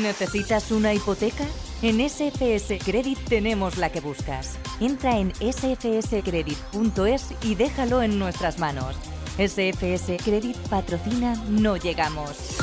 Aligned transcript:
¿Necesitas 0.00 0.70
una 0.72 0.92
hipoteca? 0.92 1.44
En 1.82 2.00
SFS 2.08 2.78
Credit 2.84 3.18
tenemos 3.28 3.76
la 3.78 3.92
que 3.92 4.00
buscas. 4.00 4.58
Entra 4.80 5.18
en 5.18 5.32
sfscredit.es 5.36 7.34
y 7.44 7.54
déjalo 7.54 8.02
en 8.02 8.18
nuestras 8.18 8.58
manos. 8.58 8.96
SFS 9.38 10.16
Credit 10.24 10.56
patrocina 10.68 11.34
No 11.48 11.76
Llegamos. 11.76 12.56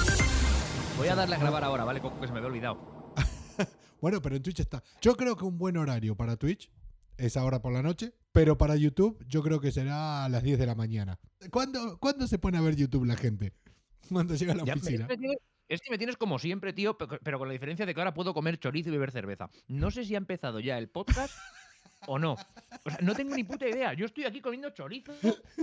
Voy 0.97 1.07
a 1.07 1.15
darle 1.15 1.35
a 1.35 1.39
grabar 1.39 1.63
ahora, 1.63 1.85
¿vale, 1.85 2.01
Coco? 2.01 2.19
Que 2.19 2.27
se 2.27 2.33
me 2.33 2.39
había 2.39 2.49
olvidado. 2.49 3.13
Bueno, 4.01 4.19
pero 4.19 4.35
en 4.35 4.41
Twitch 4.41 4.59
está. 4.61 4.81
Yo 4.99 5.15
creo 5.15 5.35
que 5.35 5.45
un 5.45 5.59
buen 5.59 5.77
horario 5.77 6.15
para 6.17 6.35
Twitch 6.35 6.71
es 7.17 7.37
ahora 7.37 7.61
por 7.61 7.71
la 7.71 7.83
noche, 7.83 8.15
pero 8.31 8.57
para 8.57 8.75
YouTube 8.75 9.23
yo 9.27 9.43
creo 9.43 9.59
que 9.61 9.71
será 9.71 10.25
a 10.25 10.29
las 10.29 10.41
10 10.41 10.57
de 10.57 10.65
la 10.65 10.73
mañana. 10.73 11.19
¿Cuándo, 11.51 11.99
¿cuándo 11.99 12.25
se 12.27 12.39
pone 12.39 12.57
a 12.57 12.61
ver 12.61 12.75
YouTube 12.75 13.05
la 13.05 13.15
gente? 13.15 13.53
Cuando 14.11 14.33
llega 14.33 14.53
a 14.53 14.55
la 14.55 14.63
Ya, 14.65 14.73
oficina. 14.73 15.05
me 15.07 15.17
es 15.73 15.81
que 15.81 15.89
me 15.89 15.97
tienes 15.97 16.17
como 16.17 16.37
siempre, 16.39 16.73
tío, 16.73 16.97
pe- 16.97 17.07
pero 17.23 17.39
con 17.39 17.47
la 17.47 17.53
diferencia 17.53 17.85
de 17.85 17.93
que 17.93 17.99
ahora 18.01 18.13
puedo 18.13 18.33
comer 18.33 18.59
chorizo 18.59 18.89
y 18.89 18.91
beber 18.93 19.11
cerveza. 19.11 19.49
No 19.67 19.89
sé 19.91 20.03
si 20.05 20.15
ha 20.15 20.17
empezado 20.17 20.59
ya 20.59 20.77
el 20.77 20.89
podcast 20.89 21.33
o 22.07 22.19
no. 22.19 22.33
O 22.33 22.89
sea, 22.89 22.99
no 23.01 23.13
tengo 23.15 23.35
ni 23.35 23.43
puta 23.43 23.67
idea. 23.67 23.93
Yo 23.93 24.05
estoy 24.05 24.25
aquí 24.25 24.41
comiendo 24.41 24.69
chorizo 24.71 25.13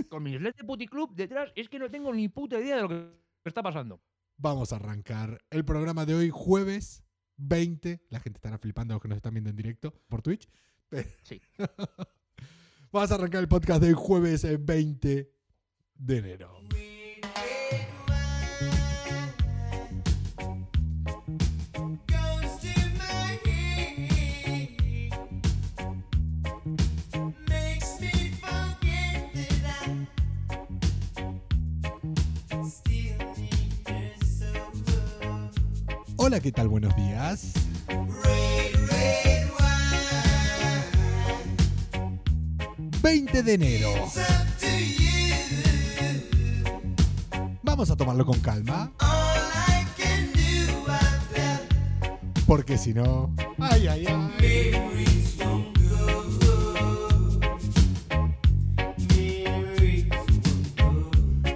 con 0.09 0.23
mis 0.23 0.39
LEDs 0.41 0.57
de 0.57 0.63
Puticlub 0.63 1.13
detrás. 1.15 1.51
Es 1.55 1.69
que 1.69 1.79
no 1.79 1.89
tengo 1.89 2.13
ni 2.13 2.27
puta 2.29 2.59
idea 2.59 2.77
de 2.77 2.81
lo 2.83 2.89
que 2.89 3.05
está 3.45 3.61
pasando. 3.61 4.01
Vamos 4.37 4.71
a 4.73 4.77
arrancar 4.77 5.41
el 5.49 5.65
programa 5.65 6.05
de 6.05 6.15
hoy, 6.15 6.29
jueves 6.31 7.03
20. 7.37 8.01
La 8.09 8.19
gente 8.19 8.37
estará 8.37 8.57
flipando 8.57 8.93
los 8.95 9.01
que 9.01 9.09
nos 9.09 9.17
están 9.17 9.33
viendo 9.33 9.49
en 9.49 9.55
directo 9.55 9.93
por 10.07 10.21
Twitch. 10.21 10.49
Sí. 11.23 11.41
Vamos 12.91 13.11
a 13.11 13.15
arrancar 13.15 13.41
el 13.41 13.47
podcast 13.47 13.81
de 13.81 13.89
hoy, 13.89 13.93
jueves 13.95 14.43
eh, 14.45 14.57
20 14.57 15.31
de 15.95 16.17
enero. 16.17 16.61
Hola, 36.21 36.41
¿qué 36.41 36.51
tal? 36.51 36.67
Buenos 36.67 36.93
días. 36.97 37.53
Red 37.87 38.75
wine, 42.77 42.97
20 43.01 43.43
de 43.43 43.53
enero. 43.53 43.89
Vamos 47.63 47.89
a 47.89 47.95
tomarlo 47.95 48.25
con 48.25 48.37
calma, 48.41 48.91
porque 52.45 52.77
si 52.77 52.93
no... 52.93 53.33
Ay, 53.57 53.87
ay, 53.87 54.05
ay. 54.05 54.73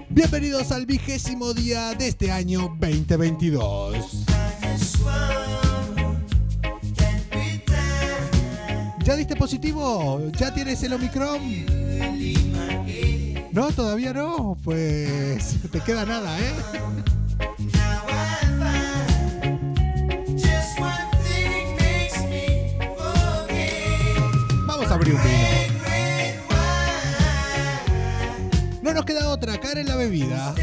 Bienvenidos 0.09 0.71
al 0.71 0.85
vigésimo 0.85 1.53
día 1.53 1.95
de 1.95 2.07
este 2.07 2.31
año 2.31 2.77
2022. 2.79 4.22
¿Ya 9.03 9.15
diste 9.15 9.35
positivo? 9.35 10.21
¿Ya 10.37 10.53
tienes 10.53 10.81
el 10.83 10.93
Omicron? 10.93 11.39
No, 13.51 13.71
todavía 13.71 14.13
no. 14.13 14.57
Pues 14.63 15.57
te 15.71 15.79
queda 15.81 16.05
nada, 16.05 16.39
¿eh? 16.39 16.53
Vamos 24.65 24.89
a 24.89 24.93
abrir 24.95 25.13
un 25.15 25.21
vino. 25.23 25.37
No 28.81 28.93
nos 28.93 29.05
queda 29.05 29.29
otra, 29.29 29.57
caer 29.59 29.79
en 29.79 29.87
la 29.87 29.95
bebida. 29.95 30.53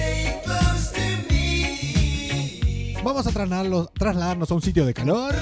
Vamos 3.02 3.26
a 3.26 3.30
trasladarlos- 3.30 3.90
trasladarnos 3.98 4.50
a 4.50 4.54
un 4.54 4.62
sitio 4.62 4.84
de 4.84 4.92
calor 4.94 5.34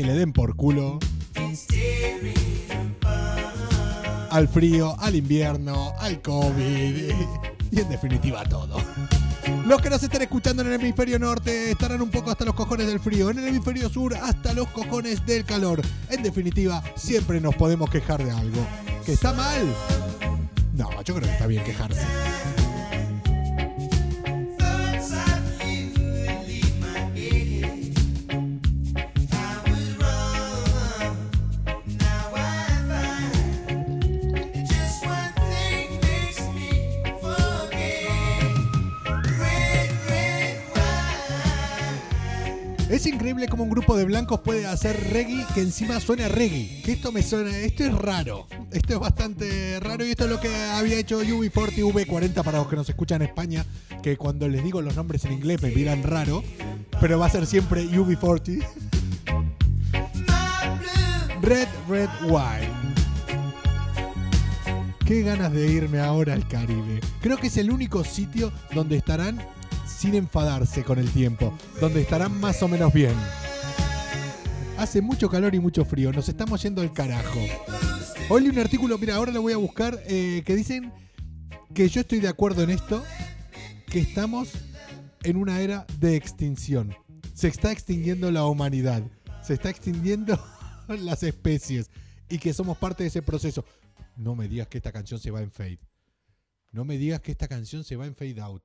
que 0.00 0.06
le 0.06 0.14
den 0.14 0.32
por 0.32 0.56
culo 0.56 0.98
al 4.30 4.48
frío, 4.48 4.96
al 4.98 5.14
invierno, 5.14 5.92
al 5.98 6.22
COVID 6.22 7.12
y 7.70 7.80
en 7.80 7.88
definitiva 7.90 8.40
a 8.40 8.44
todo. 8.44 8.78
Los 9.66 9.82
que 9.82 9.90
nos 9.90 10.02
estén 10.02 10.22
escuchando 10.22 10.62
en 10.62 10.68
el 10.68 10.80
hemisferio 10.80 11.18
norte 11.18 11.72
estarán 11.72 12.00
un 12.00 12.10
poco 12.10 12.30
hasta 12.30 12.46
los 12.46 12.54
cojones 12.54 12.86
del 12.86 12.98
frío, 12.98 13.28
en 13.28 13.40
el 13.40 13.48
hemisferio 13.48 13.90
sur 13.90 14.14
hasta 14.14 14.54
los 14.54 14.68
cojones 14.68 15.26
del 15.26 15.44
calor. 15.44 15.82
En 16.08 16.22
definitiva, 16.22 16.82
siempre 16.96 17.38
nos 17.38 17.54
podemos 17.56 17.90
quejar 17.90 18.24
de 18.24 18.30
algo. 18.30 18.66
¿Que 19.04 19.12
está 19.12 19.34
mal? 19.34 19.66
No, 20.72 20.90
yo 21.02 21.14
creo 21.14 21.26
que 21.26 21.32
está 21.34 21.46
bien 21.46 21.62
quejarse. 21.62 22.00
Increíble 43.30 43.48
cómo 43.48 43.62
un 43.62 43.70
grupo 43.70 43.96
de 43.96 44.04
blancos 44.04 44.40
puede 44.40 44.66
hacer 44.66 44.98
reggae 45.12 45.46
que 45.54 45.60
encima 45.60 46.00
suena 46.00 46.26
reggae. 46.26 46.82
Que 46.84 46.90
esto 46.90 47.12
me 47.12 47.22
suena, 47.22 47.56
esto 47.58 47.84
es 47.84 47.94
raro. 47.94 48.48
Esto 48.72 48.94
es 48.94 48.98
bastante 48.98 49.78
raro 49.78 50.04
y 50.04 50.10
esto 50.10 50.24
es 50.24 50.30
lo 50.30 50.40
que 50.40 50.52
había 50.52 50.98
hecho 50.98 51.22
UB40 51.22 51.92
V40 51.92 52.42
para 52.42 52.58
los 52.58 52.66
que 52.66 52.74
nos 52.74 52.88
escuchan 52.88 53.22
en 53.22 53.28
España, 53.28 53.64
que 54.02 54.16
cuando 54.16 54.48
les 54.48 54.64
digo 54.64 54.82
los 54.82 54.96
nombres 54.96 55.24
en 55.26 55.32
inglés 55.32 55.62
me 55.62 55.70
miran 55.70 56.02
raro, 56.02 56.42
pero 57.00 57.20
va 57.20 57.26
a 57.26 57.30
ser 57.30 57.46
siempre 57.46 57.84
UB40. 57.84 58.66
My 60.26 60.78
blue 60.80 61.40
Red 61.40 61.68
Red 61.88 62.10
Wine. 62.24 62.80
Qué 65.06 65.22
ganas 65.22 65.52
de 65.52 65.68
irme 65.68 66.00
ahora 66.00 66.32
al 66.32 66.48
Caribe. 66.48 66.98
Creo 67.20 67.36
que 67.36 67.46
es 67.46 67.56
el 67.58 67.70
único 67.70 68.02
sitio 68.02 68.50
donde 68.74 68.96
estarán 68.96 69.40
sin 70.00 70.14
enfadarse 70.14 70.82
con 70.82 70.98
el 70.98 71.10
tiempo, 71.10 71.52
donde 71.78 72.00
estarán 72.00 72.40
más 72.40 72.62
o 72.62 72.68
menos 72.68 72.90
bien. 72.90 73.14
Hace 74.78 75.02
mucho 75.02 75.28
calor 75.28 75.54
y 75.54 75.60
mucho 75.60 75.84
frío, 75.84 76.10
nos 76.10 76.26
estamos 76.26 76.62
yendo 76.62 76.80
al 76.80 76.90
carajo. 76.94 77.38
Hoy 78.30 78.40
leí 78.40 78.50
un 78.50 78.58
artículo, 78.60 78.96
mira, 78.96 79.16
ahora 79.16 79.30
lo 79.30 79.42
voy 79.42 79.52
a 79.52 79.58
buscar, 79.58 80.00
eh, 80.06 80.42
que 80.46 80.56
dicen 80.56 80.90
que 81.74 81.86
yo 81.90 82.00
estoy 82.00 82.20
de 82.20 82.28
acuerdo 82.28 82.62
en 82.62 82.70
esto, 82.70 83.04
que 83.88 83.98
estamos 83.98 84.48
en 85.22 85.36
una 85.36 85.60
era 85.60 85.84
de 85.98 86.16
extinción. 86.16 86.96
Se 87.34 87.48
está 87.48 87.70
extinguiendo 87.70 88.30
la 88.30 88.46
humanidad, 88.46 89.02
se 89.42 89.52
está 89.52 89.68
extinguiendo 89.68 90.42
las 90.88 91.22
especies 91.24 91.90
y 92.30 92.38
que 92.38 92.54
somos 92.54 92.78
parte 92.78 93.02
de 93.02 93.08
ese 93.08 93.20
proceso. 93.20 93.66
No 94.16 94.34
me 94.34 94.48
digas 94.48 94.68
que 94.68 94.78
esta 94.78 94.92
canción 94.92 95.20
se 95.20 95.30
va 95.30 95.42
en 95.42 95.50
fade. 95.50 95.80
No 96.72 96.86
me 96.86 96.96
digas 96.96 97.20
que 97.20 97.32
esta 97.32 97.48
canción 97.48 97.84
se 97.84 97.96
va 97.96 98.06
en 98.06 98.14
fade 98.14 98.40
out. 98.40 98.62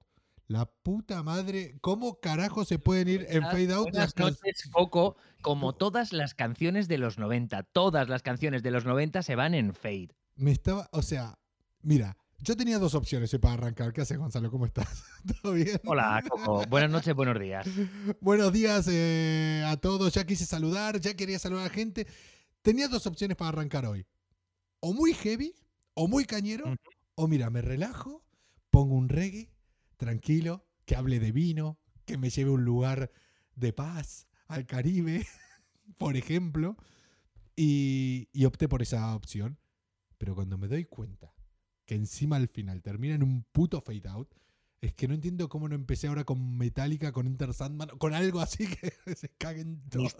La 0.47 0.65
puta 0.65 1.23
madre, 1.23 1.77
¿cómo 1.81 2.19
carajo 2.19 2.65
se 2.65 2.77
pueden 2.77 3.07
ir 3.07 3.25
en 3.29 3.41
fade 3.43 3.73
out 3.73 3.87
las 3.87 4.13
Buenas 4.13 4.13
canciones? 4.13 4.41
noches, 4.43 4.69
Coco. 4.71 5.15
Como 5.41 5.73
todas 5.73 6.13
las 6.13 6.35
canciones 6.35 6.87
de 6.87 6.99
los 6.99 7.17
90, 7.17 7.63
todas 7.63 8.09
las 8.09 8.21
canciones 8.21 8.61
de 8.61 8.71
los 8.71 8.85
90 8.85 9.23
se 9.23 9.35
van 9.35 9.55
en 9.55 9.73
fade. 9.73 10.09
Me 10.35 10.51
estaba, 10.51 10.87
o 10.91 11.01
sea, 11.01 11.39
mira, 11.81 12.15
yo 12.39 12.55
tenía 12.55 12.77
dos 12.77 12.93
opciones 12.93 13.35
para 13.39 13.55
arrancar. 13.55 13.91
¿Qué 13.91 14.01
haces, 14.01 14.19
Gonzalo? 14.19 14.51
¿Cómo 14.51 14.67
estás? 14.67 15.03
¿Todo 15.41 15.53
bien? 15.53 15.81
Hola, 15.85 16.23
Coco. 16.29 16.63
Buenas 16.69 16.91
noches, 16.91 17.15
buenos 17.15 17.39
días. 17.39 17.67
Buenos 18.21 18.53
días 18.53 18.87
eh, 18.91 19.63
a 19.65 19.77
todos. 19.77 20.13
Ya 20.13 20.25
quise 20.25 20.45
saludar, 20.45 20.99
ya 20.99 21.15
quería 21.15 21.39
saludar 21.39 21.65
a 21.65 21.69
gente. 21.69 22.05
Tenía 22.61 22.87
dos 22.87 23.07
opciones 23.07 23.35
para 23.35 23.49
arrancar 23.49 23.87
hoy. 23.87 24.05
O 24.79 24.93
muy 24.93 25.13
heavy, 25.15 25.55
o 25.95 26.07
muy 26.07 26.25
cañero, 26.25 26.75
o 27.15 27.27
mira, 27.27 27.49
me 27.49 27.61
relajo, 27.61 28.23
pongo 28.69 28.93
un 28.93 29.09
reggae, 29.09 29.49
tranquilo, 29.97 30.65
que 30.85 30.95
hable 30.95 31.19
de 31.19 31.31
vino, 31.31 31.79
que 32.05 32.17
me 32.17 32.29
lleve 32.29 32.49
a 32.51 32.53
un 32.53 32.65
lugar 32.65 33.11
de 33.55 33.73
paz, 33.73 34.27
al 34.47 34.65
Caribe, 34.65 35.25
por 35.97 36.17
ejemplo, 36.17 36.77
y, 37.55 38.29
y 38.33 38.45
opté 38.45 38.67
por 38.67 38.81
esa 38.81 39.15
opción. 39.15 39.59
Pero 40.17 40.35
cuando 40.35 40.57
me 40.57 40.67
doy 40.67 40.85
cuenta 40.85 41.35
que 41.85 41.95
encima 41.95 42.35
al 42.37 42.47
final 42.47 42.81
termina 42.81 43.15
en 43.15 43.23
un 43.23 43.43
puto 43.51 43.81
fade 43.81 44.07
out, 44.09 44.33
es 44.81 44.93
que 44.93 45.07
no 45.07 45.13
entiendo 45.13 45.49
cómo 45.49 45.67
no 45.67 45.75
empecé 45.75 46.07
ahora 46.07 46.23
con 46.23 46.57
Metallica, 46.57 47.11
con 47.11 47.37
Sandman, 47.53 47.89
con 47.97 48.13
algo 48.13 48.39
así 48.39 48.67
que 49.05 49.15
se 49.15 49.29
caguen 49.29 49.81
todos. 49.89 50.15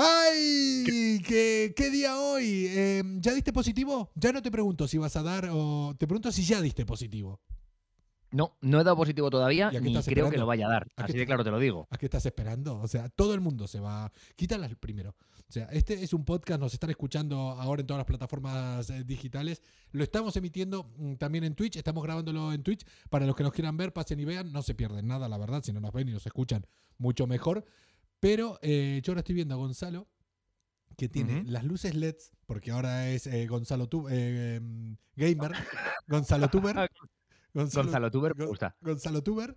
¡Ay! 0.00 0.84
¿Qué, 0.86 1.74
qué 1.76 1.90
día 1.90 2.20
hoy? 2.20 2.66
Eh, 2.68 3.02
¿Ya 3.16 3.34
diste 3.34 3.52
positivo? 3.52 4.12
Ya 4.14 4.30
no 4.30 4.40
te 4.40 4.48
pregunto 4.48 4.86
si 4.86 4.96
vas 4.96 5.16
a 5.16 5.24
dar 5.24 5.48
o 5.50 5.92
te 5.98 6.06
pregunto 6.06 6.30
si 6.30 6.44
ya 6.44 6.60
diste 6.60 6.86
positivo. 6.86 7.40
No, 8.30 8.56
no 8.60 8.80
he 8.80 8.84
dado 8.84 8.96
positivo 8.96 9.28
todavía, 9.28 9.70
¿Y 9.72 9.80
ni 9.80 10.00
creo 10.02 10.30
que 10.30 10.38
lo 10.38 10.46
vaya 10.46 10.66
a 10.66 10.70
dar. 10.70 10.82
¿A 10.94 11.06
qué 11.06 11.12
Así 11.12 11.18
de 11.18 11.26
claro 11.26 11.42
te 11.42 11.50
lo 11.50 11.58
digo. 11.58 11.88
¿A 11.90 11.98
qué 11.98 12.06
estás 12.06 12.24
esperando? 12.26 12.78
O 12.78 12.86
sea, 12.86 13.08
todo 13.08 13.34
el 13.34 13.40
mundo 13.40 13.66
se 13.66 13.80
va. 13.80 14.12
Quítala 14.36 14.68
primero. 14.78 15.16
O 15.48 15.52
sea, 15.52 15.64
este 15.72 15.94
es 15.94 16.12
un 16.12 16.24
podcast, 16.24 16.60
nos 16.60 16.74
están 16.74 16.90
escuchando 16.90 17.36
ahora 17.36 17.80
en 17.80 17.86
todas 17.88 17.98
las 17.98 18.06
plataformas 18.06 18.90
eh, 18.90 19.02
digitales. 19.02 19.62
Lo 19.90 20.04
estamos 20.04 20.36
emitiendo 20.36 20.92
mm, 20.96 21.14
también 21.14 21.42
en 21.42 21.56
Twitch, 21.56 21.76
estamos 21.76 22.04
grabándolo 22.04 22.52
en 22.52 22.62
Twitch. 22.62 22.84
Para 23.10 23.26
los 23.26 23.34
que 23.34 23.42
nos 23.42 23.52
quieran 23.52 23.76
ver, 23.76 23.92
pasen 23.92 24.20
y 24.20 24.24
vean. 24.24 24.52
No 24.52 24.62
se 24.62 24.74
pierden 24.74 25.08
nada, 25.08 25.28
la 25.28 25.38
verdad. 25.38 25.62
Si 25.64 25.72
no 25.72 25.80
nos 25.80 25.92
ven 25.92 26.08
y 26.08 26.12
nos 26.12 26.24
escuchan, 26.24 26.66
mucho 26.98 27.26
mejor. 27.26 27.64
Pero 28.20 28.58
eh, 28.62 29.00
yo 29.04 29.12
ahora 29.12 29.20
estoy 29.20 29.34
viendo 29.36 29.54
a 29.54 29.58
Gonzalo, 29.58 30.08
que 30.96 31.08
tiene 31.08 31.44
las 31.44 31.62
luces 31.64 31.94
LEDs, 31.94 32.32
porque 32.46 32.70
ahora 32.72 33.08
es 33.10 33.26
eh, 33.28 33.46
Gonzalo 33.46 33.88
Tu- 33.88 34.08
eh, 34.08 34.56
em, 34.56 34.96
Gamer, 35.14 35.52
Gonzalo 36.08 36.48
Tuber. 36.48 36.90
Gonzalo 37.54 38.10
Tuber 38.10 38.34
Gon- 38.34 38.48
gusta. 38.48 38.76
Gonzalo 38.80 39.22
Tuber, 39.22 39.54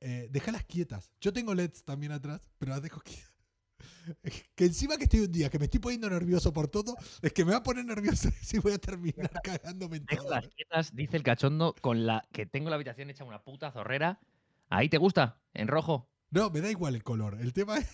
eh, 0.00 0.28
déjalas 0.30 0.64
quietas. 0.64 1.12
Yo 1.20 1.32
tengo 1.32 1.54
LEDs 1.54 1.84
también 1.84 2.12
atrás, 2.12 2.40
pero 2.58 2.70
las 2.72 2.82
dejo 2.82 3.00
quietas. 3.00 3.32
Que 4.56 4.64
encima 4.64 4.96
que 4.96 5.04
estoy 5.04 5.20
un 5.20 5.30
día 5.32 5.50
que 5.50 5.58
me 5.58 5.66
estoy 5.66 5.80
poniendo 5.80 6.08
nervioso 6.08 6.52
por 6.52 6.66
todo, 6.68 6.96
es 7.22 7.32
que 7.32 7.44
me 7.44 7.52
va 7.52 7.58
a 7.58 7.62
poner 7.62 7.84
nervioso 7.84 8.30
si 8.42 8.58
voy 8.58 8.72
a 8.72 8.78
terminar 8.78 9.30
cagándome 9.42 9.98
en 9.98 10.06
Dejo 10.06 10.22
todo. 10.24 10.34
las 10.36 10.48
quietas, 10.48 10.94
dice 10.94 11.16
el 11.16 11.22
cachondo, 11.22 11.74
con 11.80 12.06
la 12.06 12.26
que 12.32 12.46
tengo 12.46 12.70
la 12.70 12.76
habitación 12.76 13.10
hecha 13.10 13.24
una 13.24 13.42
puta 13.42 13.70
zorrera. 13.70 14.18
¿Ahí 14.70 14.88
te 14.88 14.96
gusta? 14.98 15.40
¿En 15.54 15.68
rojo? 15.68 16.08
No, 16.30 16.50
me 16.50 16.60
da 16.60 16.70
igual 16.70 16.94
el 16.94 17.02
color. 17.02 17.38
El 17.40 17.52
tema, 17.52 17.78
es, 17.78 17.88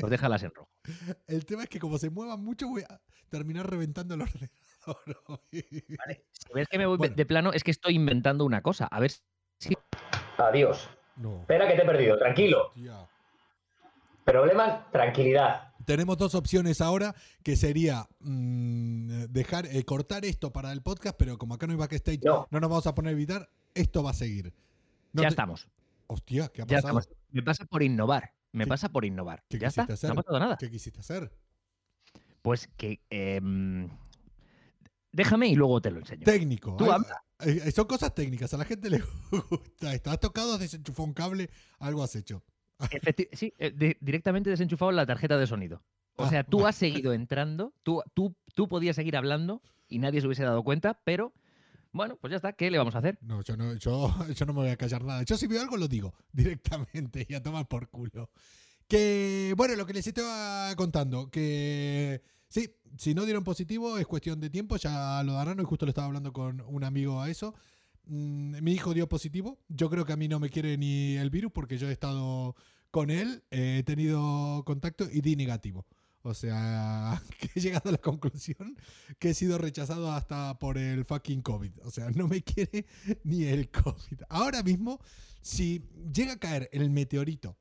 Pues 0.00 0.10
déjalas 0.10 0.42
en 0.42 0.50
rojo. 0.54 0.68
el 1.26 1.44
tema 1.44 1.64
es 1.64 1.68
que 1.68 1.78
como 1.78 1.98
se 1.98 2.10
muevan 2.10 2.42
mucho, 2.42 2.68
voy 2.68 2.82
a 2.82 3.00
terminar 3.28 3.68
reventando 3.68 4.14
el 4.14 4.22
ordenador. 4.22 4.50
hoy. 5.26 5.64
Si 6.32 6.52
ves 6.54 6.68
que 6.68 6.78
me 6.78 6.86
voy 6.86 6.96
Bueno. 6.98 7.14
de 7.16 7.26
plano, 7.26 7.52
es 7.52 7.62
que 7.64 7.70
estoy 7.70 7.94
inventando 7.96 8.44
una 8.44 8.62
cosa. 8.62 8.86
A 8.86 9.00
ver 9.00 9.10
si. 9.58 9.74
Adiós. 10.38 10.88
No. 11.16 11.40
Espera 11.40 11.68
que 11.68 11.74
te 11.74 11.82
he 11.82 11.86
perdido, 11.86 12.18
tranquilo. 12.18 12.68
hostia. 12.68 13.08
Problemas, 14.24 14.90
tranquilidad. 14.90 15.74
Tenemos 15.84 16.16
dos 16.16 16.34
opciones 16.34 16.80
ahora, 16.80 17.14
que 17.42 17.56
sería 17.56 18.08
mm, 18.20 19.24
dejar 19.28 19.66
eh, 19.66 19.84
cortar 19.84 20.24
esto 20.24 20.50
para 20.50 20.72
el 20.72 20.80
podcast, 20.82 21.14
pero 21.18 21.36
como 21.36 21.54
acá 21.54 21.66
no 21.66 21.74
hay 21.74 21.78
backstage, 21.78 22.20
no. 22.24 22.48
No. 22.50 22.58
nos 22.60 22.70
vamos 22.70 22.86
a 22.86 22.94
poner 22.94 23.10
a 23.10 23.12
evitar, 23.12 23.50
esto 23.74 24.02
va 24.02 24.10
a 24.10 24.14
seguir. 24.14 24.54
No 25.12 25.22
ya 25.22 25.28
te- 25.28 25.32
estamos. 25.32 25.68
Hostia, 26.06 26.48
¿qué 26.48 26.62
ha 26.62 26.66
Ya 26.66 26.76
pasado? 26.82 26.98
estamos. 27.00 27.18
Me 27.30 27.42
pasa 27.42 27.64
por 27.64 27.82
innovar. 27.82 28.34
Me 28.52 28.64
¿Qué- 28.64 28.68
pasa 28.68 28.88
por 28.88 29.04
innovar. 29.04 29.44
qué 29.48 29.58
Ya 29.58 29.68
está. 29.68 29.82
hacer? 29.82 30.08
No 30.08 30.12
ha 30.20 30.22
pasado 30.22 30.38
nada. 30.38 30.56
¿Qué 30.56 30.70
quisiste 30.70 31.00
hacer? 31.00 31.32
Pues 32.42 32.68
que. 32.76 33.00
em, 33.10 33.88
déjame 35.12 35.48
y 35.48 35.54
luego 35.54 35.80
te 35.80 35.90
lo 35.90 35.98
enseño. 36.00 36.24
Técnico. 36.24 36.76
Tú 36.76 36.90
habla. 36.92 37.22
eh, 37.40 37.70
son 37.72 37.86
cosas 37.86 38.14
técnicas, 38.14 38.52
a 38.54 38.56
la 38.58 38.64
gente 38.64 38.90
le 38.90 39.00
gusta 39.50 39.94
esto. 39.94 40.10
Has 40.10 40.20
tocado, 40.20 40.54
has 40.54 40.60
desenchufado 40.60 41.04
un 41.04 41.14
cable, 41.14 41.50
algo 41.78 42.02
has 42.02 42.14
hecho. 42.16 42.42
Efecti- 42.78 43.28
sí, 43.32 43.54
eh, 43.58 43.70
de- 43.70 43.96
directamente 44.00 44.50
desenchufado 44.50 44.92
la 44.92 45.06
tarjeta 45.06 45.38
de 45.38 45.46
sonido. 45.46 45.82
O 46.16 46.24
Ah, 46.24 46.28
sea, 46.30 46.44
tú 46.44 46.66
has 46.66 46.76
seguido 46.76 47.12
entrando, 47.12 47.72
tú, 47.82 48.02
tú, 48.14 48.36
tú 48.54 48.68
podías 48.68 48.94
seguir 48.96 49.16
hablando 49.16 49.62
y 49.88 49.98
nadie 49.98 50.20
se 50.20 50.26
hubiese 50.28 50.44
dado 50.44 50.62
cuenta, 50.62 51.00
pero 51.04 51.32
bueno, 51.94 52.18
pues 52.20 52.32
ya 52.32 52.36
está, 52.36 52.52
¿qué 52.52 52.72
le 52.72 52.76
vamos 52.76 52.96
a 52.96 52.98
hacer? 52.98 53.18
No, 53.22 53.40
yo 53.42 53.56
no, 53.56 53.72
yo, 53.74 54.12
yo 54.34 54.46
no 54.46 54.52
me 54.52 54.60
voy 54.60 54.68
a 54.68 54.76
callar 54.76 55.04
nada. 55.04 55.22
Yo 55.22 55.36
si 55.36 55.46
veo 55.46 55.62
algo 55.62 55.76
lo 55.76 55.86
digo 55.86 56.12
directamente 56.32 57.24
y 57.28 57.34
a 57.34 57.42
tomar 57.42 57.68
por 57.68 57.88
culo. 57.88 58.30
Que, 58.88 59.54
bueno, 59.56 59.76
lo 59.76 59.86
que 59.86 59.94
les 59.94 60.06
estaba 60.06 60.74
contando, 60.74 61.30
que 61.30 62.20
sí, 62.48 62.68
si 62.98 63.14
no 63.14 63.24
dieron 63.24 63.44
positivo 63.44 63.96
es 63.96 64.06
cuestión 64.06 64.40
de 64.40 64.50
tiempo, 64.50 64.76
ya 64.76 65.22
lo 65.22 65.34
darán. 65.34 65.60
Hoy 65.60 65.64
justo 65.64 65.86
le 65.86 65.90
estaba 65.90 66.08
hablando 66.08 66.32
con 66.32 66.60
un 66.66 66.82
amigo 66.82 67.22
a 67.22 67.30
eso. 67.30 67.54
Mm, 68.06 68.60
mi 68.60 68.72
hijo 68.72 68.92
dio 68.92 69.08
positivo. 69.08 69.60
Yo 69.68 69.88
creo 69.88 70.04
que 70.04 70.12
a 70.12 70.16
mí 70.16 70.26
no 70.26 70.40
me 70.40 70.50
quiere 70.50 70.76
ni 70.76 71.14
el 71.14 71.30
virus 71.30 71.52
porque 71.52 71.78
yo 71.78 71.88
he 71.88 71.92
estado 71.92 72.56
con 72.90 73.10
él, 73.10 73.44
eh, 73.52 73.78
he 73.78 73.82
tenido 73.84 74.64
contacto 74.64 75.06
y 75.10 75.20
di 75.20 75.36
negativo. 75.36 75.86
O 76.26 76.32
sea, 76.32 77.22
he 77.54 77.60
llegado 77.60 77.90
a 77.90 77.92
la 77.92 77.98
conclusión 77.98 78.78
que 79.18 79.30
he 79.30 79.34
sido 79.34 79.58
rechazado 79.58 80.10
hasta 80.10 80.58
por 80.58 80.78
el 80.78 81.04
fucking 81.04 81.42
COVID. 81.42 81.72
O 81.82 81.90
sea, 81.90 82.08
no 82.10 82.26
me 82.28 82.42
quiere 82.42 82.86
ni 83.24 83.44
el 83.44 83.70
COVID. 83.70 84.22
Ahora 84.30 84.62
mismo, 84.62 84.98
si 85.42 85.84
llega 86.14 86.32
a 86.32 86.38
caer 86.38 86.70
el 86.72 86.88
meteorito 86.88 87.58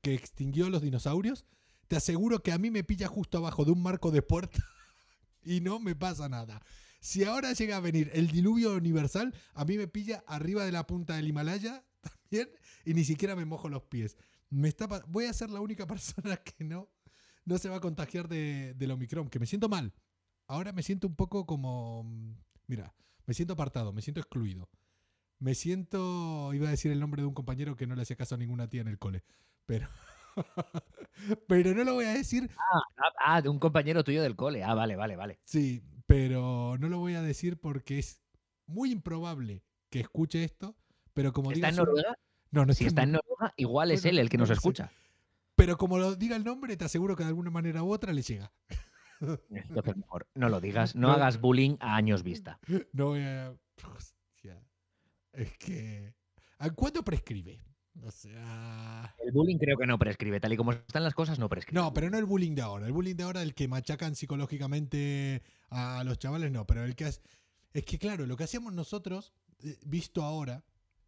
que 0.00 0.14
extinguió 0.14 0.70
los 0.70 0.80
dinosaurios, 0.80 1.44
te 1.88 1.96
aseguro 1.96 2.42
que 2.42 2.52
a 2.52 2.58
mí 2.58 2.70
me 2.70 2.84
pilla 2.84 3.06
justo 3.06 3.36
abajo 3.36 3.66
de 3.66 3.72
un 3.72 3.82
marco 3.82 4.10
de 4.10 4.22
puerta 4.22 4.64
y 5.44 5.60
no 5.60 5.78
me 5.78 5.94
pasa 5.94 6.26
nada. 6.30 6.62
Si 7.00 7.22
ahora 7.22 7.52
llega 7.52 7.76
a 7.76 7.80
venir 7.80 8.10
el 8.14 8.28
diluvio 8.28 8.72
universal, 8.76 9.34
a 9.52 9.66
mí 9.66 9.76
me 9.76 9.88
pilla 9.88 10.24
arriba 10.26 10.64
de 10.64 10.72
la 10.72 10.86
punta 10.86 11.16
del 11.16 11.28
Himalaya 11.28 11.84
también 12.00 12.48
y 12.86 12.94
ni 12.94 13.04
siquiera 13.04 13.36
me 13.36 13.44
mojo 13.44 13.68
los 13.68 13.82
pies. 13.82 14.16
Me 14.48 14.68
está, 14.68 14.86
voy 15.06 15.26
a 15.26 15.34
ser 15.34 15.50
la 15.50 15.60
única 15.60 15.86
persona 15.86 16.38
que 16.38 16.64
no, 16.64 16.88
no 17.46 17.56
se 17.58 17.68
va 17.70 17.76
a 17.76 17.80
contagiar 17.80 18.28
de, 18.28 18.74
del 18.74 18.90
Omicron, 18.90 19.28
que 19.30 19.38
me 19.38 19.46
siento 19.46 19.68
mal. 19.70 19.94
Ahora 20.46 20.72
me 20.72 20.82
siento 20.82 21.06
un 21.06 21.16
poco 21.16 21.46
como... 21.46 22.04
mm, 22.04 22.34
Mira, 22.66 22.94
me 23.26 23.32
siento 23.34 23.54
apartado, 23.54 23.92
me 23.92 24.02
siento 24.02 24.20
excluido. 24.20 24.68
Me 25.38 25.54
siento... 25.54 26.52
Iba 26.54 26.68
a 26.68 26.70
decir 26.72 26.92
el 26.92 27.00
nombre 27.00 27.22
de 27.22 27.28
un 27.28 27.34
compañero 27.34 27.76
que 27.76 27.86
no 27.86 27.94
le 27.94 28.02
hacía 28.02 28.16
caso 28.16 28.34
a 28.34 28.38
ninguna 28.38 28.68
tía 28.68 28.82
en 28.82 28.88
el 28.88 28.98
cole. 28.98 29.24
Pero... 29.64 29.88
pero 31.48 31.74
no 31.74 31.84
lo 31.84 31.94
voy 31.94 32.04
a 32.04 32.12
decir 32.12 32.50
Ah, 32.58 33.08
ah, 33.24 33.42
de 33.42 33.48
un 33.48 33.58
compañero 33.58 34.04
tuyo 34.04 34.22
del 34.22 34.36
cole. 34.36 34.62
Ah, 34.62 34.74
vale, 34.74 34.96
vale, 34.96 35.16
vale. 35.16 35.40
Sí, 35.44 35.82
pero 36.06 36.76
no 36.78 36.88
lo 36.88 36.98
voy 36.98 37.14
a 37.14 37.22
decir 37.22 37.58
porque 37.58 37.98
es 37.98 38.20
muy 38.66 38.90
improbable 38.92 39.62
que 39.90 40.00
escuche 40.00 40.44
esto, 40.44 40.76
pero 41.14 41.32
como 41.32 41.50
¿Está 41.52 41.68
diga 41.68 41.68
en 41.70 41.76
Noruega? 41.76 42.18
No, 42.50 42.66
no 42.66 42.74
Si 42.74 42.84
está 42.86 43.02
en 43.02 43.12
Nor- 43.12 43.22
Noruega, 43.28 43.54
igual 43.56 43.90
es 43.92 44.02
Bueno, 44.02 44.14
él 44.14 44.18
el 44.20 44.28
que 44.30 44.36
no 44.36 44.42
nos 44.42 44.48
sé. 44.48 44.54
Pero 45.66 45.78
como 45.78 45.98
lo 45.98 46.14
diga 46.14 46.36
el 46.36 46.44
nombre, 46.44 46.76
te 46.76 46.84
aseguro 46.84 47.16
que 47.16 47.24
de 47.24 47.30
alguna 47.30 47.50
manera 47.50 47.82
u 47.82 47.90
otra 47.92 48.12
le 48.12 48.22
llega. 48.22 48.52
Entonces, 49.50 49.96
mejor, 49.96 50.28
no 50.36 50.48
lo 50.48 50.60
digas, 50.60 50.94
no 50.94 51.08
No. 51.08 51.14
hagas 51.14 51.40
bullying 51.40 51.76
a 51.80 51.96
años 51.96 52.22
vista. 52.22 52.60
No 52.92 53.06
voy 53.06 53.22
a... 53.22 53.52
Hostia. 53.96 54.62
Es 55.32 55.58
que... 55.58 56.14
¿A 56.58 56.70
cuándo 56.70 57.02
prescribe? 57.02 57.58
O 58.00 58.12
sea... 58.12 59.12
El 59.18 59.32
bullying 59.32 59.58
creo 59.58 59.76
que 59.76 59.88
no 59.88 59.98
prescribe, 59.98 60.38
tal 60.38 60.52
y 60.52 60.56
como 60.56 60.70
están 60.70 61.02
las 61.02 61.14
cosas, 61.14 61.40
no 61.40 61.48
prescribe. 61.48 61.80
No, 61.82 61.92
pero 61.92 62.10
no 62.10 62.18
el 62.18 62.26
bullying 62.26 62.54
de 62.54 62.62
ahora. 62.62 62.86
El 62.86 62.92
bullying 62.92 63.16
de 63.16 63.24
ahora, 63.24 63.42
el 63.42 63.52
que 63.52 63.66
machacan 63.66 64.14
psicológicamente 64.14 65.42
a 65.70 66.04
los 66.04 66.16
chavales, 66.20 66.52
no. 66.52 66.64
Pero 66.64 66.84
el 66.84 66.94
que 66.94 67.08
es. 67.08 67.22
Es 67.72 67.84
que, 67.84 67.98
claro, 67.98 68.24
lo 68.26 68.36
que 68.36 68.44
hacíamos 68.44 68.72
nosotros, 68.72 69.34
eh, 69.64 69.76
visto 69.84 70.22
ahora, 70.22 70.62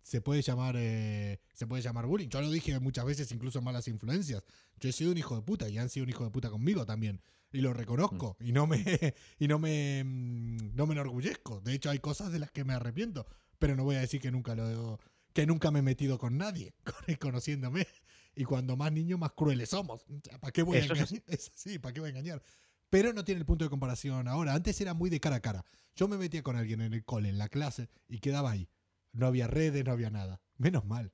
se 0.08 0.20
puede 0.20 0.40
llamar. 0.42 0.74
eh, 0.78 1.38
se 1.52 1.66
puede 1.66 1.82
llamar 1.82 2.06
bullying. 2.06 2.28
Yo 2.28 2.40
lo 2.40 2.50
dije 2.50 2.78
muchas 2.80 3.04
veces, 3.04 3.30
incluso 3.32 3.58
en 3.58 3.64
malas 3.64 3.88
influencias. 3.88 4.42
Yo 4.80 4.88
he 4.88 4.92
sido 4.92 5.10
un 5.12 5.18
hijo 5.18 5.36
de 5.36 5.42
puta 5.42 5.68
y 5.68 5.76
han 5.78 5.88
sido 5.90 6.04
un 6.04 6.10
hijo 6.10 6.24
de 6.24 6.30
puta 6.30 6.48
conmigo 6.50 6.86
también. 6.86 7.20
Y 7.52 7.60
lo 7.60 7.72
reconozco. 7.72 8.36
Y 8.40 8.52
no 8.52 8.66
me. 8.66 8.78
Y 9.38 9.48
no 9.48 9.58
me. 9.58 10.02
mm, 10.04 10.74
No 10.74 10.86
me 10.86 10.92
enorgullezco. 10.94 11.60
De 11.60 11.74
hecho, 11.74 11.90
hay 11.90 11.98
cosas 11.98 12.32
de 12.32 12.38
las 12.38 12.50
que 12.50 12.64
me 12.64 12.72
arrepiento. 12.74 13.26
Pero 13.58 13.74
no 13.76 13.84
voy 13.84 13.96
a 13.96 14.00
decir 14.00 14.20
que 14.20 14.30
nunca 14.30 14.54
lo. 14.54 14.98
Que 15.34 15.46
nunca 15.46 15.70
me 15.70 15.80
he 15.80 15.82
metido 15.82 16.18
con 16.18 16.38
nadie, 16.38 16.74
con- 16.84 17.14
conociéndome. 17.16 17.86
Y 18.34 18.44
cuando 18.44 18.76
más 18.76 18.90
niños, 18.92 19.18
más 19.18 19.32
crueles 19.32 19.68
somos. 19.70 20.02
O 20.08 20.20
sea, 20.24 20.38
¿Para 20.38 20.52
qué 20.52 20.62
voy 20.62 20.78
a 20.78 20.84
engañar? 20.84 21.08
Es 21.26 21.50
así, 21.54 21.78
¿para 21.78 21.92
qué 21.92 22.00
voy 22.00 22.08
a 22.08 22.10
engañar? 22.10 22.42
Pero 22.90 23.12
no 23.12 23.24
tiene 23.24 23.40
el 23.40 23.44
punto 23.46 23.64
de 23.64 23.68
comparación 23.70 24.26
ahora. 24.28 24.54
Antes 24.54 24.80
era 24.80 24.94
muy 24.94 25.10
de 25.10 25.20
cara 25.20 25.36
a 25.36 25.40
cara. 25.40 25.64
Yo 25.94 26.08
me 26.08 26.16
metía 26.16 26.42
con 26.42 26.56
alguien 26.56 26.80
en 26.80 26.94
el 26.94 27.04
cole, 27.04 27.28
en 27.28 27.36
la 27.36 27.48
clase, 27.50 27.88
y 28.08 28.18
quedaba 28.20 28.50
ahí. 28.52 28.68
No 29.12 29.26
había 29.26 29.46
redes, 29.46 29.84
no 29.84 29.92
había 29.92 30.10
nada. 30.10 30.40
Menos 30.58 30.84
mal. 30.84 31.12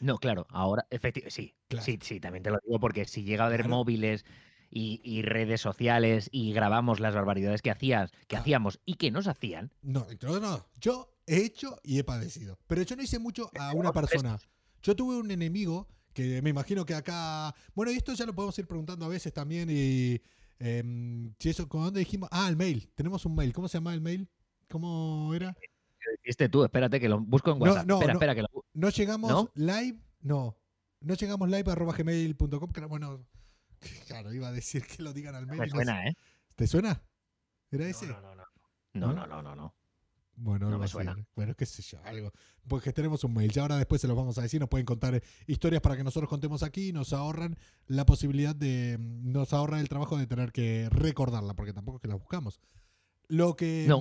No, 0.00 0.18
claro, 0.18 0.46
ahora, 0.50 0.86
efectivamente, 0.90 1.30
sí, 1.34 1.54
Claro. 1.68 1.84
sí, 1.84 1.98
sí, 2.00 2.20
también 2.20 2.42
te 2.42 2.50
lo 2.50 2.58
digo 2.64 2.80
porque 2.80 3.04
si 3.04 3.22
llega 3.22 3.44
a 3.44 3.46
haber 3.48 3.60
Claro. 3.62 3.76
móviles 3.76 4.24
y, 4.70 5.00
y 5.04 5.22
redes 5.22 5.60
sociales 5.60 6.28
y 6.32 6.52
grabamos 6.52 7.00
las 7.00 7.14
barbaridades 7.14 7.60
que 7.60 7.70
hacías, 7.70 8.10
que 8.28 8.36
Ah. 8.36 8.40
hacíamos 8.40 8.80
y 8.86 8.94
que 8.94 9.10
nos 9.10 9.26
hacían, 9.26 9.72
No, 9.82 10.06
no, 10.22 10.40
no. 10.40 10.66
Yo 10.80 11.14
he 11.26 11.44
hecho 11.44 11.78
y 11.82 11.98
he 11.98 12.04
padecido. 12.04 12.58
Pero 12.66 12.82
yo 12.82 12.96
no 12.96 13.02
hice 13.02 13.18
mucho 13.18 13.50
a 13.58 13.74
una 13.74 13.92
persona. 13.92 14.38
Yo 14.82 14.96
tuve 14.96 15.16
un 15.18 15.30
enemigo 15.30 15.86
que 16.14 16.40
me 16.40 16.50
imagino 16.50 16.86
que 16.86 16.94
acá. 16.94 17.54
Bueno, 17.74 17.92
y 17.92 17.96
esto 17.96 18.14
ya 18.14 18.24
lo 18.26 18.34
podemos 18.34 18.58
ir 18.58 18.66
preguntando 18.66 19.04
a 19.04 19.08
veces 19.08 19.32
también. 19.34 19.68
Y. 19.70 20.20
em, 20.58 21.34
si 21.38 21.50
eso, 21.50 21.68
¿con 21.68 21.84
dónde 21.84 22.00
dijimos? 22.00 22.28
Ah, 22.32 22.48
el 22.48 22.56
mail. 22.56 22.90
Tenemos 22.94 23.24
un 23.26 23.34
mail. 23.34 23.52
¿Cómo 23.52 23.68
se 23.68 23.78
llama 23.78 23.92
el 23.94 24.00
mail? 24.00 24.28
¿Cómo 24.68 25.32
era? 25.34 25.54
Este 26.30 26.48
tú, 26.48 26.64
espérate 26.64 26.98
que 27.00 27.08
lo 27.08 27.20
busco 27.20 27.50
en 27.52 27.58
No, 27.58 27.64
WhatsApp. 27.66 27.86
no, 27.86 27.94
espera, 27.96 28.12
no. 28.12 28.18
espera 28.18 28.34
que 28.34 28.42
lo 28.42 28.48
No 28.74 28.88
llegamos 28.90 29.30
¿No? 29.30 29.50
live. 29.54 29.98
No. 30.22 30.56
No 31.00 31.14
llegamos 31.14 31.48
live 31.48 31.70
arroba 31.70 31.92
gmail.com. 31.94 32.70
que 32.72 32.80
Bueno, 32.86 33.26
claro, 34.06 34.32
iba 34.32 34.48
a 34.48 34.52
decir 34.52 34.86
que 34.86 35.02
lo 35.02 35.12
digan 35.12 35.34
al 35.34 35.46
mail. 35.46 35.60
me 35.60 35.66
y 35.66 35.70
no 35.70 35.74
suena, 35.76 36.06
¿eh? 36.06 36.14
¿Te 36.56 36.66
suena? 36.66 37.02
¿Era 37.70 37.86
ese? 37.88 38.06
No, 38.06 38.20
no, 38.20 38.34
no, 38.34 38.36
no. 38.36 38.44
No, 38.92 39.12
no, 39.14 39.26
no, 39.26 39.42
no, 39.42 39.54
no. 39.56 39.74
Bueno, 40.36 40.70
No 40.70 40.78
me 40.78 40.88
suena. 40.88 41.14
Bueno, 41.36 41.54
qué 41.54 41.66
sé 41.66 41.82
yo, 41.82 41.98
algo. 42.04 42.32
Porque 42.66 42.92
tenemos 42.94 43.22
un 43.24 43.34
mail. 43.34 43.50
Ya 43.52 43.62
ahora 43.62 43.76
después 43.76 44.00
se 44.00 44.08
los 44.08 44.16
vamos 44.16 44.38
a 44.38 44.42
decir. 44.42 44.58
Nos 44.58 44.70
pueden 44.70 44.86
contar 44.86 45.14
eh, 45.14 45.22
historias 45.46 45.82
para 45.82 45.96
que 45.96 46.04
nosotros 46.04 46.30
contemos 46.30 46.62
aquí 46.62 46.88
y 46.88 46.92
nos 46.92 47.12
ahorran 47.12 47.56
la 47.86 48.06
posibilidad 48.06 48.54
de. 48.56 48.96
mm, 48.98 49.32
Nos 49.32 49.52
ahorra 49.52 49.80
el 49.80 49.88
trabajo 49.90 50.16
de 50.16 50.26
tener 50.26 50.50
que 50.50 50.88
recordarla, 50.90 51.54
porque 51.54 51.72
tampoco 51.74 51.96
es 51.98 52.02
que 52.02 52.08
la 52.08 52.14
buscamos. 52.14 52.58
Lo 53.28 53.54
que. 53.54 53.84
No. 53.86 54.00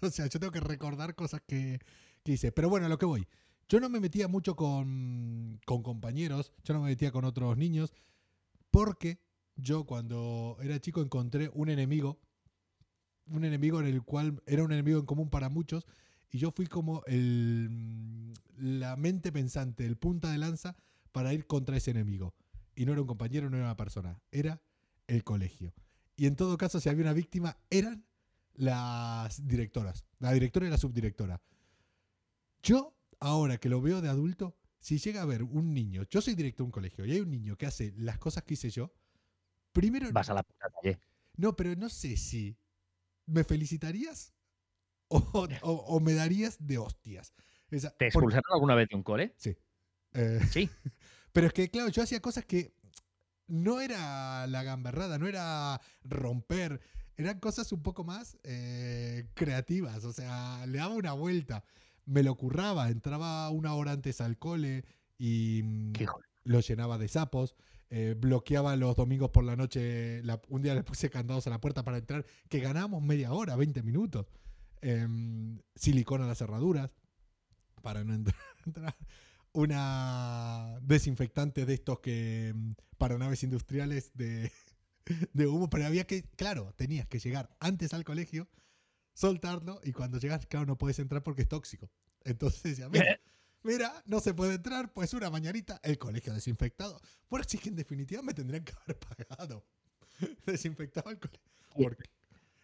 o 0.02 0.10
sea, 0.10 0.26
yo 0.26 0.40
tengo 0.40 0.52
que 0.52 0.60
recordar 0.60 1.14
cosas 1.14 1.42
que, 1.46 1.80
que 2.22 2.32
hice. 2.32 2.52
Pero 2.52 2.68
bueno, 2.68 2.86
a 2.86 2.88
lo 2.88 2.98
que 2.98 3.06
voy. 3.06 3.26
Yo 3.68 3.78
no 3.78 3.88
me 3.88 4.00
metía 4.00 4.26
mucho 4.26 4.56
con, 4.56 5.60
con 5.64 5.82
compañeros, 5.82 6.52
yo 6.64 6.74
no 6.74 6.80
me 6.80 6.88
metía 6.88 7.12
con 7.12 7.24
otros 7.24 7.56
niños, 7.56 7.92
porque 8.72 9.20
yo 9.54 9.84
cuando 9.84 10.56
era 10.60 10.80
chico 10.80 11.00
encontré 11.02 11.50
un 11.54 11.68
enemigo, 11.68 12.18
un 13.26 13.44
enemigo 13.44 13.80
en 13.80 13.86
el 13.86 14.02
cual 14.02 14.42
era 14.46 14.64
un 14.64 14.72
enemigo 14.72 14.98
en 14.98 15.06
común 15.06 15.30
para 15.30 15.48
muchos, 15.48 15.86
y 16.32 16.38
yo 16.38 16.50
fui 16.50 16.66
como 16.66 17.04
el, 17.06 18.32
la 18.56 18.96
mente 18.96 19.30
pensante, 19.30 19.86
el 19.86 19.96
punta 19.96 20.30
de 20.32 20.38
lanza 20.38 20.76
para 21.12 21.32
ir 21.32 21.46
contra 21.46 21.76
ese 21.76 21.92
enemigo. 21.92 22.34
Y 22.74 22.86
no 22.86 22.92
era 22.92 23.00
un 23.00 23.06
compañero, 23.06 23.50
no 23.50 23.56
era 23.56 23.66
una 23.66 23.76
persona, 23.76 24.20
era 24.32 24.62
el 25.06 25.22
colegio. 25.24 25.74
Y 26.16 26.26
en 26.26 26.36
todo 26.36 26.56
caso, 26.56 26.80
si 26.80 26.88
había 26.88 27.02
una 27.02 27.12
víctima, 27.12 27.56
eran 27.70 28.04
las 28.54 29.46
directoras, 29.46 30.04
la 30.18 30.32
directora 30.32 30.66
y 30.66 30.70
la 30.70 30.78
subdirectora. 30.78 31.40
Yo, 32.62 32.94
ahora 33.20 33.58
que 33.58 33.68
lo 33.68 33.80
veo 33.80 34.00
de 34.00 34.08
adulto, 34.08 34.56
si 34.78 34.98
llega 34.98 35.22
a 35.22 35.26
ver 35.26 35.42
un 35.42 35.72
niño, 35.74 36.04
yo 36.10 36.20
soy 36.20 36.34
director 36.34 36.64
de 36.64 36.68
un 36.68 36.70
colegio, 36.72 37.04
y 37.04 37.12
hay 37.12 37.20
un 37.20 37.30
niño 37.30 37.56
que 37.56 37.66
hace 37.66 37.92
las 37.96 38.18
cosas 38.18 38.44
que 38.44 38.54
hice 38.54 38.70
yo, 38.70 38.92
primero... 39.72 40.10
Vas 40.12 40.30
a 40.30 40.34
la 40.34 40.42
puta 40.42 40.68
calle. 40.82 40.98
No, 41.36 41.54
pero 41.56 41.74
no 41.76 41.88
sé 41.88 42.16
si 42.16 42.56
me 43.26 43.44
felicitarías 43.44 44.34
o, 45.08 45.18
o- 45.62 45.72
o 45.72 46.00
me 46.00 46.14
darías 46.14 46.56
de 46.60 46.78
hostias. 46.78 47.32
Esa- 47.70 47.90
¿Te 47.90 47.94
porque- 47.96 48.06
expulsaron 48.06 48.52
alguna 48.52 48.74
vez 48.74 48.88
de 48.88 48.96
un 48.96 49.02
cole? 49.02 49.34
Sí. 49.38 49.56
Eh, 50.12 50.40
Sí. 50.50 50.68
pero 51.32 51.46
es 51.46 51.52
que, 51.52 51.70
claro, 51.70 51.88
yo 51.90 52.02
hacía 52.02 52.20
cosas 52.20 52.44
que 52.44 52.74
no 53.46 53.80
era 53.80 54.46
la 54.46 54.62
gamberrada, 54.62 55.18
no 55.18 55.26
era 55.26 55.80
romper, 56.04 56.80
eran 57.20 57.38
cosas 57.40 57.72
un 57.72 57.82
poco 57.82 58.04
más 58.04 58.36
eh, 58.44 59.28
creativas, 59.34 60.04
o 60.04 60.12
sea, 60.12 60.64
le 60.66 60.78
daba 60.78 60.94
una 60.94 61.12
vuelta, 61.12 61.64
me 62.06 62.22
lo 62.22 62.34
curraba, 62.36 62.88
entraba 62.90 63.48
una 63.50 63.74
hora 63.74 63.92
antes 63.92 64.20
al 64.20 64.38
cole 64.38 64.84
y 65.18 65.62
mm, 65.64 65.92
Qué 65.92 66.06
lo 66.44 66.60
llenaba 66.60 66.96
de 66.98 67.08
sapos, 67.08 67.54
eh, 67.90 68.14
bloqueaba 68.18 68.74
los 68.76 68.96
domingos 68.96 69.30
por 69.30 69.44
la 69.44 69.56
noche, 69.56 70.22
la- 70.24 70.40
un 70.48 70.62
día 70.62 70.74
le 70.74 70.82
puse 70.82 71.10
candados 71.10 71.46
a 71.46 71.50
la 71.50 71.60
puerta 71.60 71.84
para 71.84 71.98
entrar, 71.98 72.24
que 72.48 72.60
ganábamos 72.60 73.02
media 73.02 73.32
hora, 73.32 73.56
20 73.56 73.82
minutos, 73.82 74.26
Em, 74.82 75.60
silicona 75.74 76.24
a 76.24 76.28
las 76.28 76.38
cerraduras 76.38 76.90
para 77.82 78.02
no 78.02 78.14
entrar. 78.14 78.34
entrar. 78.66 78.96
Una 79.52 80.78
desinfectante 80.80 81.66
de 81.66 81.74
estos 81.74 82.00
que 82.00 82.52
mm, 82.54 82.72
para 82.96 83.18
naves 83.18 83.42
industriales 83.42 84.12
de, 84.14 84.50
de 85.32 85.46
humo, 85.46 85.70
pero 85.70 85.86
había 85.86 86.06
que, 86.06 86.22
claro, 86.36 86.72
tenías 86.76 87.06
que 87.08 87.18
llegar 87.18 87.54
antes 87.60 87.94
al 87.94 88.04
colegio, 88.04 88.48
soltarlo 89.14 89.80
y 89.84 89.92
cuando 89.92 90.18
llegas, 90.18 90.46
claro, 90.46 90.66
no 90.66 90.78
puedes 90.78 90.98
entrar 90.98 91.22
porque 91.22 91.42
es 91.42 91.48
tóxico. 91.48 91.90
Entonces 92.24 92.62
decía, 92.62 92.88
mira, 92.88 93.20
mira, 93.62 94.02
no 94.06 94.20
se 94.20 94.34
puede 94.34 94.54
entrar, 94.54 94.92
pues 94.92 95.14
una 95.14 95.30
mañanita, 95.30 95.80
el 95.82 95.98
colegio 95.98 96.32
desinfectado. 96.34 97.00
Por 97.28 97.40
así 97.40 97.58
que 97.58 97.68
en 97.70 97.76
definitiva 97.76 98.22
me 98.22 98.34
tendrían 98.34 98.64
que 98.64 98.72
haber 98.84 98.98
pagado. 98.98 99.64
Desinfectado 100.46 101.10
el 101.10 101.18
colegio. 101.18 101.40
Porque 101.74 102.04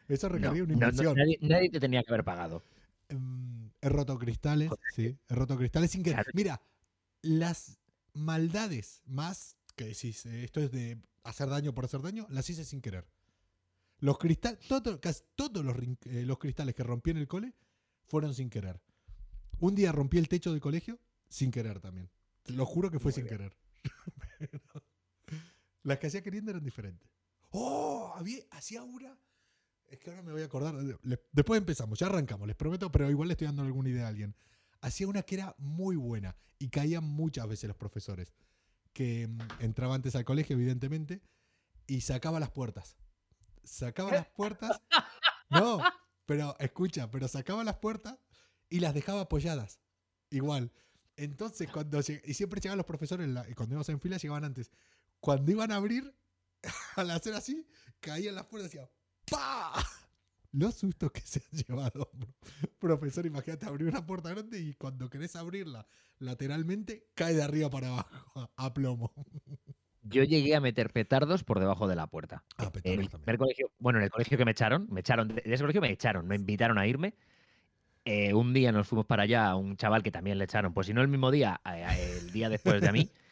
eso 0.09 0.29
requería 0.29 0.63
No, 0.63 0.65
una 0.65 0.75
no, 0.77 0.93
no, 0.93 1.13
inversión. 1.13 1.17
nadie, 1.17 1.39
nadie 1.41 1.71
te 1.71 1.81
tenía 1.81 2.03
que 2.03 2.13
haber 2.13 2.25
pagado. 2.25 2.63
Mm, 3.09 3.67
he 3.81 3.89
roto 3.89 4.19
cristales, 4.19 4.71
sí, 4.95 5.17
he 5.29 5.35
roto 5.35 5.57
cristales 5.57 5.91
sin. 5.91 6.03
Claro. 6.03 6.31
Mira, 6.35 6.61
las 7.23 7.79
maldades 8.15 9.03
más 9.07 9.57
que 9.77 9.87
decís, 9.87 10.27
eh, 10.27 10.45
esto 10.45 10.61
es 10.61 10.71
de 10.73 10.99
hacer 11.29 11.49
daño 11.49 11.75
por 11.75 11.85
hacer 11.85 12.01
daño, 12.03 12.27
las 12.31 12.49
hice 12.51 12.65
sin 12.65 12.81
querer. 12.81 13.07
Los 13.99 14.19
cristales, 14.19 14.61
todo, 14.69 15.01
casi 15.01 15.23
todos 15.35 15.65
los, 15.65 15.77
eh, 16.05 16.25
los 16.27 16.39
cristales 16.39 16.75
que 16.75 16.83
rompí 16.83 17.11
en 17.11 17.17
el 17.19 17.29
cole 17.29 17.55
fueron 18.05 18.35
sin 18.35 18.51
querer. 18.51 18.81
Un 19.59 19.75
día 19.75 19.91
rompí 19.93 20.19
el 20.19 20.29
techo 20.29 20.53
del 20.53 20.61
colegio 20.61 21.01
sin 21.29 21.51
querer 21.51 21.81
también. 21.81 22.11
Lo 22.47 22.67
juro 22.67 22.91
que 22.91 22.99
fue 22.99 23.11
Muy 23.11 23.15
sin 23.15 23.25
bien. 23.25 23.37
querer. 23.37 23.57
Pero 24.39 24.61
las 25.83 25.99
que 25.99 26.07
hacía 26.09 26.23
queriendo 26.23 26.51
eran 26.51 26.63
diferentes. 26.65 27.09
¡Oh! 27.51 28.13
Había, 28.17 28.43
hacía 28.51 28.83
una. 28.83 29.19
Es 29.87 29.99
que 29.99 30.11
ahora 30.11 30.23
me 30.23 30.33
voy 30.33 30.43
a 30.43 30.47
acordar. 30.47 30.75
Después 31.33 31.59
empezamos, 31.59 31.99
ya 31.99 32.07
arrancamos, 32.07 32.47
les 32.47 32.57
prometo, 32.57 32.91
pero 32.91 33.09
igual 33.11 33.29
le 33.29 33.33
estoy 33.33 33.47
dando 33.47 33.63
alguna 33.63 33.89
idea 33.89 34.05
a 34.07 34.09
alguien. 34.09 34.35
Hacía 34.81 35.09
una 35.09 35.23
que 35.23 35.37
era 35.37 35.55
muy 35.59 35.97
buena 35.97 36.37
y 36.59 36.69
caían 36.69 37.05
muchas 37.05 37.49
veces 37.49 37.69
los 37.69 37.77
profesores. 37.77 38.35
Que 38.97 39.29
mm, 39.29 39.39
entraba 39.61 39.95
antes 39.95 40.17
al 40.17 40.25
colegio, 40.25 40.57
evidentemente, 40.57 41.21
y 41.87 42.01
sacaba 42.01 42.41
las 42.41 42.51
puertas. 42.51 42.97
Sacaba 43.63 44.11
las 44.11 44.27
puertas. 44.27 44.81
No, 45.49 45.81
pero 46.27 46.57
escucha, 46.59 47.09
pero 47.09 47.29
sacaba 47.29 47.63
las 47.63 47.77
puertas 47.77 48.19
y 48.69 48.81
las 48.81 48.95
dejaba 48.95 49.21
apoyadas. 49.21 49.79
Igual. 50.29 50.73
Entonces, 51.17 51.71
cuando 51.71 52.01
y 52.01 52.35
siempre 52.35 52.61
llegaban 52.61 52.79
los 52.79 52.87
profesores, 52.87 53.29
cuando 53.55 53.75
íbamos 53.75 53.89
en 53.91 54.01
fila, 54.01 54.17
llegaban 54.17 54.45
antes. 54.45 54.73
Cuando 55.21 55.53
iban 55.53 55.71
a 55.71 55.77
abrir, 55.77 56.13
al 56.97 57.13
hacer 57.13 57.35
así, 57.35 57.65
caían 58.01 58.35
las 58.35 58.47
puertas 58.47 58.75
y 58.75 58.77
decía 58.77 58.91
¡Pa! 59.31 59.75
Los 60.59 60.75
sustos 60.75 61.13
que 61.13 61.21
se 61.21 61.41
han 61.41 61.59
llevado, 61.63 62.11
profesor. 62.79 63.27
Imagínate 63.27 63.67
abrir 63.67 63.89
una 63.89 64.07
puerta 64.07 64.31
grande 64.31 64.59
y 64.59 64.73
cuando 64.75 65.11
querés 65.11 65.37
abrirla 65.37 65.87
lateralmente, 66.19 67.09
cae 67.15 67.35
de 67.35 67.43
arriba 67.43 67.69
para 67.69 67.89
abajo, 67.89 68.51
a 68.57 68.73
plomo. 68.73 69.13
Yo 70.03 70.23
llegué 70.25 70.55
a 70.57 70.61
meter 70.61 70.93
petardos 70.93 71.45
por 71.45 71.59
debajo 71.61 71.87
de 71.89 71.97
la 71.97 72.07
puerta. 72.07 72.45
Ah, 72.57 72.71
En 72.85 73.01
el 73.01 73.09
primer 73.11 73.37
colegio, 73.39 73.71
bueno, 73.79 73.99
en 73.99 74.05
el 74.05 74.11
colegio 74.11 74.39
que 74.39 74.45
me 74.47 74.53
echaron, 74.53 74.87
me 74.91 75.01
echaron, 75.01 75.29
de 75.29 75.43
ese 75.45 75.63
colegio 75.63 75.81
me 75.83 75.91
echaron, 75.91 76.27
me 76.27 76.37
invitaron 76.37 76.79
a 76.79 76.87
irme. 76.87 77.15
Eh, 78.05 78.33
un 78.33 78.55
día 78.55 78.71
nos 78.73 78.87
fuimos 78.87 79.05
para 79.05 79.25
allá 79.25 79.49
a 79.49 79.57
un 79.57 79.77
chaval 79.77 80.03
que 80.05 80.13
también 80.13 80.39
le 80.39 80.45
echaron, 80.45 80.73
pues 80.73 80.87
si 80.87 80.95
no 80.95 81.03
el 81.03 81.09
mismo 81.09 81.31
día, 81.33 81.61
a- 81.65 81.99
el 81.99 82.31
día 82.31 82.49
después 82.49 82.81
de 82.81 82.89
a 82.89 82.93
mí. 82.93 83.11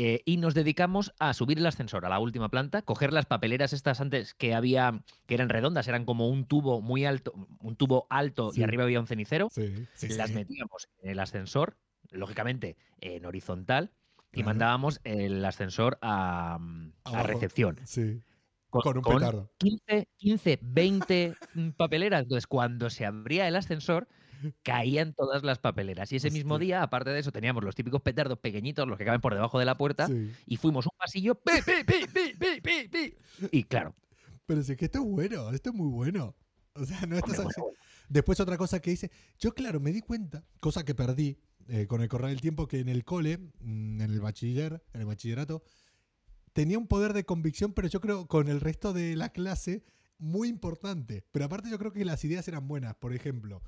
eh, 0.00 0.22
y 0.24 0.36
nos 0.36 0.54
dedicamos 0.54 1.12
a 1.18 1.34
subir 1.34 1.58
el 1.58 1.66
ascensor 1.66 2.06
a 2.06 2.08
la 2.08 2.18
última 2.20 2.48
planta, 2.50 2.82
coger 2.82 3.12
las 3.12 3.26
papeleras 3.26 3.72
estas 3.72 4.00
antes 4.00 4.34
que 4.34 4.54
había, 4.54 5.02
que 5.26 5.34
eran 5.34 5.48
redondas, 5.48 5.88
eran 5.88 6.04
como 6.04 6.28
un 6.28 6.46
tubo 6.46 6.80
muy 6.80 7.04
alto, 7.04 7.32
un 7.60 7.74
tubo 7.76 8.06
alto 8.10 8.52
Sí. 8.52 8.60
y 8.60 8.64
arriba 8.64 8.84
había 8.84 9.00
un 9.00 9.06
cenicero. 9.08 9.48
Sí, 9.50 9.86
sí, 9.94 10.08
las 10.10 10.30
metíamos 10.32 10.88
en 11.02 11.10
el 11.10 11.18
ascensor, 11.20 11.76
lógicamente 12.10 12.76
en 13.00 13.26
horizontal, 13.26 13.92
y 14.32 14.44
mandábamos 14.44 15.00
el 15.04 15.44
ascensor 15.44 15.98
a, 16.02 16.58
mm, 16.60 16.92
a 17.04 17.22
recepción. 17.24 17.80
Sí, 17.84 18.22
Con, 18.70 18.82
con 18.82 18.96
un 18.98 19.02
con 19.02 19.14
petardo. 19.18 19.50
15, 19.58 20.08
15, 20.16 20.58
20 20.62 21.34
mm, 21.54 21.70
papeleras. 21.70 22.22
Entonces, 22.22 22.46
cuando 22.46 22.90
se 22.90 23.06
abría 23.06 23.48
el 23.48 23.56
ascensor, 23.56 24.06
caían 24.62 25.14
todas 25.14 25.42
las 25.42 25.58
papeleras. 25.58 26.12
Y 26.12 26.16
ese 26.16 26.30
mismo 26.30 26.58
día, 26.58 26.82
aparte 26.82 27.10
de 27.10 27.20
eso, 27.20 27.32
teníamos 27.32 27.64
los 27.64 27.74
típicos 27.74 28.02
petardos 28.02 28.38
pequeñitos, 28.38 28.86
los 28.88 28.98
que 28.98 29.04
caben 29.04 29.20
por 29.20 29.34
debajo 29.34 29.58
de 29.58 29.64
la 29.64 29.76
puerta, 29.76 30.06
Sí. 30.06 30.30
y 30.46 30.56
fuimos 30.56 30.86
un 30.86 30.92
pasillo, 30.98 31.34
pi, 31.34 31.52
pi, 31.64 31.84
pi, 31.84 32.06
pi, 32.06 32.34
pi, 32.38 32.60
pi, 32.60 32.88
pi. 32.88 33.14
y 33.52 33.64
claro, 33.64 33.94
Pero 34.46 34.62
sí 34.62 34.76
que 34.76 34.86
esto 34.86 35.00
es 35.00 35.04
bueno, 35.04 35.50
esto 35.50 35.70
es 35.70 35.76
muy 35.76 35.88
bueno. 35.90 36.34
O 36.74 36.84
sea, 36.84 37.00
no 37.06 37.16
estás 37.16 37.36
bueno, 37.36 37.72
Después 38.08 38.40
otra 38.40 38.56
cosa 38.56 38.80
que 38.80 38.90
hice, 38.92 39.10
yo 39.38 39.52
claro, 39.52 39.80
me 39.80 39.92
di 39.92 40.00
cuenta, 40.00 40.44
cosa 40.60 40.84
que 40.84 40.94
perdí 40.94 41.38
eh, 41.68 41.86
con 41.86 42.00
el 42.00 42.08
correr 42.08 42.30
del 42.30 42.40
tiempo, 42.40 42.66
que 42.66 42.80
en 42.80 42.88
el 42.88 43.04
cole, 43.04 43.36
mm, 43.60 44.00
en 44.00 44.10
el 44.10 44.20
bachiller, 44.20 44.82
en 44.94 45.00
el 45.02 45.06
bachillerato, 45.06 45.62
tenía 46.54 46.78
un 46.78 46.86
poder 46.86 47.12
de 47.12 47.24
convicción, 47.24 47.74
pero 47.74 47.88
yo 47.88 48.00
creo 48.00 48.26
con 48.26 48.48
el 48.48 48.60
resto 48.60 48.94
de 48.94 49.14
la 49.16 49.28
clase 49.30 49.84
muy 50.16 50.48
importante. 50.48 51.24
Pero 51.30 51.44
aparte 51.44 51.68
yo 51.70 51.78
creo 51.78 51.92
que 51.92 52.04
las 52.06 52.24
ideas 52.24 52.48
eran 52.48 52.66
buenas. 52.68 52.94
Por 52.94 53.12
ejemplo, 53.12 53.62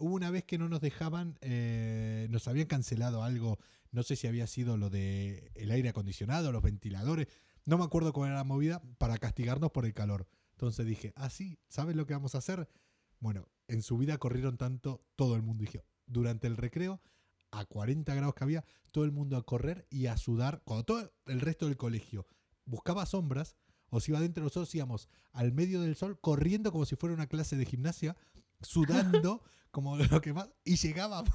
hubo 0.00 0.14
una 0.14 0.30
vez 0.30 0.44
que 0.44 0.58
no 0.58 0.68
nos 0.68 0.80
dejaban, 0.80 1.38
eh, 1.40 2.26
nos 2.30 2.48
habían 2.48 2.66
cancelado 2.66 3.22
algo, 3.22 3.58
no 3.92 4.02
sé 4.02 4.16
si 4.16 4.26
había 4.26 4.46
sido 4.46 4.76
lo 4.76 4.90
de 4.90 5.52
el 5.54 5.70
aire 5.70 5.90
acondicionado, 5.90 6.52
los 6.52 6.62
ventiladores, 6.62 7.28
no 7.64 7.78
me 7.78 7.84
acuerdo 7.84 8.12
cuál 8.12 8.30
era 8.30 8.38
la 8.38 8.44
movida, 8.44 8.82
para 8.98 9.18
castigarnos 9.18 9.70
por 9.70 9.84
el 9.84 9.94
calor. 9.94 10.26
Entonces 10.52 10.86
dije, 10.86 11.12
ah, 11.16 11.30
sí, 11.30 11.58
¿sabes 11.68 11.96
lo 11.96 12.06
que 12.06 12.14
vamos 12.14 12.34
a 12.34 12.38
hacer? 12.38 12.68
Bueno, 13.20 13.48
en 13.68 13.82
su 13.82 13.96
vida 13.98 14.18
corrieron 14.18 14.56
tanto 14.56 15.04
todo 15.14 15.36
el 15.36 15.42
mundo. 15.42 15.62
Dije, 15.62 15.84
durante 16.06 16.46
el 16.46 16.56
recreo, 16.56 17.00
a 17.50 17.64
40 17.64 18.14
grados 18.14 18.34
que 18.34 18.44
había, 18.44 18.64
todo 18.90 19.04
el 19.04 19.12
mundo 19.12 19.36
a 19.36 19.44
correr 19.44 19.86
y 19.90 20.06
a 20.06 20.16
sudar. 20.16 20.62
Cuando 20.64 20.84
todo 20.84 21.12
el 21.26 21.40
resto 21.40 21.66
del 21.66 21.76
colegio 21.76 22.26
buscaba 22.64 23.06
sombras, 23.06 23.56
o 23.90 24.00
se 24.00 24.12
iba 24.12 24.18
adentro, 24.18 24.42
nosotros 24.44 24.74
íbamos 24.74 25.08
al 25.32 25.52
medio 25.52 25.80
del 25.80 25.96
sol 25.96 26.18
corriendo 26.20 26.72
como 26.72 26.86
si 26.86 26.96
fuera 26.96 27.14
una 27.14 27.26
clase 27.26 27.56
de 27.56 27.66
gimnasia, 27.66 28.16
sudando 28.62 29.42
como 29.70 29.96
lo 29.96 30.20
que 30.20 30.32
más, 30.32 30.48
y 30.64 30.76
llegábamos 30.76 31.32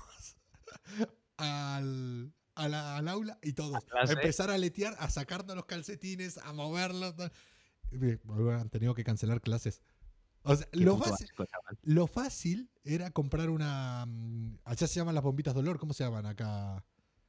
al, 1.38 2.34
a 2.56 2.68
la- 2.68 2.98
al 2.98 3.08
aula 3.08 3.40
y 3.42 3.54
todos 3.54 3.76
a, 3.76 4.12
empezar 4.12 4.50
a 4.50 4.58
letear, 4.58 4.96
a 5.00 5.10
sacarnos 5.10 5.56
los 5.56 5.66
calcetines, 5.66 6.38
a 6.40 6.54
moverlos. 6.54 7.16
tal. 7.16 7.32
Han 8.60 8.70
tenido 8.70 8.94
que 8.94 9.04
cancelar 9.04 9.42
clases. 9.42 9.82
O 10.44 10.56
sea, 10.56 10.68
lo 10.74 10.98
fácil, 10.98 11.28
lo 11.84 12.08
era 12.84 13.10
comprar 13.12 13.50
una. 13.50 14.06
mm, 14.06 14.60
Allá 14.66 14.88
se 14.88 14.96
llaman 15.00 15.16
las 15.16 15.24
bombitas 15.24 15.54
de 15.54 15.60
olor, 15.62 15.80
¿cómo 15.80 15.94
se 15.94 16.04
llaman 16.04 16.26
acá? 16.28 16.84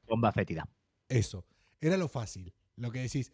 Bomba 0.07 0.31
fétida. 0.31 0.69
Eso. 1.09 1.45
Era 1.81 1.97
lo 1.97 2.07
fácil, 2.09 2.53
lo 2.75 2.91
que 2.91 2.99
decís. 2.99 3.31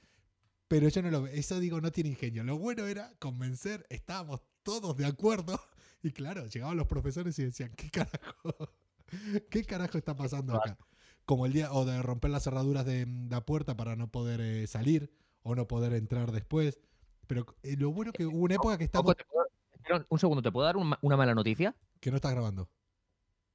Pero 0.70 0.88
yo 0.89 1.01
no 1.01 1.12
lo 1.12 1.24
veo. 1.24 1.34
Eso 1.34 1.60
digo, 1.60 1.82
no 1.82 1.91
tiene 1.91 2.12
ingenio. 2.12 2.43
Lo 2.43 2.58
bueno 2.58 2.86
era 2.88 3.13
convencer, 3.20 3.86
estábamos 3.89 4.41
todos 4.63 4.96
de 4.98 5.05
acuerdo. 5.05 5.60
Y 6.04 6.12
claro, 6.12 6.46
llegaban 6.48 6.78
los 6.78 6.86
profesores 6.88 7.38
y 7.40 7.46
decían, 7.46 7.72
¿qué 7.76 7.90
carajo? 7.90 8.70
¿Qué 9.50 9.64
carajo 9.64 9.98
está 9.98 10.16
pasando 10.16 10.56
acá? 10.56 10.78
Como 11.26 11.46
el 11.46 11.54
día, 11.54 11.72
o 11.72 11.86
de 11.86 12.02
romper 12.02 12.30
las 12.32 12.44
cerraduras 12.44 12.86
de 12.86 13.06
mm, 13.06 13.30
la 13.30 13.46
puerta 13.46 13.76
para 13.78 13.96
no 13.96 14.10
poder 14.12 14.42
eh, 14.42 14.68
salir 14.68 15.12
o 15.44 15.56
no 15.56 15.68
poder 15.68 15.94
entrar 15.94 16.32
después. 16.32 16.80
Pero 17.28 17.46
eh, 17.64 17.78
lo 17.78 17.92
bueno 17.92 18.12
que 18.12 18.26
hubo 18.26 18.38
una 18.38 18.56
época 18.56 18.78
que 18.78 18.84
estamos. 18.84 19.06
Coco, 19.06 19.16
¿te 19.16 19.24
puedo- 19.26 19.46
Espera 19.72 20.06
un 20.10 20.20
segundo, 20.20 20.42
¿te 20.42 20.52
puedo 20.52 20.66
dar 20.66 20.78
un 20.78 20.94
una 21.02 21.18
mala 21.18 21.34
noticia? 21.34 21.76
que 22.00 22.10
no 22.12 22.18
estás 22.18 22.32
grabando. 22.34 22.70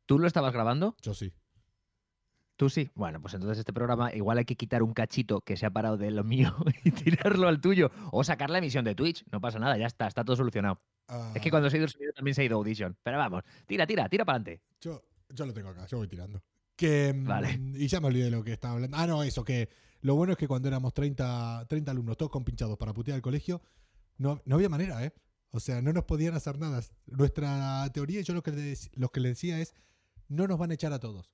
¿Tú 0.06 0.18
lo 0.18 0.26
estabas 0.26 0.52
grabando? 0.54 0.96
Yo 1.02 1.12
sí. 1.12 1.32
Tú 2.56 2.70
sí. 2.70 2.90
Bueno, 2.94 3.20
pues 3.20 3.34
entonces 3.34 3.58
este 3.58 3.72
programa 3.74 4.12
igual 4.14 4.38
hay 4.38 4.44
que 4.46 4.56
quitar 4.56 4.82
un 4.82 4.92
cachito 4.94 5.42
que 5.42 5.56
se 5.56 5.66
ha 5.66 5.70
parado 5.70 5.96
de 5.98 6.10
lo 6.10 6.24
mío 6.24 6.56
y 6.84 6.90
tirarlo 6.92 7.46
al 7.46 7.60
tuyo. 7.60 7.90
O 8.10 8.24
sacar 8.24 8.48
la 8.50 8.58
emisión 8.58 8.84
de 8.86 8.94
Twitch. 8.94 9.24
No 9.30 9.40
pasa 9.40 9.58
nada, 9.58 9.76
ya 9.76 9.86
está, 9.86 10.06
está 10.06 10.24
todo 10.24 10.36
solucionado. 10.36 10.80
Es 11.34 11.40
que 11.42 11.48
Ah, 11.48 11.50
cuando 11.50 11.70
se 11.70 11.76
ha 11.76 11.78
ido 11.78 11.86
el 11.86 11.90
sonido 11.92 12.12
también 12.12 12.34
se 12.34 12.42
ha 12.42 12.44
ido 12.44 12.56
Audition. 12.56 12.96
Pero 13.02 13.18
vamos, 13.18 13.42
tira, 13.66 13.86
tira, 13.86 14.08
tira 14.08 14.24
para 14.24 14.36
adelante. 14.36 14.62
yo, 14.80 15.02
yo 15.30 15.46
lo 15.46 15.52
tengo 15.54 15.70
acá, 15.70 15.86
yo 15.86 15.98
voy 15.98 16.08
tirando. 16.08 16.42
Que, 16.76 17.12
mm, 17.12 17.24
Vale. 17.24 17.60
Y 17.74 17.88
ya 17.88 18.00
me 18.00 18.08
olvidé 18.08 18.24
de 18.24 18.30
lo 18.30 18.44
que 18.44 18.52
estaba 18.52 18.74
hablando. 18.74 18.96
Ah, 18.96 19.06
no, 19.06 19.22
eso, 19.22 19.44
que 19.44 19.68
lo 20.02 20.14
bueno 20.14 20.32
es 20.32 20.38
que 20.38 20.46
cuando 20.46 20.68
éramos 20.68 20.94
30, 20.94 21.66
30 21.68 21.90
alumnos, 21.90 22.16
todos 22.16 22.30
compinchados 22.30 22.76
para 22.78 22.92
putear 22.92 23.16
el 23.16 23.22
colegio, 23.22 23.62
no, 24.16 24.40
no 24.44 24.56
había 24.56 24.68
manera, 24.68 25.04
¿eh? 25.04 25.12
O 25.50 25.60
sea, 25.60 25.80
no 25.80 25.92
nos 25.92 26.04
podían 26.04 26.34
hacer 26.34 26.58
nada. 26.58 26.82
Nuestra 27.06 27.88
teoría, 27.92 28.20
yo 28.20 28.34
lo 28.34 28.42
que, 28.42 28.52
le, 28.52 28.76
lo 28.94 29.08
que 29.08 29.20
le 29.20 29.30
decía 29.30 29.60
es, 29.60 29.74
no 30.28 30.46
nos 30.46 30.58
van 30.58 30.70
a 30.70 30.74
echar 30.74 30.92
a 30.92 31.00
todos. 31.00 31.32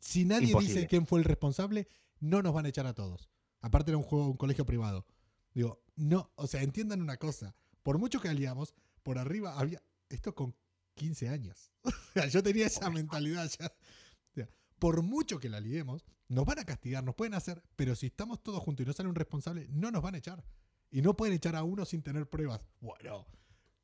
Si 0.00 0.24
nadie 0.24 0.46
Imposible. 0.46 0.74
dice 0.74 0.86
quién 0.86 1.06
fue 1.06 1.18
el 1.18 1.24
responsable, 1.24 1.86
no 2.20 2.42
nos 2.42 2.54
van 2.54 2.64
a 2.64 2.70
echar 2.70 2.86
a 2.86 2.94
todos. 2.94 3.28
Aparte 3.60 3.90
era 3.90 3.98
un 3.98 4.02
juego, 4.04 4.28
un 4.28 4.36
colegio 4.38 4.64
privado. 4.64 5.06
Digo, 5.52 5.82
no, 5.96 6.30
o 6.36 6.46
sea, 6.46 6.62
entiendan 6.62 7.02
una 7.02 7.18
cosa. 7.18 7.54
Por 7.82 7.98
mucho 7.98 8.20
que 8.20 8.28
aliamos, 8.28 8.74
por 9.02 9.18
arriba 9.18 9.58
había, 9.58 9.82
esto 10.08 10.34
con 10.34 10.54
15 10.94 11.28
años. 11.28 11.72
O 12.10 12.12
sea, 12.12 12.26
yo 12.26 12.42
tenía 12.42 12.66
esa 12.66 12.90
mentalidad 12.90 13.48
ya. 13.58 13.66
O 13.66 14.34
sea, 14.34 14.48
por 14.78 15.02
mucho 15.02 15.38
que 15.38 15.48
la 15.48 15.60
liemos, 15.60 16.04
nos 16.28 16.44
van 16.44 16.58
a 16.58 16.64
castigar, 16.64 17.04
nos 17.04 17.14
pueden 17.14 17.34
hacer, 17.34 17.62
pero 17.76 17.94
si 17.94 18.06
estamos 18.06 18.42
todos 18.42 18.62
juntos 18.62 18.84
y 18.84 18.86
no 18.88 18.92
sale 18.92 19.08
un 19.08 19.14
responsable, 19.14 19.66
no 19.70 19.90
nos 19.92 20.02
van 20.02 20.16
a 20.16 20.18
echar. 20.18 20.44
Y 20.90 21.02
no 21.02 21.16
pueden 21.16 21.34
echar 21.34 21.54
a 21.54 21.62
uno 21.62 21.84
sin 21.84 22.02
tener 22.02 22.28
pruebas. 22.28 22.60
Bueno, 22.80 23.26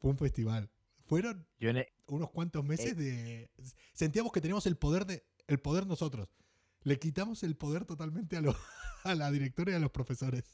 fue 0.00 0.10
un 0.10 0.18
festival. 0.18 0.70
Fueron 1.04 1.46
Yo 1.60 1.70
e- 1.70 1.92
unos 2.08 2.30
cuantos 2.30 2.64
meses 2.64 2.92
Eh. 2.92 2.94
de. 2.96 3.50
Sentíamos 3.92 4.32
que 4.32 4.40
teníamos 4.40 4.66
el 4.66 4.76
poder 4.76 5.06
de. 5.06 5.24
El 5.46 5.60
poder 5.60 5.86
nosotros. 5.86 6.28
Le 6.82 6.98
quitamos 6.98 7.44
el 7.44 7.56
poder 7.56 7.84
totalmente 7.84 8.36
a, 8.36 8.40
lo- 8.40 8.56
a 9.04 9.14
la 9.14 9.30
directora 9.30 9.70
y 9.70 9.74
a 9.76 9.78
los 9.78 9.92
profesores. 9.92 10.44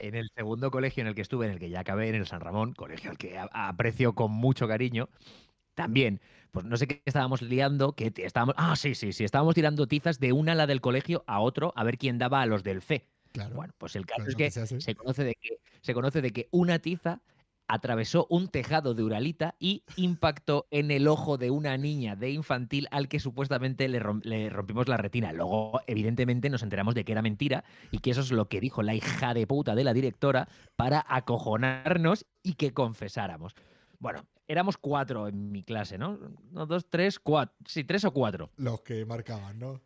En 0.00 0.14
el 0.14 0.30
segundo 0.34 0.70
colegio 0.70 1.02
en 1.02 1.06
el 1.06 1.14
que 1.14 1.22
estuve, 1.22 1.46
en 1.46 1.52
el 1.52 1.58
que 1.58 1.70
ya 1.70 1.80
acabé, 1.80 2.08
en 2.08 2.16
el 2.16 2.26
San 2.26 2.40
Ramón, 2.40 2.72
colegio 2.72 3.10
al 3.10 3.18
que 3.18 3.38
aprecio 3.52 4.14
con 4.14 4.32
mucho 4.32 4.66
cariño, 4.66 5.08
también, 5.74 6.20
pues 6.50 6.64
no 6.64 6.76
sé 6.76 6.86
qué 6.86 7.02
estábamos 7.04 7.42
liando, 7.42 7.92
que 7.92 8.12
estábamos, 8.16 8.54
ah, 8.58 8.76
sí, 8.76 8.94
sí, 8.94 9.12
sí, 9.12 9.24
estábamos 9.24 9.54
tirando 9.54 9.86
tizas 9.86 10.18
de 10.18 10.32
un 10.32 10.48
ala 10.48 10.66
del 10.66 10.80
colegio 10.80 11.24
a 11.26 11.40
otro 11.40 11.72
a 11.76 11.84
ver 11.84 11.98
quién 11.98 12.18
daba 12.18 12.42
a 12.42 12.46
los 12.46 12.64
del 12.64 12.78
FE. 12.78 13.06
Claro. 13.32 13.54
Bueno, 13.54 13.72
pues 13.78 13.94
el 13.94 14.06
caso 14.06 14.24
claro, 14.24 14.30
es 14.30 14.36
que 14.36 14.50
se 14.50 14.60
hace. 14.60 14.80
se 14.80 14.94
conoce 14.94 15.22
de 15.22 15.34
que 15.36 15.58
se 15.82 15.94
conoce 15.94 16.20
de 16.20 16.32
que 16.32 16.48
una 16.50 16.80
tiza 16.80 17.20
atravesó 17.72 18.26
un 18.30 18.48
tejado 18.48 18.94
de 18.94 19.02
Uralita 19.04 19.54
y 19.60 19.84
impactó 19.96 20.66
en 20.70 20.90
el 20.90 21.06
ojo 21.06 21.38
de 21.38 21.50
una 21.50 21.76
niña 21.76 22.16
de 22.16 22.30
infantil 22.30 22.88
al 22.90 23.08
que 23.08 23.20
supuestamente 23.20 23.88
le, 23.88 24.00
rom- 24.00 24.22
le 24.24 24.50
rompimos 24.50 24.88
la 24.88 24.96
retina. 24.96 25.32
Luego, 25.32 25.80
evidentemente, 25.86 26.50
nos 26.50 26.62
enteramos 26.62 26.94
de 26.94 27.04
que 27.04 27.12
era 27.12 27.22
mentira 27.22 27.64
y 27.90 27.98
que 27.98 28.10
eso 28.10 28.20
es 28.22 28.32
lo 28.32 28.48
que 28.48 28.60
dijo 28.60 28.82
la 28.82 28.94
hija 28.94 29.34
de 29.34 29.46
puta 29.46 29.74
de 29.74 29.84
la 29.84 29.92
directora 29.94 30.48
para 30.76 31.04
acojonarnos 31.08 32.26
y 32.42 32.54
que 32.54 32.72
confesáramos. 32.72 33.54
Bueno, 33.98 34.26
éramos 34.48 34.76
cuatro 34.76 35.28
en 35.28 35.52
mi 35.52 35.62
clase, 35.62 35.96
¿no? 35.98 36.18
No, 36.50 36.66
dos, 36.66 36.88
tres, 36.88 37.18
cuatro. 37.20 37.54
Sí, 37.66 37.84
tres 37.84 38.04
o 38.04 38.12
cuatro. 38.12 38.50
Los 38.56 38.80
que 38.80 39.04
marcaban, 39.06 39.58
¿no? 39.58 39.80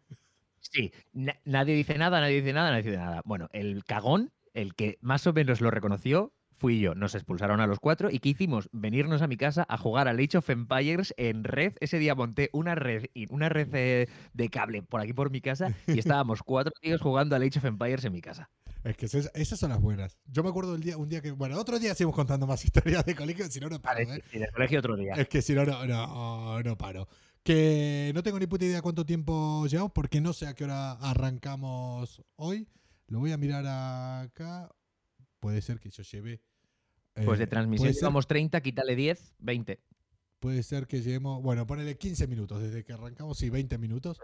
Sí, 0.60 0.92
na- 1.12 1.38
nadie 1.44 1.74
dice 1.74 1.98
nada, 1.98 2.20
nadie 2.20 2.40
dice 2.40 2.52
nada, 2.54 2.70
nadie 2.70 2.84
dice 2.84 2.96
nada. 2.96 3.20
Bueno, 3.24 3.48
el 3.52 3.84
cagón, 3.84 4.32
el 4.54 4.74
que 4.74 4.98
más 5.02 5.26
o 5.26 5.32
menos 5.32 5.60
lo 5.60 5.70
reconoció, 5.70 6.32
fui 6.54 6.80
yo. 6.80 6.94
Nos 6.94 7.14
expulsaron 7.14 7.60
a 7.60 7.66
los 7.66 7.80
cuatro 7.80 8.10
y 8.10 8.20
¿qué 8.20 8.30
hicimos? 8.30 8.68
Venirnos 8.72 9.22
a 9.22 9.26
mi 9.26 9.36
casa 9.36 9.66
a 9.68 9.76
jugar 9.76 10.08
a 10.08 10.12
Age 10.12 10.38
of 10.38 10.48
Empires 10.50 11.14
en 11.16 11.44
red. 11.44 11.74
Ese 11.80 11.98
día 11.98 12.14
monté 12.14 12.50
una 12.52 12.74
red, 12.74 13.06
una 13.30 13.48
red 13.48 13.68
eh, 13.74 14.08
de 14.32 14.48
cable 14.48 14.82
por 14.82 15.00
aquí 15.00 15.12
por 15.12 15.30
mi 15.30 15.40
casa 15.40 15.74
y 15.86 15.98
estábamos 15.98 16.42
cuatro 16.44 16.72
tíos 16.80 17.00
jugando 17.00 17.36
a 17.36 17.38
Age 17.38 17.58
of 17.58 17.64
Empires 17.64 18.04
en 18.04 18.12
mi 18.12 18.20
casa. 18.20 18.50
Es 18.84 18.96
que 18.98 19.06
esas, 19.06 19.30
esas 19.34 19.58
son 19.58 19.70
las 19.70 19.80
buenas. 19.80 20.18
Yo 20.26 20.42
me 20.42 20.50
acuerdo 20.50 20.72
del 20.72 20.82
día, 20.82 20.98
un 20.98 21.08
día 21.08 21.22
que. 21.22 21.30
Bueno, 21.32 21.58
otro 21.58 21.78
día 21.78 21.94
seguimos 21.94 22.14
contando 22.14 22.46
más 22.46 22.64
historias 22.64 23.04
de 23.04 23.14
colegio, 23.14 23.46
si 23.50 23.58
no, 23.58 23.68
no 23.68 23.80
paro, 23.80 24.06
Vale, 24.06 24.18
¿eh? 24.18 24.24
y 24.32 24.38
del 24.38 24.50
colegio 24.50 24.78
otro 24.78 24.96
día. 24.96 25.14
Es 25.14 25.28
que 25.28 25.40
si 25.42 25.54
no, 25.54 25.64
no, 25.64 25.86
no, 25.86 26.62
no 26.62 26.76
paro. 26.76 27.08
Que 27.42 28.12
no 28.14 28.22
tengo 28.22 28.38
ni 28.38 28.46
puta 28.46 28.64
idea 28.64 28.80
cuánto 28.80 29.04
tiempo 29.04 29.66
llevamos, 29.66 29.92
porque 29.92 30.20
no 30.20 30.32
sé 30.32 30.46
a 30.46 30.54
qué 30.54 30.64
hora 30.64 30.92
arrancamos 30.92 32.22
hoy. 32.36 32.68
Lo 33.06 33.18
voy 33.18 33.32
a 33.32 33.36
mirar 33.36 33.66
acá. 33.66 34.70
Puede 35.44 35.60
ser 35.60 35.78
que 35.78 35.90
yo 35.90 36.02
lleve. 36.02 36.40
Pues 37.22 37.38
de 37.38 37.44
eh, 37.44 37.46
transmisión 37.46 37.92
llevamos 37.92 38.26
30, 38.26 38.62
quítale 38.62 38.96
10, 38.96 39.34
20. 39.40 39.78
puede 40.40 40.62
ser 40.62 40.86
que 40.86 41.02
llevemos. 41.02 41.42
Bueno, 41.42 41.66
ponele 41.66 41.98
15 41.98 42.26
minutos 42.28 42.62
desde 42.62 42.82
que 42.82 42.94
arrancamos, 42.94 43.36
sí, 43.36 43.50
20 43.50 43.76
minutos, 43.76 44.18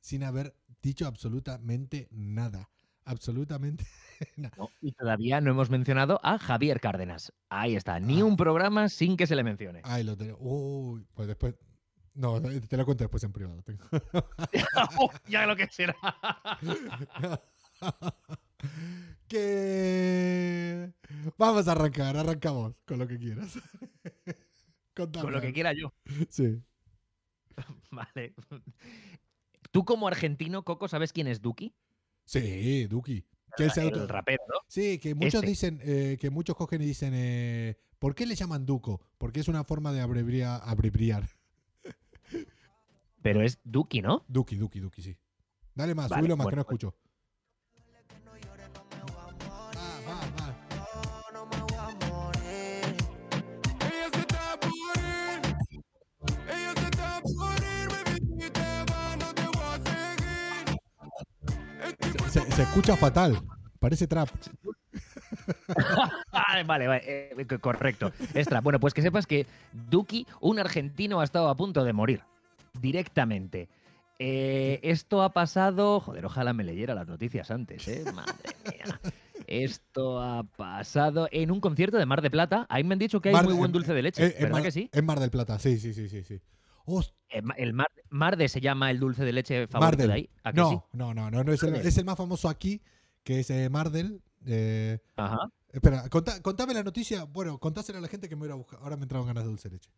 sin 0.00 0.22
haber 0.22 0.54
dicho 0.82 1.06
absolutamente 1.06 2.08
nada. 2.10 2.68
Absolutamente 3.06 3.86
nada. 4.36 4.54
¿no? 4.58 4.68
Y 4.82 4.92
todavía 4.92 5.40
no 5.40 5.50
hemos 5.50 5.70
mencionado 5.70 6.20
a 6.22 6.38
Javier 6.38 6.78
Cárdenas. 6.78 7.32
Ahí 7.48 7.74
está, 7.74 7.98
ni 7.98 8.20
Ah. 8.20 8.26
un 8.26 8.36
programa 8.36 8.90
sin 8.90 9.16
que 9.16 9.26
se 9.26 9.34
le 9.34 9.44
mencione. 9.44 9.80
Ay, 9.82 10.04
lo 10.04 10.14
tengo. 10.14 10.36
Uy, 10.40 11.06
pues 11.14 11.26
después. 11.26 11.54
No, 12.12 12.38
te 12.42 12.76
lo 12.76 12.84
cuento 12.84 13.04
después 13.04 13.24
en 13.24 13.32
privado. 13.32 13.62
tengo. 13.62 13.82
ya 15.26 15.46
lo 15.46 15.56
que 15.56 15.68
será. 15.70 15.96
que 19.28 20.92
vamos 21.36 21.68
a 21.68 21.72
arrancar, 21.72 22.16
arrancamos 22.16 22.74
con 22.84 22.98
lo 22.98 23.06
que 23.06 23.18
quieras. 23.18 23.58
Contame 24.94 25.24
Con 25.24 25.32
lo 25.34 25.40
que 25.40 25.52
quiera 25.52 25.72
yo. 25.74 25.92
Sí. 26.30 26.62
Vale. 27.90 28.34
Tú 29.70 29.84
como 29.84 30.08
argentino, 30.08 30.64
Coco, 30.64 30.88
¿sabes 30.88 31.12
quién 31.12 31.26
es 31.26 31.42
Duki? 31.42 31.74
Sí, 32.24 32.86
Duki. 32.86 33.24
Que 33.56 33.66
es 33.66 33.76
El 33.76 34.08
rapero, 34.08 34.42
¿no? 34.48 34.54
Sí, 34.68 34.98
que 34.98 35.14
muchos 35.14 35.42
dicen, 35.42 35.80
eh, 35.82 36.16
que 36.20 36.30
muchos 36.30 36.56
cogen 36.56 36.82
y 36.82 36.86
dicen, 36.86 37.12
eh, 37.14 37.76
¿por 37.98 38.14
qué 38.14 38.26
le 38.26 38.34
llaman 38.34 38.66
Duco? 38.66 39.00
Porque 39.18 39.40
es 39.40 39.48
una 39.48 39.64
forma 39.64 39.92
de 39.92 40.00
abreviar, 40.00 40.60
abreviar. 40.64 41.28
Pero 43.22 43.42
es 43.42 43.58
Duki, 43.64 44.02
¿no? 44.02 44.24
Duki, 44.28 44.56
Duki, 44.56 44.80
Duki, 44.80 45.02
sí. 45.02 45.16
Dale 45.74 45.94
más, 45.94 46.08
Vale, 46.08 46.20
subilo 46.20 46.36
más, 46.36 46.44
bueno, 46.44 46.50
que 46.50 46.56
no 46.56 46.64
pues- 46.64 46.82
escucho. 46.82 47.05
Se, 62.54 62.62
escucha 62.62 62.96
fatal. 62.96 63.40
Parece 63.80 64.06
trap. 64.06 64.28
Ah, 66.32 66.62
vale, 66.64 66.86
vale, 66.86 67.02
eh, 67.06 67.46
co- 67.46 67.58
correcto. 67.60 68.12
Extra. 68.34 68.60
Bueno, 68.60 68.80
pues 68.80 68.94
que 68.94 69.02
sepas 69.02 69.26
que 69.26 69.46
Duki, 69.72 70.26
un 70.40 70.58
argentino, 70.58 71.20
ha 71.20 71.24
estado 71.24 71.48
a 71.48 71.56
punto 71.56 71.84
de 71.84 71.92
morir. 71.92 72.22
Directamente. 72.80 73.68
Eh, 74.18 74.80
esto 74.82 75.22
ha 75.22 75.32
pasado. 75.32 76.00
Joder, 76.00 76.24
ojalá 76.26 76.52
me 76.52 76.64
leyera 76.64 76.94
las 76.94 77.06
noticias 77.06 77.50
antes, 77.50 77.86
¿eh? 77.88 78.04
Madre 78.14 78.32
mía. 78.64 79.00
Esto 79.46 80.20
ha 80.22 80.42
pasado 80.44 81.28
en 81.30 81.50
un 81.50 81.60
concierto 81.60 81.96
de 81.98 82.06
Mar 82.06 82.22
de 82.22 82.30
Plata. 82.30 82.66
Ahí 82.68 82.82
me 82.84 82.94
han 82.94 82.98
dicho 82.98 83.20
que 83.20 83.28
hay 83.30 83.34
Mar- 83.34 83.44
muy 83.44 83.54
buen 83.54 83.68
en- 83.68 83.72
dulce 83.72 83.92
de 83.94 84.02
leche. 84.02 84.24
Eh, 84.26 84.34
en 84.36 84.42
¿Verdad 84.44 84.52
Mar- 84.54 84.62
que 84.62 84.70
sí? 84.72 84.90
En 84.92 85.04
Mar 85.06 85.20
del 85.20 85.30
Plata, 85.30 85.58
sí, 85.58 85.78
sí, 85.78 85.92
sí, 85.94 86.08
sí. 86.08 86.22
sí. 86.24 86.40
Eh, 87.28 87.42
El 87.56 87.72
Mar, 87.72 87.88
Marde 88.10 88.48
se 88.48 88.60
llama 88.60 88.90
el 88.90 89.00
dulce 89.00 89.24
de 89.24 89.32
leche 89.32 89.66
favorito 89.66 89.98
Mardel. 89.98 90.08
de 90.08 90.12
ahí. 90.14 90.30
¿A 90.44 90.52
que 90.52 90.60
no, 90.60 90.70
sí? 90.70 90.78
no, 90.92 91.12
no, 91.14 91.30
no, 91.30 91.42
no, 91.44 91.52
es 91.52 91.62
el, 91.62 91.70
Joder. 91.70 91.86
es 91.86 91.98
el 91.98 92.04
más 92.04 92.16
famoso 92.16 92.48
aquí, 92.48 92.80
que 93.24 93.40
es 93.40 93.50
eh, 93.50 93.68
Mardel. 93.68 94.22
eh, 94.46 94.98
Ajá. 95.16 95.38
espera, 95.72 96.08
contá- 96.08 96.40
contame 96.42 96.72
la 96.74 96.82
noticia. 96.84 97.24
Bueno, 97.24 97.58
contásela 97.58 97.98
a 97.98 98.02
la 98.02 98.08
gente 98.08 98.28
que 98.28 98.36
me 98.36 98.40
voy 98.40 98.46
a 98.46 98.50
ir 98.50 98.52
a 98.52 98.56
buscar. 98.56 98.78
Ahora 98.82 98.96
me 98.96 99.02
entraron 99.02 99.26
ganas 99.26 99.42
de 99.44 99.50
dulce 99.50 99.68
de 99.68 99.74
leche. 99.76 99.90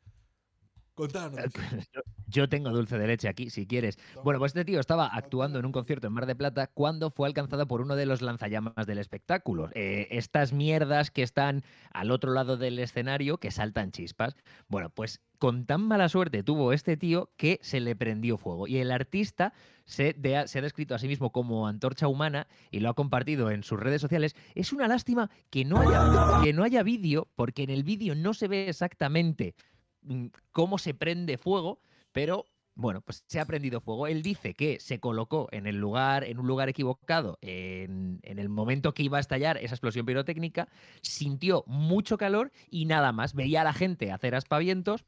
Contá 0.95 1.29
la 1.31 1.43
noticia. 1.43 1.79
Yo- 1.93 2.01
Yo 2.27 2.49
tengo 2.49 2.71
dulce 2.71 2.99
de 2.99 3.07
leche 3.07 3.29
aquí, 3.29 3.51
si 3.51 3.67
quieres. 3.67 3.97
Bueno, 4.25 4.39
pues 4.41 4.51
este 4.51 4.65
tío 4.65 4.81
estaba 4.81 5.07
actuando 5.07 5.59
en 5.61 5.65
un 5.67 5.73
concierto 5.73 6.07
en 6.09 6.13
Mar 6.13 6.27
de 6.27 6.35
Plata 6.35 6.67
cuando 6.67 7.11
fue 7.11 7.29
alcanzado 7.29 7.67
por 7.69 7.81
uno 7.81 7.95
de 7.95 8.05
los 8.05 8.21
lanzallamas 8.21 8.85
del 8.87 8.99
espectáculo. 8.99 9.71
Eh, 9.75 10.09
estas 10.11 10.53
mierdas 10.53 11.11
que 11.13 11.23
están 11.23 11.63
al 11.93 12.11
otro 12.11 12.33
lado 12.33 12.57
del 12.57 12.79
escenario 12.81 13.39
que 13.39 13.51
saltan 13.53 13.93
chispas. 13.93 14.35
Bueno, 14.69 14.91
pues 14.91 15.21
con 15.39 15.67
tan 15.67 15.83
mala 15.83 16.09
suerte 16.09 16.43
tuvo 16.43 16.73
este 16.73 16.97
tío 16.97 17.31
que 17.37 17.59
se 17.63 17.81
le 17.81 17.97
prendió 17.97 18.37
fuego. 18.37 18.67
Y 18.67 18.79
el 18.79 18.91
artista 18.91 19.53
se, 19.85 20.15
ha 20.35 20.61
descrito 20.61 20.95
a 20.95 20.99
sí 20.99 21.09
mismo 21.09 21.33
como 21.33 21.67
antorcha 21.67 22.09
humana 22.09 22.47
y 22.71 22.81
lo 22.81 22.91
ha 22.91 22.95
compartido 22.95 23.51
en 23.51 23.63
sus 23.63 23.81
redes 23.81 24.01
sociales. 24.01 24.37
Es 24.55 24.73
una 24.73 24.89
lástima 24.89 25.31
que 25.51 25.65
no 25.65 25.81
haya, 25.81 26.53
no 26.53 26.65
haya 26.65 26.83
vídeo, 26.83 27.29
porque 27.37 27.63
en 27.63 27.71
el 27.71 27.85
vídeo 27.85 28.15
no 28.15 28.35
se 28.35 28.49
ve 28.49 28.69
exactamente 28.69 29.55
mm, 30.03 30.27
cómo 30.53 30.79
se 30.79 30.95
prende 30.95 31.39
fuego, 31.39 31.81
pero 32.13 32.45
Bueno, 32.75 33.01
pues 33.01 33.25
se 33.27 33.41
ha 33.41 33.45
prendido 33.45 33.81
fuego. 33.81 34.07
Él 34.07 34.23
dice 34.23 34.55
que 34.55 34.79
se 34.79 35.01
colocó 35.01 35.49
en 35.51 35.67
el 35.67 35.77
lugar, 35.79 36.23
en 36.23 36.39
un 36.39 36.47
lugar 36.47 36.69
equivocado, 36.69 37.37
en, 37.43 38.21
en 38.23 38.39
el 38.39 38.49
momento 38.49 38.95
que 38.95 39.03
iba 39.03 39.19
a 39.19 39.21
estallar 39.21 39.57
esa 39.57 39.75
explosión 39.75 40.07
pirotécnica, 40.07 40.69
sintió 41.03 41.65
mucho 41.67 42.19
calor 42.19 42.53
y 42.71 42.85
nada 42.85 43.11
más. 43.11 43.35
Veía 43.35 43.63
a 43.63 43.65
la 43.65 43.73
gente 43.73 44.13
hacer 44.13 44.37
aspavientos, 44.37 45.05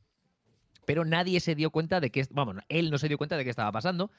pero 0.84 1.04
nadie 1.04 1.40
se 1.40 1.54
dio 1.54 1.70
cuenta 1.70 2.00
de 2.00 2.10
que, 2.10 2.26
él 2.68 2.90
no 2.90 2.98
se 2.98 3.08
dio 3.08 3.18
cuenta 3.18 3.36
de 3.36 3.44
qué 3.44 3.50
estaba 3.50 3.72
pasando. 3.72 4.10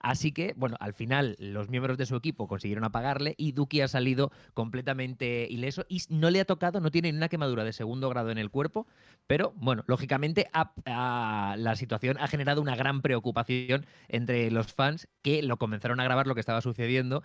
Así 0.00 0.32
que, 0.32 0.54
bueno, 0.56 0.76
al 0.80 0.92
final 0.92 1.36
los 1.38 1.68
miembros 1.68 1.98
de 1.98 2.06
su 2.06 2.16
equipo 2.16 2.46
consiguieron 2.46 2.84
apagarle 2.84 3.34
y 3.36 3.52
Duki 3.52 3.80
ha 3.80 3.88
salido 3.88 4.30
completamente 4.54 5.46
ileso 5.50 5.84
y 5.88 6.02
no 6.08 6.30
le 6.30 6.40
ha 6.40 6.44
tocado, 6.44 6.80
no 6.80 6.90
tiene 6.90 7.10
una 7.10 7.28
quemadura 7.28 7.64
de 7.64 7.72
segundo 7.72 8.08
grado 8.08 8.30
en 8.30 8.38
el 8.38 8.50
cuerpo, 8.50 8.86
pero 9.26 9.52
bueno, 9.56 9.84
lógicamente 9.86 10.48
la 10.84 11.74
situación 11.76 12.16
ha 12.20 12.28
generado 12.28 12.62
una 12.62 12.76
gran 12.76 13.02
preocupación 13.02 13.86
entre 14.08 14.50
los 14.50 14.72
fans 14.72 15.08
que 15.22 15.42
lo 15.42 15.56
comenzaron 15.56 16.00
a 16.00 16.04
grabar 16.04 16.26
lo 16.26 16.34
que 16.34 16.40
estaba 16.40 16.60
sucediendo. 16.60 17.22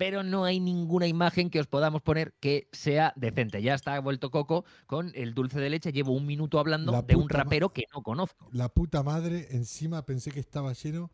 Pero 0.00 0.22
no 0.22 0.44
hay 0.44 0.60
ninguna 0.60 1.06
imagen 1.06 1.50
que 1.50 1.60
os 1.60 1.66
podamos 1.66 2.00
poner 2.00 2.32
que 2.40 2.70
sea 2.72 3.12
decente. 3.16 3.60
Ya 3.60 3.74
está 3.74 4.00
vuelto 4.00 4.30
Coco 4.30 4.64
con 4.86 5.12
el 5.14 5.34
dulce 5.34 5.60
de 5.60 5.68
leche. 5.68 5.92
Llevo 5.92 6.12
un 6.12 6.24
minuto 6.24 6.58
hablando 6.58 6.90
La 6.90 7.02
de 7.02 7.16
un 7.16 7.28
rapero 7.28 7.68
que 7.74 7.84
no 7.94 8.02
conozco. 8.02 8.48
La 8.50 8.70
puta 8.70 9.02
madre, 9.02 9.48
encima 9.50 10.06
pensé 10.06 10.30
que 10.30 10.40
estaba 10.40 10.72
lleno 10.72 11.10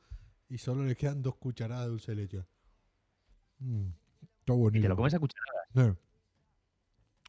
y 0.48 0.58
solo 0.58 0.84
le 0.84 0.94
quedan 0.94 1.20
dos 1.20 1.34
cucharadas 1.34 1.86
de 1.86 1.90
dulce 1.90 2.12
de 2.12 2.16
leche. 2.16 2.44
Mm, 3.58 3.88
está 4.38 4.52
Y 4.52 4.56
buenísimo. 4.56 4.82
te 4.84 4.88
lo 4.90 4.96
comes 4.96 5.14
a 5.14 5.18
cuchara 5.18 5.44
Eh. 5.74 5.94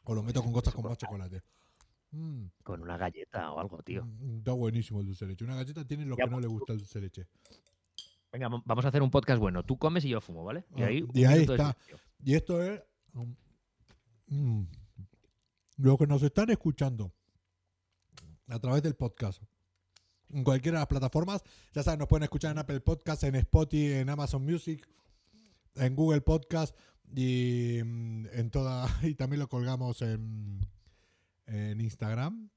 O 0.04 0.14
lo 0.14 0.22
meto 0.22 0.44
con 0.44 0.54
gotas 0.54 0.76
con 0.76 0.84
más 0.86 0.96
chocolate. 1.00 1.42
Mm, 2.12 2.46
con 2.62 2.84
una 2.84 2.98
galleta 2.98 3.52
o 3.52 3.60
algo, 3.60 3.82
tío. 3.82 4.06
mm, 4.06 4.38
Está 4.38 4.52
buenísimo 4.52 5.00
el 5.00 5.08
dulce 5.08 5.26
de 5.26 5.32
leche. 5.32 5.44
Una 5.44 5.56
galleta 5.56 5.84
tiene 5.88 6.06
lo 6.06 6.16
Ya, 6.18 6.26
que 6.26 6.30
no 6.30 6.36
pues, 6.36 6.46
le 6.46 6.52
gusta 6.52 6.74
el 6.74 6.78
dulce 6.80 7.00
de 7.00 7.06
leche. 7.08 7.28
Venga, 8.38 8.50
vam- 8.50 8.62
vamos 8.66 8.86
a 8.86 8.90
hacer 8.90 9.02
un 9.02 9.10
podcast 9.10 9.40
bueno. 9.40 9.64
Tú 9.64 9.78
comes 9.78 10.06
y 10.06 10.10
yo 10.10 10.22
fumo, 10.22 10.44
¿vale? 10.44 10.64
Y 10.76 10.84
Ah, 10.84 10.88
ahí, 10.88 11.08
y 11.14 11.24
está. 11.24 11.76
Y 12.24 12.36
esto 12.36 12.62
es. 12.62 12.82
mm, 13.14 13.32
mm, 14.28 14.68
lo 15.78 15.98
que 15.98 16.06
nos 16.06 16.22
están 16.22 16.50
escuchando 16.52 17.12
a 18.48 18.60
través 18.60 18.84
del 18.84 18.96
podcast. 18.96 19.42
En 20.30 20.44
cualquiera 20.44 20.78
de 20.78 20.82
las 20.82 20.88
plataformas, 20.88 21.42
ya 21.74 21.82
saben, 21.84 22.00
nos 22.00 22.08
pueden 22.08 22.24
escuchar 22.24 22.52
en 22.52 22.60
Apple 22.60 22.82
Podcast, 22.82 23.24
en 23.24 23.36
Spotify, 23.36 23.94
en 23.94 24.10
Amazon 24.10 24.44
Music, 24.44 24.88
en 25.76 25.96
Google 25.96 26.22
Podcast 26.22 26.76
y 27.16 27.80
mm, 27.84 28.28
en 28.34 28.52
toda. 28.52 28.88
Y 29.04 29.16
también 29.16 29.40
lo 29.40 29.48
colgamos 29.48 30.02
en, 30.04 30.60
en 31.48 31.82
Instagram. 31.82 32.50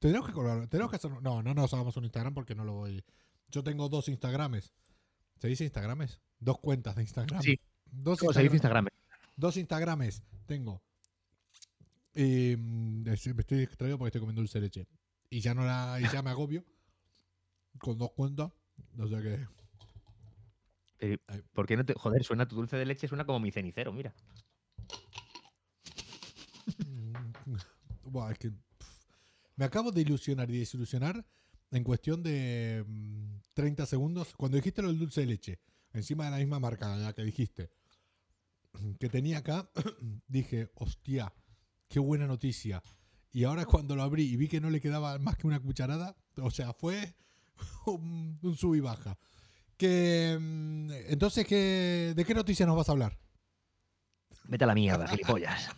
Tenemos 0.00 0.26
que 0.26 0.32
colgarlo. 0.32 0.66
Tenemos 0.68 0.90
que 0.90 0.96
hacer. 0.96 1.12
No, 1.22 1.40
no 1.42 1.54
nos 1.54 1.72
hagamos 1.74 1.96
un 1.96 2.04
Instagram 2.04 2.34
porque 2.34 2.54
no 2.56 2.64
lo 2.64 2.72
voy. 2.72 3.04
Yo 3.48 3.62
tengo 3.62 3.88
dos 3.88 4.08
Instagrames. 4.08 4.72
¿Se 5.40 5.48
dice 5.48 5.64
Instagrames? 5.64 6.20
Dos 6.38 6.58
cuentas 6.58 6.94
de 6.96 7.02
Instagram. 7.02 7.42
Sí. 7.42 7.58
Dos 7.90 8.18
¿Cómo 8.20 8.32
se 8.32 8.42
dice 8.42 8.56
Instagram- 8.56 8.84
Instagram? 8.84 8.86
Dos 9.36 9.56
Instagrames 9.56 10.22
tengo. 10.46 10.82
Y 12.14 12.54
mm, 12.56 13.02
me 13.04 13.14
estoy 13.14 13.58
distraído 13.58 13.96
porque 13.96 14.08
estoy 14.08 14.20
comiendo 14.20 14.42
dulce 14.42 14.58
de 14.58 14.66
leche. 14.66 14.86
Y 15.30 15.40
ya 15.40 15.54
no 15.54 15.64
la, 15.64 15.98
y 16.00 16.12
ya 16.12 16.22
me 16.22 16.30
agobio. 16.30 16.64
Con 17.78 17.96
dos 17.98 18.12
cuentas. 18.12 18.52
O 18.98 19.08
sea 19.08 19.20
que. 19.20 19.46
Eh. 21.02 21.16
¿Por 21.54 21.66
qué 21.66 21.78
no 21.78 21.86
te.? 21.86 21.94
Joder, 21.94 22.22
suena 22.22 22.46
tu 22.46 22.56
dulce 22.56 22.76
de 22.76 22.84
leche, 22.84 23.08
suena 23.08 23.24
como 23.24 23.40
mi 23.40 23.50
cenicero, 23.50 23.90
mira. 23.90 24.12
Buah, 28.04 28.32
es 28.32 28.38
que. 28.38 28.52
me 29.56 29.64
acabo 29.64 29.92
de 29.92 30.02
ilusionar 30.02 30.50
y 30.50 30.58
desilusionar 30.58 31.24
en 31.70 31.84
cuestión 31.84 32.22
de 32.22 32.84
mm, 32.86 33.40
30 33.54 33.86
segundos. 33.86 34.34
Cuando 34.36 34.56
dijiste 34.56 34.82
lo 34.82 34.88
del 34.88 34.98
dulce 34.98 35.22
de 35.22 35.26
leche, 35.26 35.60
encima 35.92 36.24
de 36.24 36.30
la 36.32 36.38
misma 36.38 36.60
marca 36.60 36.96
la 36.96 37.12
que 37.12 37.22
dijiste, 37.22 37.70
que 38.98 39.08
tenía 39.08 39.38
acá, 39.38 39.70
dije, 40.28 40.70
hostia, 40.74 41.32
qué 41.88 41.98
buena 41.98 42.26
noticia. 42.26 42.82
Y 43.32 43.44
ahora 43.44 43.64
cuando 43.64 43.94
lo 43.94 44.02
abrí 44.02 44.24
y 44.24 44.36
vi 44.36 44.48
que 44.48 44.60
no 44.60 44.70
le 44.70 44.80
quedaba 44.80 45.18
más 45.18 45.36
que 45.36 45.46
una 45.46 45.60
cucharada, 45.60 46.16
o 46.36 46.50
sea, 46.50 46.72
fue 46.72 47.14
un, 47.86 48.38
un 48.42 48.56
sub 48.56 48.74
y 48.74 48.80
baja. 48.80 49.18
Que, 49.76 50.36
mm, 50.38 50.90
entonces, 51.08 51.46
¿qué, 51.46 52.12
¿de 52.14 52.24
qué 52.24 52.34
noticia 52.34 52.66
nos 52.66 52.76
vas 52.76 52.88
a 52.88 52.92
hablar? 52.92 53.18
Vete 54.44 54.64
a 54.64 54.66
la 54.66 54.74
mierda, 54.74 55.06
gilipollas. 55.06 55.70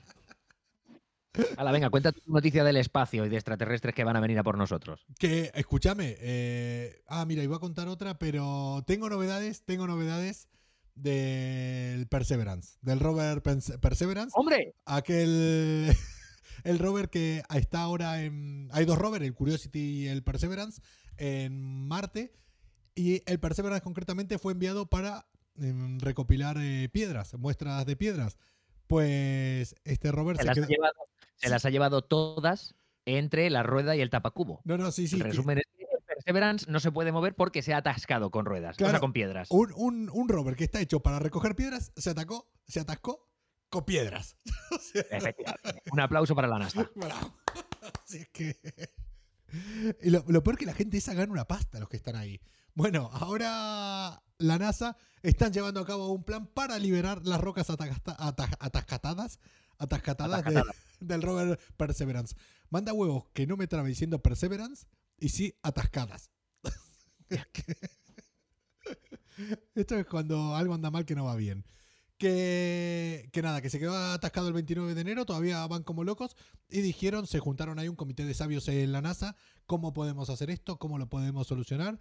Hala, 1.56 1.72
venga, 1.72 1.88
cuenta 1.90 2.12
tu 2.12 2.20
noticia 2.26 2.62
del 2.62 2.76
espacio 2.76 3.24
y 3.24 3.28
de 3.28 3.36
extraterrestres 3.36 3.94
que 3.94 4.04
van 4.04 4.16
a 4.16 4.20
venir 4.20 4.38
a 4.38 4.42
por 4.42 4.58
nosotros. 4.58 5.06
Que, 5.18 5.50
escúchame, 5.54 6.16
eh, 6.20 7.02
ah, 7.08 7.24
mira, 7.24 7.42
iba 7.42 7.56
a 7.56 7.60
contar 7.60 7.88
otra, 7.88 8.18
pero 8.18 8.82
tengo 8.86 9.08
novedades, 9.08 9.64
tengo 9.64 9.86
novedades 9.86 10.48
del 10.94 12.06
Perseverance, 12.08 12.76
del 12.82 13.00
rover 13.00 13.42
Perseverance, 13.42 14.32
¡Hombre! 14.34 14.74
aquel, 14.84 15.96
el 16.64 16.78
rover 16.78 17.08
que 17.08 17.42
está 17.54 17.80
ahora 17.80 18.22
en, 18.22 18.68
hay 18.72 18.84
dos 18.84 18.98
rovers, 18.98 19.24
el 19.24 19.34
Curiosity 19.34 20.02
y 20.02 20.08
el 20.08 20.22
Perseverance, 20.22 20.82
en 21.16 21.88
Marte, 21.88 22.34
y 22.94 23.22
el 23.24 23.40
Perseverance 23.40 23.82
concretamente 23.82 24.38
fue 24.38 24.52
enviado 24.52 24.86
para 24.86 25.26
em, 25.56 25.98
recopilar 25.98 26.58
eh, 26.60 26.90
piedras, 26.92 27.32
muestras 27.34 27.86
de 27.86 27.96
piedras. 27.96 28.36
Pues 28.86 29.74
este 29.84 30.12
rover 30.12 30.36
Se 30.36 30.42
se 30.42 30.48
las. 30.48 30.92
Se 31.42 31.48
las 31.50 31.64
ha 31.64 31.70
llevado 31.70 32.02
todas 32.02 32.74
entre 33.04 33.50
la 33.50 33.62
rueda 33.62 33.96
y 33.96 34.00
el 34.00 34.10
tapacubo. 34.10 34.60
No, 34.64 34.78
no, 34.78 34.92
sí, 34.92 35.08
sí. 35.08 35.16
el 35.16 35.22
resumen 35.22 35.58
es 35.58 35.64
que 35.76 35.82
el 35.82 36.02
Perseverance 36.04 36.70
no 36.70 36.78
se 36.80 36.92
puede 36.92 37.10
mover 37.12 37.34
porque 37.34 37.62
se 37.62 37.74
ha 37.74 37.78
atascado 37.78 38.30
con 38.30 38.44
ruedas, 38.46 38.76
o 38.76 38.78
Claro. 38.78 38.92
sea, 38.92 39.00
con 39.00 39.12
piedras. 39.12 39.48
Un, 39.50 39.72
un, 39.76 40.10
un 40.12 40.28
rover 40.28 40.54
que 40.56 40.64
está 40.64 40.80
hecho 40.80 41.00
para 41.00 41.18
recoger 41.18 41.56
piedras 41.56 41.92
se 41.96 42.10
atacó, 42.10 42.48
se 42.66 42.80
atascó 42.80 43.28
con 43.70 43.84
piedras. 43.84 44.36
O 44.70 44.78
sea, 44.78 45.02
Efectivamente. 45.10 45.82
Un 45.90 46.00
aplauso 46.00 46.34
para 46.34 46.48
la 46.48 46.58
NASA. 46.58 46.88
bravo. 46.94 47.34
Así 48.04 48.18
es 48.18 48.28
que. 48.28 48.56
Y 50.02 50.10
lo, 50.10 50.24
lo 50.28 50.42
peor 50.42 50.56
que 50.56 50.64
la 50.66 50.72
gente 50.74 50.96
esa 50.96 51.12
gana 51.14 51.30
una 51.32 51.44
pasta, 51.46 51.78
los 51.78 51.88
que 51.88 51.96
están 51.96 52.16
ahí. 52.16 52.40
Bueno, 52.74 53.10
ahora 53.12 54.22
la 54.38 54.58
NASA 54.58 54.96
están 55.22 55.52
llevando 55.52 55.80
a 55.80 55.86
cabo 55.86 56.10
un 56.12 56.24
plan 56.24 56.46
para 56.46 56.78
liberar 56.78 57.20
las 57.26 57.38
rocas 57.40 57.68
atacasta- 57.68 58.16
ata- 58.18 58.48
atascatadas, 59.78 60.40
atascatadas 60.40 60.44
de- 60.44 60.60
Atascatadas. 60.60 60.76
del 61.00 61.22
rover 61.22 61.58
Perseverance. 61.76 62.36
Manda 62.70 62.92
huevos 62.92 63.24
que 63.32 63.46
no 63.46 63.56
me 63.56 63.66
trabe 63.66 63.88
diciendo 63.88 64.22
Perseverance 64.22 64.86
y 65.18 65.28
sí 65.30 65.54
atascadas. 65.62 66.30
Esto 69.74 69.96
es 69.96 70.06
cuando 70.06 70.54
algo 70.54 70.74
anda 70.74 70.90
mal 70.90 71.04
que 71.04 71.14
no 71.14 71.24
va 71.24 71.36
bien. 71.36 71.64
Que, 72.18 73.28
que 73.32 73.42
nada, 73.42 73.60
que 73.60 73.68
se 73.70 73.80
quedó 73.80 73.96
atascado 73.96 74.46
el 74.46 74.54
29 74.54 74.94
de 74.94 75.00
enero, 75.00 75.26
todavía 75.26 75.66
van 75.66 75.82
como 75.82 76.04
locos 76.04 76.36
y 76.68 76.80
dijeron, 76.80 77.26
se 77.26 77.40
juntaron 77.40 77.80
ahí 77.80 77.88
un 77.88 77.96
comité 77.96 78.24
de 78.24 78.34
sabios 78.34 78.68
en 78.68 78.92
la 78.92 79.02
NASA, 79.02 79.34
¿cómo 79.66 79.92
podemos 79.92 80.30
hacer 80.30 80.48
esto? 80.50 80.78
¿Cómo 80.78 80.98
lo 80.98 81.08
podemos 81.08 81.48
solucionar? 81.48 81.98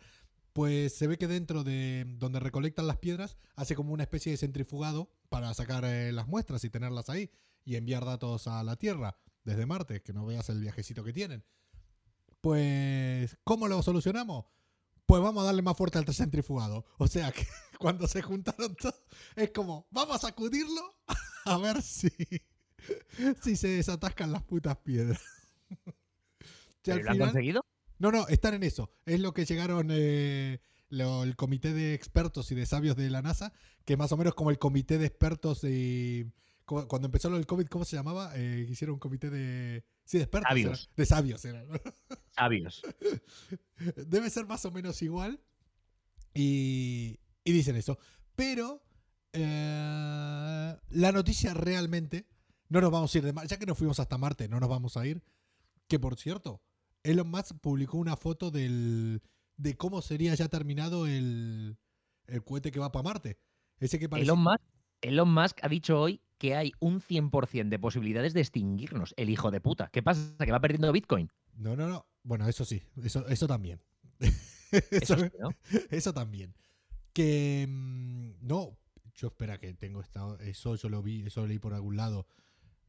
Pues 0.54 0.94
se 0.96 1.08
ve 1.08 1.18
que 1.18 1.28
dentro 1.28 1.64
de 1.64 2.06
donde 2.20 2.40
recolectan 2.40 2.86
las 2.86 2.98
piedras 2.98 3.36
hace 3.56 3.74
como 3.74 3.94
una 3.94 4.04
especie 4.04 4.32
de 4.32 4.38
centrifugado 4.38 5.10
para 5.30 5.52
sacar 5.56 5.86
eh, 5.86 6.12
las 6.12 6.28
muestras 6.28 6.64
y 6.66 6.70
tenerlas 6.70 7.10
ahí 7.10 7.32
y 7.66 7.76
enviar 7.76 8.06
datos 8.06 8.48
a 8.48 8.64
la 8.64 8.76
Tierra 8.76 9.18
desde 9.44 9.66
Marte, 9.66 10.02
que 10.02 10.14
no 10.14 10.26
veas 10.26 10.50
el 10.50 10.60
viajecito 10.62 11.04
que 11.04 11.14
tienen. 11.14 11.44
Pues, 12.42 13.38
¿cómo 13.44 13.68
lo 13.68 13.82
solucionamos? 13.84 14.46
Pues 15.06 15.22
vamos 15.22 15.44
a 15.44 15.46
darle 15.48 15.62
más 15.62 15.78
fuerte 15.78 15.98
al 16.00 16.06
centrifugado. 16.14 16.86
O 16.98 17.08
sea 17.08 17.32
que 17.32 17.46
cuando 17.80 18.08
se 18.08 18.22
juntaron 18.22 18.76
todos, 18.76 19.02
es 19.36 19.52
como, 19.52 19.88
vamos 19.92 20.16
a 20.16 20.28
sacudirlo 20.28 20.82
a 21.46 21.58
ver 21.58 21.82
si, 21.82 22.10
si 23.44 23.56
se 23.56 23.68
desatascan 23.70 24.32
las 24.32 24.44
putas 24.44 24.78
piedras. 24.78 25.22
Que 26.84 26.94
¿Pero 26.94 27.04
lo 27.04 27.10
han 27.10 27.16
final- 27.16 27.28
conseguido? 27.30 27.66
no, 28.00 28.12
no, 28.12 28.28
están 28.28 28.56
en 28.56 28.64
eso. 28.64 28.90
Es 29.06 29.20
lo 29.20 29.36
que 29.36 29.46
llegaron 29.46 29.90
eh, 29.92 30.60
lo- 30.90 31.22
el 31.22 31.36
comité 31.36 31.74
de 31.74 31.94
expertos 31.94 32.52
y 32.52 32.56
de 32.56 32.66
sabios 32.66 32.96
de 32.96 33.08
la 33.12 33.22
NASA, 33.22 33.54
que 33.86 33.98
más 33.98 34.12
o 34.12 34.18
menos 34.18 34.34
como 34.34 34.50
el 34.50 34.58
comité 34.58 34.98
de 34.98 35.06
expertos 35.06 35.64
y 35.64 36.26
cuando 36.88 37.08
empezó 37.08 37.30
lo 37.30 37.36
del 37.36 37.46
COVID, 37.46 37.68
¿cómo 37.68 37.86
se 37.86 37.96
llamaba? 37.96 38.32
Eh, 38.36 38.66
hicieron 38.70 38.94
un 38.94 39.00
comité 39.00 39.30
de... 39.30 39.84
Sí, 40.06 40.18
de 40.18 40.24
expertos. 40.24 40.50
Sabios. 40.50 40.84
era, 40.84 40.96
de 40.96 41.06
sabios. 41.06 41.46
era, 41.46 41.64
¿no? 41.64 41.80
Sabios. 42.32 42.82
Debe 44.08 44.30
ser 44.30 44.46
más 44.48 44.64
o 44.66 44.72
menos 44.72 45.02
igual. 45.02 45.40
Y, 46.34 47.20
y 47.44 47.52
dicen 47.52 47.76
eso. 47.76 48.00
Pero 48.36 48.82
eh, 49.34 50.78
la 50.90 51.12
noticia 51.12 51.54
realmente, 51.54 52.28
no 52.70 52.82
nos 52.82 52.92
vamos 52.92 53.14
a 53.14 53.18
ir 53.18 53.24
de 53.24 53.34
Marte, 53.34 53.50
ya 53.50 53.60
que 53.60 53.66
nos 53.66 53.78
fuimos 53.78 54.00
hasta 54.00 54.18
Marte, 54.18 54.48
no 54.48 54.60
nos 54.60 54.70
vamos 54.70 54.98
a 54.98 55.06
ir. 55.06 55.24
Que 55.88 56.00
por 56.00 56.18
cierto, 56.18 56.62
Elon 57.04 57.30
Musk 57.30 57.58
publicó 57.60 57.98
una 57.98 58.16
foto 58.16 58.52
del, 58.52 59.22
de 59.58 59.76
cómo 59.76 60.02
sería 60.02 60.34
ya 60.36 60.48
terminado 60.48 61.06
el, 61.08 61.78
el 62.28 62.44
cohete 62.44 62.72
que 62.72 62.80
va 62.80 62.92
para 62.92 63.04
Marte. 63.04 63.38
Ese 63.80 64.00
que 64.00 64.10
parece... 64.10 64.26
Elon 64.26 64.44
Musk, 64.44 64.62
Elon 65.02 65.34
Musk 65.34 65.60
ha 65.64 65.70
dicho 65.70 66.00
hoy 66.00 66.22
que 66.42 66.56
hay 66.56 66.74
un 66.80 67.02
100% 67.02 67.70
de 67.70 67.78
posibilidades 67.78 68.34
de 68.34 68.40
extinguirnos, 68.40 69.14
el 69.16 69.30
hijo 69.30 69.52
de 69.52 69.62
puta. 69.62 69.92
¿Qué 69.94 70.02
pasa? 70.02 70.44
¿Que 70.44 70.52
va 70.52 70.60
perdiendo 70.60 70.92
Bitcoin? 70.92 71.32
No, 71.54 71.76
no, 71.76 71.88
no. 71.88 72.08
Bueno, 72.24 72.50
eso 72.50 72.66
sí, 72.66 72.82
eso, 73.04 73.28
eso 73.28 73.46
también. 73.46 73.80
Eso 74.20 74.34
Eso, 74.92 75.18
sí, 75.20 75.26
¿no? 75.40 75.50
eso 75.92 76.14
también. 76.16 76.56
Que 77.14 77.68
mm, 77.70 78.48
no, 78.48 78.76
yo 79.14 79.28
espera 79.28 79.60
que 79.60 79.76
tengo 79.76 80.02
esta, 80.02 80.36
eso 80.40 80.76
yo 80.78 80.90
lo 80.90 81.04
vi, 81.04 81.28
eso 81.28 81.42
lo 81.42 81.48
leí 81.48 81.60
por 81.60 81.76
algún 81.76 81.96
lado. 81.96 82.26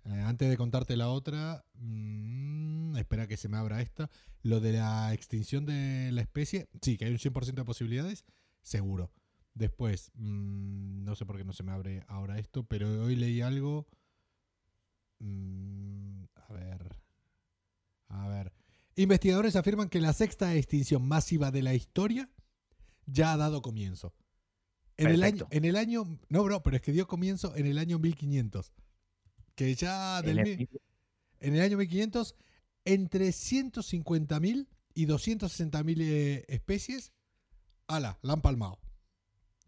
Eh, 0.07 0.13
antes 0.13 0.49
de 0.49 0.57
contarte 0.57 0.97
la 0.97 1.11
otra, 1.11 1.63
mm, 1.75 2.97
espera 2.97 3.27
que 3.27 3.37
se 3.37 3.51
me 3.51 3.59
abra 3.59 3.83
esta. 3.83 4.09
Lo 4.43 4.61
de 4.61 4.73
la 4.73 5.13
extinción 5.13 5.67
de 5.67 6.11
la 6.11 6.23
especie, 6.23 6.71
sí, 6.81 6.97
que 6.97 7.05
hay 7.05 7.11
un 7.13 7.19
100% 7.19 7.61
de 7.61 7.67
posibilidades, 7.67 8.25
seguro. 8.63 9.13
Después, 9.55 10.11
mm, 10.15 11.05
no 11.05 11.15
sé 11.15 11.27
por 11.27 11.37
qué 11.37 11.45
no 11.45 11.53
se 11.53 11.63
me 11.63 11.73
abre 11.73 12.05
ahora 12.09 12.39
esto, 12.39 12.65
pero 12.65 13.05
hoy 13.05 13.17
leí 13.17 13.41
algo. 13.41 13.87
mm, 15.19 16.25
a 16.35 16.53
ver. 16.53 16.97
A 18.09 18.29
ver. 18.29 18.53
Investigadores 18.97 19.57
afirman 19.57 19.89
que 19.89 20.01
la 20.01 20.13
sexta 20.13 20.55
extinción 20.55 21.07
masiva 21.07 21.51
de 21.51 21.63
la 21.63 21.75
historia 21.75 22.29
ya 23.07 23.33
ha 23.33 23.37
dado 23.37 23.63
comienzo. 23.63 24.15
En 24.99 25.09
el, 25.09 25.23
año, 25.23 25.47
en 25.51 25.65
el 25.65 25.77
año. 25.77 26.19
No, 26.29 26.45
bro, 26.45 26.63
pero 26.63 26.77
es 26.77 26.83
que 26.83 26.93
dio 26.93 27.09
comienzo 27.09 27.57
en 27.57 27.67
el 27.67 27.79
año 27.79 27.99
1500. 27.99 28.73
Que 29.55 29.75
ya 29.75 30.23
del, 30.23 30.39
El 30.39 30.69
en 31.41 31.57
el 31.57 31.61
año 31.63 31.77
1500, 31.77 32.37
entre 32.85 33.29
150.000 33.29 34.69
y 34.95 35.07
260.000 35.07 36.01
eh, 36.01 36.45
especies, 36.49 37.13
ala, 37.87 38.19
la 38.23 38.35
han 38.35 38.43
palmado. 38.43 38.82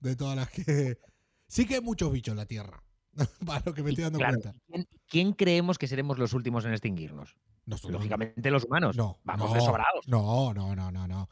De 0.05 0.17
todas 0.17 0.37
las 0.37 0.51
que. 0.51 0.99
Sí 1.47 1.67
que 1.67 1.75
hay 1.75 1.81
muchos 1.83 2.11
bichos 2.11 2.33
en 2.33 2.39
la 2.39 2.47
Tierra. 2.47 2.83
Para 3.47 3.63
lo 3.67 3.75
que 3.75 3.83
me 3.83 3.91
estoy 3.91 4.05
dando 4.05 4.19
claro, 4.19 4.41
cuenta. 4.41 4.59
¿quién, 4.67 4.89
quién 5.07 5.33
creemos 5.35 5.79
que 5.79 5.87
seremos 5.87 6.19
los 6.19 6.33
últimos 6.33 6.65
en 6.65 6.73
extinguirnos? 6.73 7.37
Nosotros- 7.67 7.93
Lógicamente 7.93 8.51
los 8.51 8.65
humanos. 8.65 8.97
No, 8.97 9.21
Vamos 9.25 9.51
no, 9.51 9.55
de 9.55 9.61
sobrados. 9.61 10.09
No, 10.09 10.53
no, 10.55 10.75
no, 10.75 10.91
no, 10.91 11.07
no. 11.07 11.29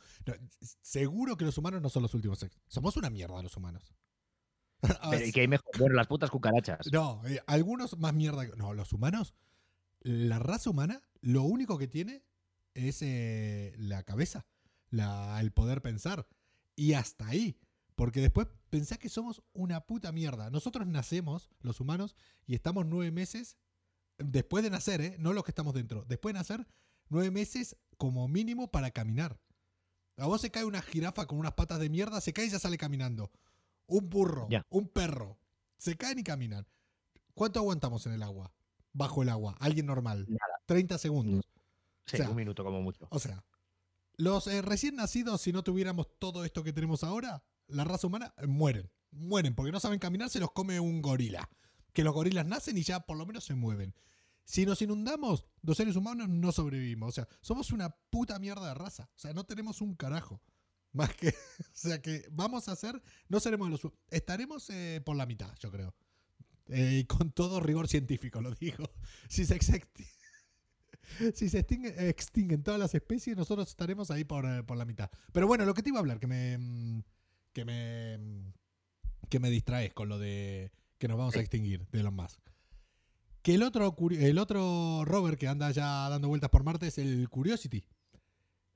Seguro 0.81 1.37
que 1.37 1.45
los 1.45 1.59
humanos 1.59 1.83
no 1.83 1.89
son 1.89 2.03
los 2.03 2.15
últimos. 2.15 2.47
Somos 2.69 2.97
una 2.97 3.11
mierda 3.11 3.43
los 3.43 3.57
humanos. 3.57 3.95
Pero, 5.11 5.25
¿y 5.27 5.33
qué 5.33 5.41
hay 5.43 5.49
mejor? 5.49 5.71
Bueno, 5.79 5.95
las 5.95 6.07
putas 6.07 6.31
cucarachas. 6.31 6.87
No, 6.93 7.23
eh, 7.27 7.41
algunos 7.47 7.99
más 7.99 8.15
mierda. 8.15 8.47
que- 8.49 8.57
No, 8.57 8.75
los 8.75 8.93
humanos, 8.93 9.35
la 10.01 10.39
raza 10.39 10.71
humana, 10.71 11.03
lo 11.21 11.43
único 11.43 11.79
que 11.79 11.89
tiene 11.89 12.23
es 12.75 13.03
eh, 13.03 13.75
la 13.77 14.03
cabeza, 14.05 14.47
la, 14.91 15.41
el 15.41 15.53
poder 15.53 15.83
pensar. 15.83 16.29
Y 16.77 16.93
hasta 16.93 17.27
ahí. 17.27 17.59
Porque 17.95 18.21
después 18.21 18.47
pensá 18.73 18.97
que 18.97 19.11
somos 19.11 19.43
una 19.53 19.83
puta 19.83 20.13
mierda. 20.13 20.49
Nosotros 20.49 20.87
nacemos, 20.87 21.51
los 21.61 21.79
humanos, 21.81 22.17
y 22.47 22.55
estamos 22.55 22.87
nueve 22.87 23.11
meses, 23.11 23.59
después 24.17 24.65
de 24.65 24.71
nacer, 24.71 25.03
¿eh? 25.03 25.17
no 25.19 25.35
los 25.35 25.45
que 25.45 25.51
estamos 25.51 25.75
dentro, 25.75 26.07
después 26.09 26.33
de 26.33 26.39
nacer, 26.39 26.67
nueve 27.11 27.31
meses 27.31 27.77
como 27.99 28.27
mínimo 28.29 28.71
para 28.71 28.91
caminar. 28.91 29.39
A 30.17 30.27
vos 30.27 30.41
se 30.41 30.51
cae 30.51 30.65
una 30.65 30.81
jirafa 30.81 31.27
con 31.27 31.39
unas 31.39 31.53
patas 31.53 31.81
de 31.81 31.91
mierda, 31.91 32.23
se 32.23 32.33
cae 32.33 32.47
y 32.47 32.49
ya 32.49 32.59
sale 32.59 32.79
caminando. 32.79 33.31
Un 33.89 34.09
burro, 34.09 34.49
un 34.71 34.89
perro, 34.89 35.39
se 35.77 35.99
caen 35.99 36.21
y 36.21 36.25
caminan. 36.25 36.67
¿Cuánto 37.35 37.61
aguantamos 37.61 38.07
en 38.07 38.13
el 38.13 38.23
agua? 38.23 38.55
Bajo 38.95 39.23
el 39.23 39.29
agua, 39.29 39.55
alguien 39.61 39.85
normal. 39.85 40.25
Nada. 40.31 40.63
30 40.65 40.97
segundos. 40.97 41.45
Sí, 42.07 42.17
o 42.17 42.19
sea, 42.21 42.31
un 42.31 42.37
minuto 42.37 42.65
como 42.65 42.81
mucho. 42.81 43.07
O 43.11 43.19
sea, 43.19 43.45
los 44.17 44.47
eh, 44.47 44.63
recién 44.63 44.97
nacidos, 44.97 45.43
si 45.43 45.53
no 45.53 45.63
tuviéramos 45.63 46.07
todo 46.19 46.47
esto 46.47 46.65
que 46.65 46.73
tenemos 46.73 47.05
ahora, 47.05 47.43
la 47.73 47.85
raza 47.85 48.07
humana, 48.07 48.35
eh, 48.39 48.47
mueren. 48.47 48.91
Mueren 49.11 49.55
porque 49.55 49.73
no 49.73 49.81
saben 49.81 49.99
caminar, 49.99 50.31
se 50.31 50.41
los 50.41 50.53
come 50.53 50.81
un 50.81 51.03
gorila. 51.03 51.49
Que 51.93 52.05
los 52.05 52.15
gorilas 52.15 52.47
nacen 52.47 52.79
y 52.79 52.83
ya 52.83 53.01
por 53.01 53.17
lo 53.19 53.27
menos 53.27 53.45
se 53.45 53.55
mueven. 53.55 53.95
Si 54.45 54.65
nos 54.67 54.81
inundamos, 54.83 55.47
los 55.63 55.77
seres 55.77 55.95
humanos 55.97 56.29
no 56.29 56.51
sobrevivimos. 56.53 57.09
O 57.11 57.13
sea, 57.13 57.29
somos 57.43 57.71
una 57.73 57.91
puta 58.11 58.39
mierda 58.39 58.69
de 58.69 58.75
raza. 58.75 59.11
O 59.15 59.19
sea, 59.19 59.33
no 59.35 59.45
tenemos 59.45 59.81
un 59.81 59.95
carajo. 59.95 60.43
Más 60.93 61.15
que. 61.15 61.29
O 61.61 61.75
sea, 61.75 62.01
que 62.03 62.27
vamos 62.31 62.69
a 62.69 62.77
ser. 62.77 63.01
No 63.29 63.41
seremos 63.41 63.69
los. 63.71 63.81
Estaremos 64.11 64.69
eh, 64.71 65.01
por 65.05 65.17
la 65.17 65.27
mitad, 65.27 65.55
yo 65.61 65.71
creo. 65.71 65.95
Eh, 66.69 67.05
con 67.09 67.33
todo 67.33 67.61
rigor 67.61 67.89
científico, 67.89 68.41
lo 68.41 68.53
digo. 68.55 68.91
Si 69.29 69.45
se, 69.45 69.59
execti- 69.59 70.07
si 71.35 71.49
se 71.49 71.67
extingue- 71.67 71.95
extinguen 72.09 72.63
todas 72.63 72.81
las 72.81 72.95
especies, 72.95 73.37
nosotros 73.37 73.69
estaremos 73.69 74.11
ahí 74.11 74.25
por, 74.25 74.45
eh, 74.47 74.63
por 74.63 74.77
la 74.77 74.85
mitad. 74.85 75.11
Pero 75.33 75.47
bueno, 75.47 75.65
lo 75.65 75.75
que 75.75 75.83
te 75.83 75.91
iba 75.91 75.99
a 75.99 76.01
hablar, 76.01 76.19
que 76.19 76.27
me. 76.27 77.05
Que 77.53 77.65
me. 77.65 78.53
que 79.29 79.39
me 79.41 79.51
distraes 79.51 79.93
con 79.93 80.09
lo 80.09 80.19
de 80.19 80.73
que 80.99 81.09
nos 81.09 81.19
vamos 81.19 81.37
a 81.37 81.41
extinguir 81.41 81.87
de 81.91 82.01
Elon 82.01 82.15
Musk. 82.15 82.39
Que 83.43 83.55
el 83.55 83.63
otro, 83.65 83.97
el 84.11 84.39
otro 84.39 85.05
rover 85.05 85.37
que 85.37 85.49
anda 85.49 85.71
ya 85.73 86.09
dando 86.09 86.29
vueltas 86.29 86.51
por 86.51 86.63
Marte 86.63 86.87
es 86.87 86.99
el 86.99 87.29
Curiosity. 87.29 87.85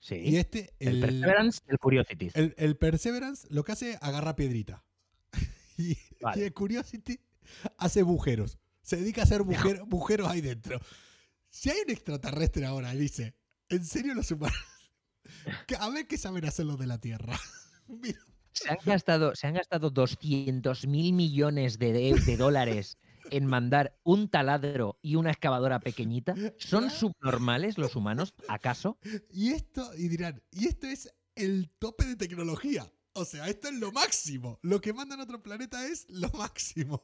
Sí. 0.00 0.16
Y 0.16 0.36
este, 0.36 0.74
el, 0.80 0.96
el, 0.96 1.20
Perseverance, 1.20 1.60
el 1.68 1.78
Curiosity. 1.78 2.28
el, 2.34 2.54
el 2.58 2.76
Perseverance 2.76 3.46
lo 3.50 3.64
que 3.64 3.72
hace 3.72 3.98
agarra 4.00 4.34
piedrita. 4.34 4.84
y, 5.78 5.96
Vale. 6.20 6.40
y 6.42 6.44
el 6.46 6.52
Curiosity 6.52 7.20
hace 7.78 8.02
bujeros. 8.02 8.58
Se 8.82 8.96
dedica 8.96 9.20
a 9.22 9.24
hacer 9.24 9.42
bujero- 9.42 9.86
bujeros 9.86 10.28
ahí 10.28 10.40
dentro. 10.40 10.80
Si 11.48 11.70
hay 11.70 11.78
un 11.84 11.90
extraterrestre 11.90 12.66
ahora, 12.66 12.92
dice, 12.92 13.34
¿en 13.68 13.84
serio 13.84 14.14
los 14.14 14.30
humanos? 14.30 14.56
A 15.78 15.88
ver 15.90 16.06
qué 16.06 16.18
saben 16.18 16.44
hacer 16.44 16.66
los 16.66 16.78
de 16.78 16.86
la 16.86 16.98
Tierra. 17.00 17.38
Mira, 17.88 18.20
Se 18.56 18.70
han 18.70 18.78
gastado, 18.84 19.34
se 19.34 19.46
han 19.46 19.54
gastado 19.54 19.90
200 19.90 20.86
mil 20.86 21.12
millones 21.12 21.78
de, 21.78 21.92
de- 21.92 22.36
dólares 22.36 22.98
en 23.30 23.44
mandar 23.46 23.98
un 24.04 24.28
taladro 24.28 24.98
y 25.02 25.16
una 25.16 25.30
excavadora 25.30 25.80
pequeñita. 25.80 26.34
¿Son 26.58 26.90
subnormales 26.90 27.76
los 27.76 27.96
humanos, 27.96 28.34
acaso? 28.48 28.98
y 29.30 29.50
esto, 29.50 29.90
y 29.96 30.08
dirán, 30.08 30.42
y 30.52 30.66
esto 30.68 30.86
es 30.86 31.12
el 31.34 31.70
tope 31.78 32.04
de 32.06 32.16
tecnología. 32.16 32.90
O 33.14 33.24
sea, 33.24 33.48
esto 33.48 33.68
es 33.68 33.74
lo 33.74 33.92
máximo. 33.92 34.58
Lo 34.62 34.80
que 34.80 34.92
mandan 34.92 35.20
a 35.20 35.24
otro 35.24 35.42
planeta 35.42 35.86
es 35.86 36.06
lo 36.08 36.28
máximo. 36.30 37.02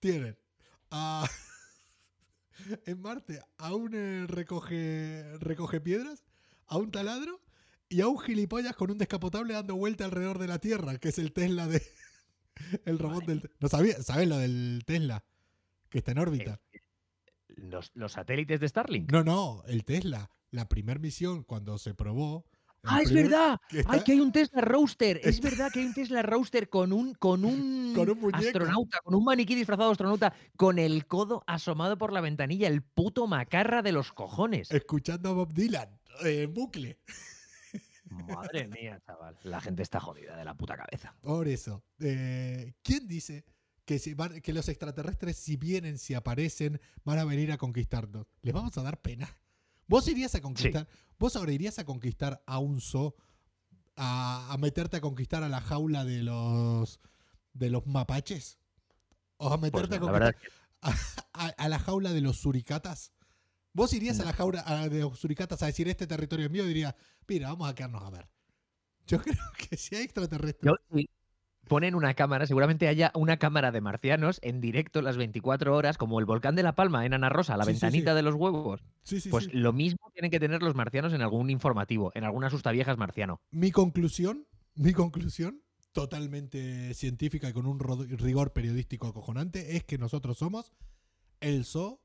Tienen 0.00 0.38
a- 0.90 1.26
en 2.86 3.00
Marte 3.00 3.40
a 3.56 3.74
un 3.74 3.94
eh, 3.94 4.26
recoge, 4.26 5.36
recoge 5.38 5.80
piedras, 5.80 6.24
a 6.66 6.76
un 6.76 6.90
taladro 6.90 7.40
y 7.88 8.00
a 8.00 8.08
un 8.08 8.18
gilipollas 8.18 8.74
con 8.76 8.90
un 8.90 8.98
descapotable 8.98 9.54
dando 9.54 9.76
vuelta 9.76 10.04
alrededor 10.04 10.38
de 10.38 10.48
la 10.48 10.58
Tierra, 10.58 10.98
que 10.98 11.08
es 11.08 11.18
el 11.18 11.32
Tesla 11.32 11.66
de. 11.66 11.82
El 12.84 12.98
robot 12.98 13.24
del. 13.24 13.50
¿No 13.60 13.68
sabías? 13.68 14.04
¿Sabes 14.04 14.26
lo 14.28 14.36
del 14.38 14.82
Tesla? 14.84 15.24
Que 15.88 15.98
está 15.98 16.10
en 16.10 16.18
órbita. 16.18 16.60
Los, 17.46 17.92
los 17.94 18.12
satélites 18.12 18.58
de 18.60 18.68
Starlink. 18.68 19.10
No, 19.12 19.22
no, 19.22 19.62
el 19.66 19.84
Tesla. 19.84 20.30
La 20.50 20.68
primera 20.68 20.98
misión, 20.98 21.44
cuando 21.44 21.78
se 21.78 21.94
probó. 21.94 22.44
¡Ah, 22.84 23.00
es 23.02 23.12
verdad! 23.12 23.60
que 23.68 23.80
está- 23.80 23.92
¡Ay, 23.92 24.00
que 24.04 24.12
hay 24.12 24.20
un 24.20 24.32
Tesla 24.32 24.60
Roadster! 24.60 25.20
Es 25.22 25.40
verdad 25.40 25.70
que 25.72 25.80
hay 25.80 25.86
un 25.86 25.94
Tesla 25.94 26.22
Roadster 26.22 26.68
con 26.68 26.92
un, 26.92 27.14
con 27.14 27.44
un, 27.44 27.92
Con 27.96 28.08
un 28.10 28.34
astronauta, 28.34 28.98
con 29.04 29.14
un 29.14 29.24
maniquí 29.24 29.54
disfrazado 29.54 29.88
de 29.88 29.92
astronauta, 29.92 30.34
con 30.56 30.78
el 30.78 31.06
codo 31.06 31.42
asomado 31.46 31.96
por 31.98 32.12
la 32.12 32.20
ventanilla, 32.20 32.68
el 32.68 32.82
puto 32.82 33.26
macarra 33.26 33.82
de 33.82 33.92
los 33.92 34.12
cojones. 34.12 34.70
escuchando 34.70 35.30
a 35.30 35.32
Bob 35.32 35.52
Dylan 35.52 35.98
eh, 36.24 36.42
en 36.42 36.54
bucle. 36.54 36.98
Madre 38.10 38.68
mía, 38.68 39.00
chaval. 39.06 39.36
La 39.44 39.60
gente 39.60 39.82
está 39.82 40.00
jodida 40.00 40.36
de 40.36 40.44
la 40.44 40.54
puta 40.54 40.76
cabeza. 40.76 41.14
Por 41.20 41.48
eso. 41.48 41.82
eh, 42.00 42.74
¿Quién 42.82 43.06
dice 43.08 43.44
que, 43.84 43.98
si 43.98 44.14
van- 44.14 44.40
que 44.40 44.52
los 44.52 44.68
extraterrestres, 44.68 45.36
si 45.36 45.56
vienen, 45.56 45.98
si 45.98 46.14
aparecen, 46.14 46.80
van 47.04 47.18
a 47.18 47.24
venir 47.24 47.52
a 47.52 47.58
conquistarnos? 47.58 48.26
Les 48.42 48.54
vamos 48.54 48.76
a 48.78 48.82
dar 48.82 49.00
pena. 49.00 49.36
¿Vos 49.86 50.06
irías 50.08 50.34
a 50.34 50.40
conquistar? 50.40 50.88
¿Vos 51.18 51.34
ahora 51.36 51.52
irías 51.52 51.78
a 51.78 51.84
conquistar 51.84 52.42
a 52.46 52.58
un 52.58 52.80
zoo? 52.80 53.14
A, 53.96 54.52
a 54.52 54.58
meterte 54.58 54.98
a 54.98 55.00
conquistar 55.00 55.42
a 55.42 55.48
la 55.48 55.60
jaula 55.60 56.04
de 56.04 56.22
los 56.22 57.00
de 57.54 57.70
los 57.70 57.86
mapaches? 57.86 58.58
¿O 59.38 59.46
a 59.52 59.58
Pues 59.58 59.72
meterte 59.72 59.98
no, 59.98 60.06
a 60.08 60.10
conquistar 60.10 60.36
a, 60.82 61.46
a- 61.46 61.54
a 61.56 61.68
la 61.68 61.78
jaula 61.78 62.12
de 62.12 62.20
los 62.20 62.38
suricatas? 62.38 63.12
¿Vos 63.72 63.92
irías 63.92 64.18
a 64.20 64.24
la 64.24 64.32
jaula 64.32 64.62
a- 64.66 64.88
de 64.88 65.00
los 65.00 65.18
suricatas 65.18 65.62
a 65.62 65.66
decir 65.66 65.88
este 65.88 66.06
territorio 66.06 66.46
es 66.46 66.50
mío? 66.50 66.64
Diría, 66.66 66.96
mira, 67.26 67.48
vamos 67.48 67.68
a 67.68 67.74
quedarnos 67.74 68.02
a 68.02 68.10
ver. 68.10 68.28
Yo 69.06 69.18
creo 69.22 69.44
que 69.68 69.76
si 69.76 69.94
hay 69.96 70.04
extraterrestres. 70.04 70.72
Yo, 70.90 70.98
ponen 71.68 71.94
una 71.94 72.14
cámara, 72.14 72.46
seguramente 72.46 72.88
haya 72.88 73.12
una 73.14 73.36
cámara 73.36 73.70
de 73.70 73.82
marcianos 73.82 74.38
en 74.42 74.60
directo 74.62 75.02
las 75.02 75.18
24 75.18 75.76
horas, 75.76 75.98
como 75.98 76.18
el 76.18 76.24
volcán 76.24 76.56
de 76.56 76.62
La 76.62 76.74
Palma 76.74 77.04
en 77.04 77.12
Ana 77.12 77.28
Rosa, 77.28 77.58
la 77.58 77.64
Sí, 77.64 77.72
sí, 77.72 77.76
sí. 77.76 77.80
ventanita 77.84 78.14
de 78.14 78.22
los 78.22 78.34
huevos. 78.34 78.80
Sí, 79.02 79.20
sí, 79.20 79.28
Pues 79.28 79.52
lo 79.52 79.74
mismo 79.74 79.98
tienen 80.14 80.30
que 80.30 80.40
tener 80.40 80.62
los 80.62 80.74
marcianos 80.74 81.12
en 81.12 81.20
algún 81.20 81.50
informativo, 81.50 82.10
en 82.14 82.24
alguna 82.24 82.48
sustaviejas 82.48 82.96
marciano. 82.96 83.42
Mi 83.50 83.70
conclusión, 83.70 84.46
mi 84.76 84.94
conclusión, 84.94 85.62
totalmente 85.92 86.94
científica 86.94 87.50
y 87.50 87.52
con 87.52 87.66
un 87.66 87.78
rigor 88.18 88.54
periodístico 88.54 89.06
acojonante, 89.08 89.76
es 89.76 89.84
que 89.84 89.98
nosotros 89.98 90.38
somos 90.38 90.72
el 91.40 91.66
zoo 91.66 92.00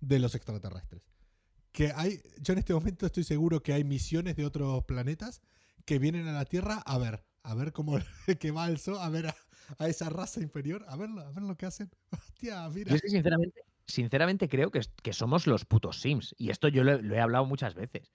de 0.00 0.18
los 0.18 0.34
extraterrestres. 0.34 1.02
Que 1.72 1.92
hay, 1.94 2.20
yo 2.40 2.52
en 2.54 2.58
este 2.60 2.72
momento 2.74 3.06
estoy 3.06 3.24
seguro 3.24 3.62
que 3.62 3.72
hay 3.72 3.84
misiones 3.84 4.36
de 4.36 4.44
otros 4.46 4.84
planetas 4.84 5.42
que 5.84 5.98
vienen 5.98 6.26
a 6.26 6.32
la 6.32 6.44
Tierra 6.44 6.82
a 6.86 6.98
ver, 6.98 7.24
a 7.42 7.54
ver 7.54 7.72
cómo 7.72 7.98
que 8.40 8.50
va 8.50 8.66
el 8.68 8.78
zoo, 8.78 8.98
a 8.98 9.08
ver 9.10 9.26
a, 9.28 9.36
a 9.78 9.88
esa 9.88 10.08
raza 10.08 10.40
inferior, 10.40 10.84
a 10.88 10.96
verlo, 10.96 11.20
a 11.20 11.30
ver 11.30 11.42
lo 11.42 11.56
que 11.56 11.66
hacen. 11.66 11.90
Hostia, 12.10 12.68
mira. 12.70 12.90
Yo 12.90 12.96
es 12.96 13.02
que 13.02 13.10
sinceramente, 13.10 13.60
sinceramente 13.86 14.48
creo 14.48 14.70
que, 14.70 14.80
que 15.02 15.12
somos 15.12 15.46
los 15.46 15.64
putos 15.64 16.00
Sims. 16.00 16.34
Y 16.38 16.50
esto 16.50 16.68
yo 16.68 16.82
lo, 16.84 16.92
he- 16.94 17.02
lo 17.02 17.14
he 17.14 17.20
hablado 17.20 17.44
muchas 17.46 17.74
veces. 17.74 18.10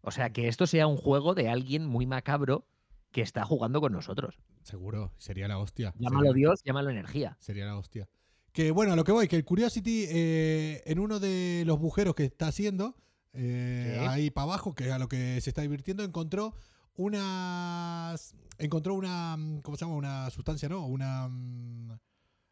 O 0.00 0.10
sea, 0.10 0.30
que 0.32 0.48
esto 0.48 0.66
sea 0.66 0.86
un 0.86 0.96
juego 0.98 1.34
de 1.34 1.48
alguien 1.48 1.86
muy 1.86 2.06
macabro 2.06 2.66
que 3.10 3.22
está 3.22 3.44
jugando 3.44 3.80
con 3.80 3.92
nosotros. 3.92 4.38
Seguro, 4.64 5.12
sería 5.18 5.46
la 5.48 5.58
hostia. 5.58 5.94
Llámalo 5.98 6.26
Sería- 6.30 6.34
Dios, 6.34 6.60
llámalo 6.64 6.90
energía. 6.90 7.36
Sería 7.40 7.64
la 7.64 7.78
hostia. 7.78 8.08
Que 8.54 8.70
bueno, 8.70 8.92
a 8.92 8.96
lo 8.96 9.02
que 9.02 9.10
voy, 9.10 9.26
que 9.26 9.34
el 9.34 9.44
Curiosity 9.44 10.04
eh, 10.08 10.82
en 10.86 11.00
uno 11.00 11.18
de 11.18 11.64
los 11.66 11.80
bujeros 11.80 12.14
que 12.14 12.22
está 12.24 12.46
haciendo, 12.46 12.94
eh, 13.32 14.06
ahí 14.08 14.30
para 14.30 14.44
abajo, 14.44 14.76
que 14.76 14.84
es 14.86 14.92
a 14.92 14.98
lo 15.00 15.08
que 15.08 15.40
se 15.40 15.50
está 15.50 15.62
divirtiendo, 15.62 16.04
encontró 16.04 16.54
una. 16.94 18.14
Encontró 18.58 18.94
una. 18.94 19.36
¿Cómo 19.62 19.76
se 19.76 19.84
llama? 19.84 19.96
Una 19.96 20.30
sustancia, 20.30 20.68
¿no? 20.68 20.86
Una. 20.86 21.26
mm, 21.28 21.98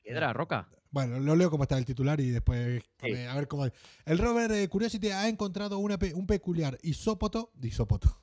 Piedra, 0.03 0.33
roca. 0.33 0.69
Bueno, 0.91 1.21
lo 1.21 1.37
leo 1.37 1.51
como 1.51 1.62
está 1.62 1.79
el 1.79 1.85
titular 1.85 2.21
y 2.21 2.31
después 2.31 2.83
Sí. 3.01 3.07
eh, 3.07 3.29
a 3.29 3.37
ver 3.37 3.47
cómo. 3.47 3.67
El 4.05 4.19
rover 4.19 4.51
eh, 4.51 4.69
Curiosity 4.69 5.11
ha 5.11 5.29
encontrado 5.29 5.79
una 5.79 5.97
un 6.15 6.27
peculiar 6.27 6.79
isópoto. 6.83 7.53
Isópoto. 7.62 8.21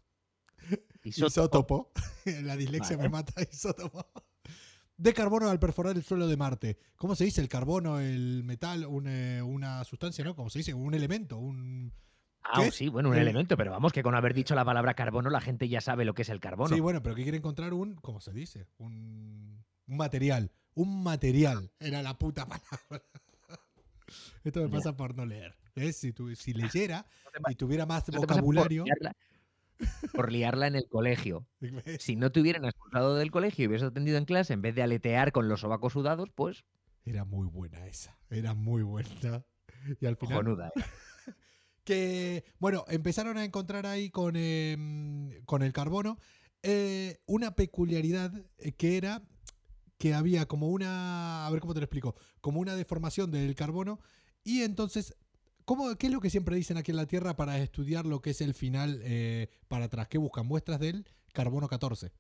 Isótopo. 1.04 1.04
Isótopo. 1.06 1.92
La 2.44 2.58
dislexia 2.58 2.98
Vale. 2.98 3.08
me 3.08 3.13
mata, 3.13 3.34
isótopo. 3.52 4.06
De 5.00 5.14
carbono 5.14 5.50
al 5.50 5.60
perforar 5.60 5.96
el 5.96 6.04
suelo 6.04 6.28
de 6.28 6.36
Marte. 6.36 6.78
¿Cómo 6.98 7.16
se 7.16 7.24
dice? 7.24 7.40
El 7.40 7.48
carbono, 7.48 8.00
el 8.00 8.44
metal, 8.44 8.86
un, 8.86 9.08
eh, 9.08 9.42
una 9.42 9.82
sustancia, 9.86 10.26
¿no? 10.26 10.36
¿Cómo 10.36 10.50
se 10.50 10.60
dice? 10.60 10.74
Un 10.74 10.94
elemento, 10.94 11.38
un... 11.38 11.94
Ah, 12.44 12.70
sí, 12.72 12.90
bueno, 12.90 13.08
un 13.10 13.16
El- 13.16 13.22
elemento, 13.22 13.56
pero 13.56 13.72
vamos, 13.72 13.94
que 13.94 14.04
con 14.04 14.14
haber 14.16 14.34
dicho 14.34 14.56
la 14.56 14.66
palabra 14.66 14.96
carbono, 14.96 15.30
la 15.30 15.40
gente 15.40 15.70
ya 15.70 15.80
sabe 15.80 16.04
lo 16.04 16.14
que 16.14 16.24
es 16.24 16.30
el 16.30 16.42
carbono. 16.42 16.76
Sí, 16.76 16.82
bueno, 16.82 17.02
pero 17.02 17.16
que 17.16 17.24
quiere 17.24 17.38
encontrar 17.38 17.74
un... 17.74 17.96
¿Cómo 17.96 18.20
se 18.20 18.34
dice? 18.34 18.68
Un, 18.78 19.64
un 19.88 19.98
material. 19.98 20.52
Un 20.74 21.02
material. 21.02 21.72
Era 21.80 22.02
la 22.02 22.18
puta 22.18 22.46
palabra. 22.46 23.02
Esto 24.44 24.62
me 24.64 24.70
pasa 24.70 24.98
por 24.98 25.16
no 25.16 25.26
leer. 25.26 25.56
Si, 25.94 26.12
tu- 26.12 26.36
si 26.36 26.54
leyera 26.54 27.06
y 27.50 27.56
tuviera 27.56 27.86
más 27.86 28.04
vocabulario... 28.10 28.84
Por 30.13 30.32
liarla 30.32 30.68
en 30.68 30.76
el 30.76 30.88
colegio. 30.88 31.48
Si 32.00 32.15
no 32.15 32.32
te 32.32 32.42
hubieran 32.42 32.65
expulsado 32.65 33.15
del 33.15 33.32
colegio 33.32 33.63
y 33.63 33.68
hubieras 33.68 33.88
atendido 33.88 34.18
en 34.18 34.26
clase, 34.26 34.54
en 34.54 34.62
vez 34.62 34.76
de 34.76 34.84
aletear 34.84 35.32
con 35.32 35.50
los 35.50 35.62
sobacos 35.62 35.94
sudados, 35.94 36.30
pues 36.34 36.65
Era 37.06 37.26
muy 37.26 37.48
buena 37.48 37.88
esa. 37.88 38.18
Era 38.30 38.54
muy 38.54 38.84
buena. 38.84 39.10
Y 40.00 40.06
al 40.06 40.18
final... 40.18 40.38
cojonuda. 40.38 40.72
¿eh? 40.76 40.82
que, 41.84 42.44
bueno, 42.60 42.86
empezaron 42.88 43.38
a 43.38 43.46
encontrar 43.46 43.86
ahí 43.86 44.10
con, 44.10 44.36
eh, 44.36 45.42
con 45.46 45.63
el 45.63 45.74
carbono 45.74 46.20
eh, 46.62 47.20
una 47.26 47.56
peculiaridad 47.56 48.34
eh, 48.58 48.74
que 48.74 48.98
era 48.98 49.24
que 49.98 50.13
había 50.13 50.46
como 50.46 50.70
una, 50.70 51.46
a 51.46 51.52
ver 51.52 51.62
cómo 51.62 51.74
te 51.74 51.80
lo 51.80 51.86
explico, 51.86 52.15
como 52.42 52.60
una 52.60 52.76
deformación 52.76 53.32
del 53.32 53.56
carbono 53.56 54.00
y 54.44 54.62
entonces, 54.63 55.15
¿cómo, 55.69 55.95
¿qué 55.97 56.08
es 56.08 56.13
lo 56.13 56.19
que 56.19 56.32
siempre 56.32 56.55
dicen 56.55 56.77
aquí 56.77 56.89
en 56.89 56.97
la 56.97 57.05
Tierra 57.05 57.36
para 57.36 57.60
estudiar 57.60 58.08
lo 58.08 58.23
que 58.23 58.32
es 58.32 58.41
el 58.41 58.55
final 58.55 59.01
eh, 59.03 59.49
para 59.67 59.86
atrás? 59.86 60.08
¿Qué 60.08 60.17
buscan? 60.17 60.47
Muestras 60.47 60.79
del 60.79 61.05
carbono 61.32 61.67
14. 61.67 62.12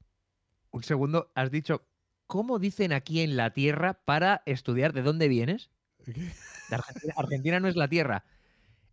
Un 0.69 0.83
segundo, 0.83 1.31
has 1.33 1.49
dicho, 1.49 1.83
¿cómo 2.27 2.59
dicen 2.59 2.93
aquí 2.93 3.21
en 3.21 3.35
la 3.35 3.51
Tierra 3.51 4.03
para 4.05 4.43
estudiar 4.45 4.93
de 4.93 5.01
dónde 5.01 5.27
vienes? 5.27 5.71
Argentina, 6.69 7.13
Argentina 7.17 7.59
no 7.59 7.67
es 7.67 7.75
la 7.75 7.87
Tierra. 7.87 8.23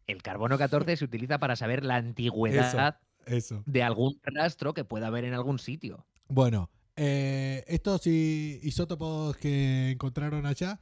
El 0.06 0.22
carbono 0.22 0.56
14 0.56 0.96
se 0.96 1.04
utiliza 1.04 1.38
para 1.38 1.54
saber 1.54 1.84
la 1.84 1.96
antigüedad 1.96 2.98
Eso. 3.26 3.62
de 3.66 3.82
algún 3.82 4.18
rastro 4.22 4.72
que 4.72 4.84
pueda 4.84 5.08
haber 5.08 5.26
en 5.26 5.34
algún 5.34 5.58
sitio. 5.58 6.06
Bueno, 6.28 6.70
eh, 6.96 7.62
estos 7.66 8.06
isótopos 8.06 9.36
que 9.36 9.90
encontraron 9.90 10.46
allá, 10.46 10.80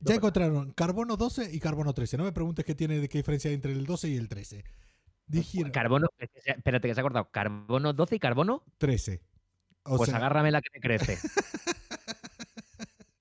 ya 0.00 0.14
encontraron 0.14 0.72
carbono 0.72 1.16
12 1.16 1.50
y 1.52 1.60
carbono 1.60 1.92
13. 1.92 2.16
No 2.16 2.24
me 2.24 2.32
preguntes 2.32 2.64
qué 2.64 2.74
tiene, 2.74 3.08
qué 3.08 3.18
diferencia 3.18 3.48
hay 3.48 3.54
entre 3.54 3.72
el 3.72 3.84
12 3.86 4.08
y 4.08 4.16
el 4.16 4.28
13. 4.28 4.64
Dijeron 5.26 5.70
Carbono, 5.70 6.08
espérate 6.18 6.88
que 6.88 6.94
se 6.94 7.00
ha 7.00 7.02
acordado, 7.02 7.30
carbono 7.30 7.92
12 7.92 8.16
y 8.16 8.18
carbono, 8.18 8.64
13. 8.78 9.20
O 9.82 9.98
pues 9.98 10.08
sea, 10.08 10.18
agárrame 10.18 10.50
la 10.50 10.62
que 10.62 10.70
me 10.72 10.80
crece. 10.80 11.18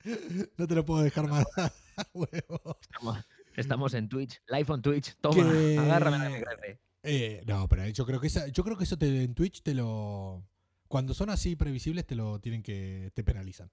no 0.57 0.67
te 0.67 0.75
lo 0.75 0.85
puedo 0.85 1.03
dejar 1.03 1.27
más. 1.27 1.45
huevo. 2.13 2.77
Estamos, 2.81 3.25
estamos 3.55 3.93
en 3.93 4.07
Twitch, 4.07 4.41
live 4.47 4.65
on 4.69 4.81
Twitch, 4.81 5.17
toma, 5.19 5.51
Que- 5.51 5.77
agárrame 5.77 6.17
la 6.17 6.27
que 6.27 6.31
me 6.31 6.43
crece. 6.43 6.79
Eh, 7.03 7.43
no, 7.45 7.67
pero 7.67 7.87
yo 7.89 8.05
creo 8.05 8.19
que 8.21 8.27
esa, 8.27 8.47
yo 8.47 8.63
creo 8.63 8.77
que 8.77 8.85
eso 8.85 8.97
te, 8.97 9.23
en 9.23 9.33
Twitch 9.33 9.61
te 9.61 9.73
lo. 9.73 10.45
Cuando 10.87 11.13
son 11.13 11.29
así 11.29 11.57
previsibles, 11.57 12.05
te 12.05 12.15
lo 12.15 12.39
tienen 12.39 12.63
que. 12.63 13.11
te 13.13 13.23
penalizan. 13.23 13.69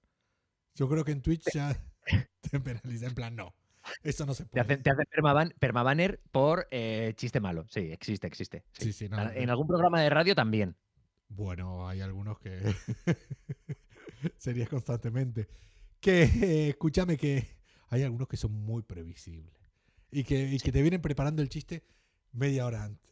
Yo 0.73 0.89
creo 0.89 1.05
que 1.05 1.13
en 1.13 1.21
Twitch 1.21 1.45
ya 1.53 1.77
te. 2.63 3.07
En 3.07 3.13
plan, 3.15 3.35
no. 3.35 3.53
Eso 4.03 4.25
no 4.25 4.33
se 4.33 4.43
Te 4.45 4.49
puede. 4.49 4.61
hacen, 4.63 4.83
te 4.83 4.89
hacen 4.89 5.05
permaban- 5.11 5.53
permabanner 5.59 6.19
por 6.31 6.67
eh, 6.71 7.13
chiste 7.17 7.39
malo. 7.39 7.67
Sí, 7.69 7.91
existe, 7.91 8.25
existe. 8.27 8.63
sí. 8.73 8.85
Sí, 8.85 8.93
sí, 8.93 9.09
no, 9.09 9.17
A- 9.17 9.25
no. 9.25 9.31
En 9.31 9.49
algún 9.49 9.67
programa 9.67 10.01
de 10.01 10.09
radio 10.09 10.33
también. 10.35 10.75
Bueno, 11.27 11.87
hay 11.87 12.01
algunos 12.01 12.39
que 12.39 12.59
sería 14.37 14.65
constantemente. 14.67 15.47
Que 15.99 16.23
eh, 16.23 16.69
escúchame 16.69 17.17
que 17.17 17.47
hay 17.89 18.03
algunos 18.03 18.27
que 18.27 18.37
son 18.37 18.51
muy 18.51 18.83
previsibles 18.83 19.53
y 20.11 20.23
que, 20.23 20.43
y 20.45 20.59
que 20.59 20.71
te 20.71 20.81
vienen 20.81 21.01
preparando 21.01 21.41
el 21.41 21.49
chiste 21.49 21.83
media 22.35 22.65
hora 22.65 22.83
antes. 22.83 23.05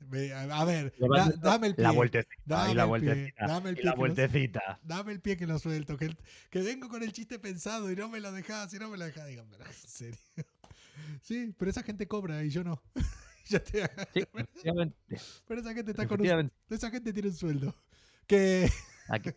A 0.52 0.66
ver, 0.66 0.94
da- 1.00 1.34
dame 1.42 1.68
el 1.68 1.76
pie. 1.76 1.84
La 1.84 1.92
vueltecita. 1.92 2.36
dame 2.46 2.64
la 2.66 2.70
el 2.70 2.76
pie, 2.76 2.86
vueltecita. 2.86 3.48
dame 3.48 3.70
el 3.70 3.76
pie 3.76 3.86
la 3.86 3.96
vueltecita. 3.96 4.80
Dame 4.84 5.12
el 5.14 5.22
pie 5.22 5.38
que 5.38 5.48
lo 5.48 5.60
suelto, 5.60 5.98
que, 5.98 6.16
que 6.50 6.62
vengo 6.62 6.88
con 6.90 7.02
el 7.04 7.12
chiste 7.14 7.40
pensado 7.40 7.92
y 7.92 7.96
no 7.96 8.10
me 8.10 8.20
lo 8.20 8.32
dejas, 8.32 8.74
y 8.74 8.80
no 8.80 8.90
me 8.90 8.98
lo 8.98 9.06
dejas. 9.06 9.28
Digan, 9.28 9.48
pero 9.50 9.66
en 9.66 9.74
serio. 9.74 10.18
Sí, 11.22 11.54
pero 11.58 11.72
esa 11.72 11.82
gente 11.84 12.08
cobra 12.08 12.44
y 12.44 12.50
yo 12.50 12.64
no. 12.64 12.82
Yo. 13.50 13.60
Sí, 13.66 13.78
efectivamente. 14.16 14.96
Pero 15.48 15.62
esa 15.62 15.74
gente 15.74 15.92
está 15.92 16.08
con 16.08 16.22
un, 16.22 16.52
esa 16.70 16.90
gente 16.92 17.12
tiene 17.12 17.30
un 17.30 17.36
sueldo. 17.36 17.76
Que 18.28 18.70
Aquí, 19.14 19.30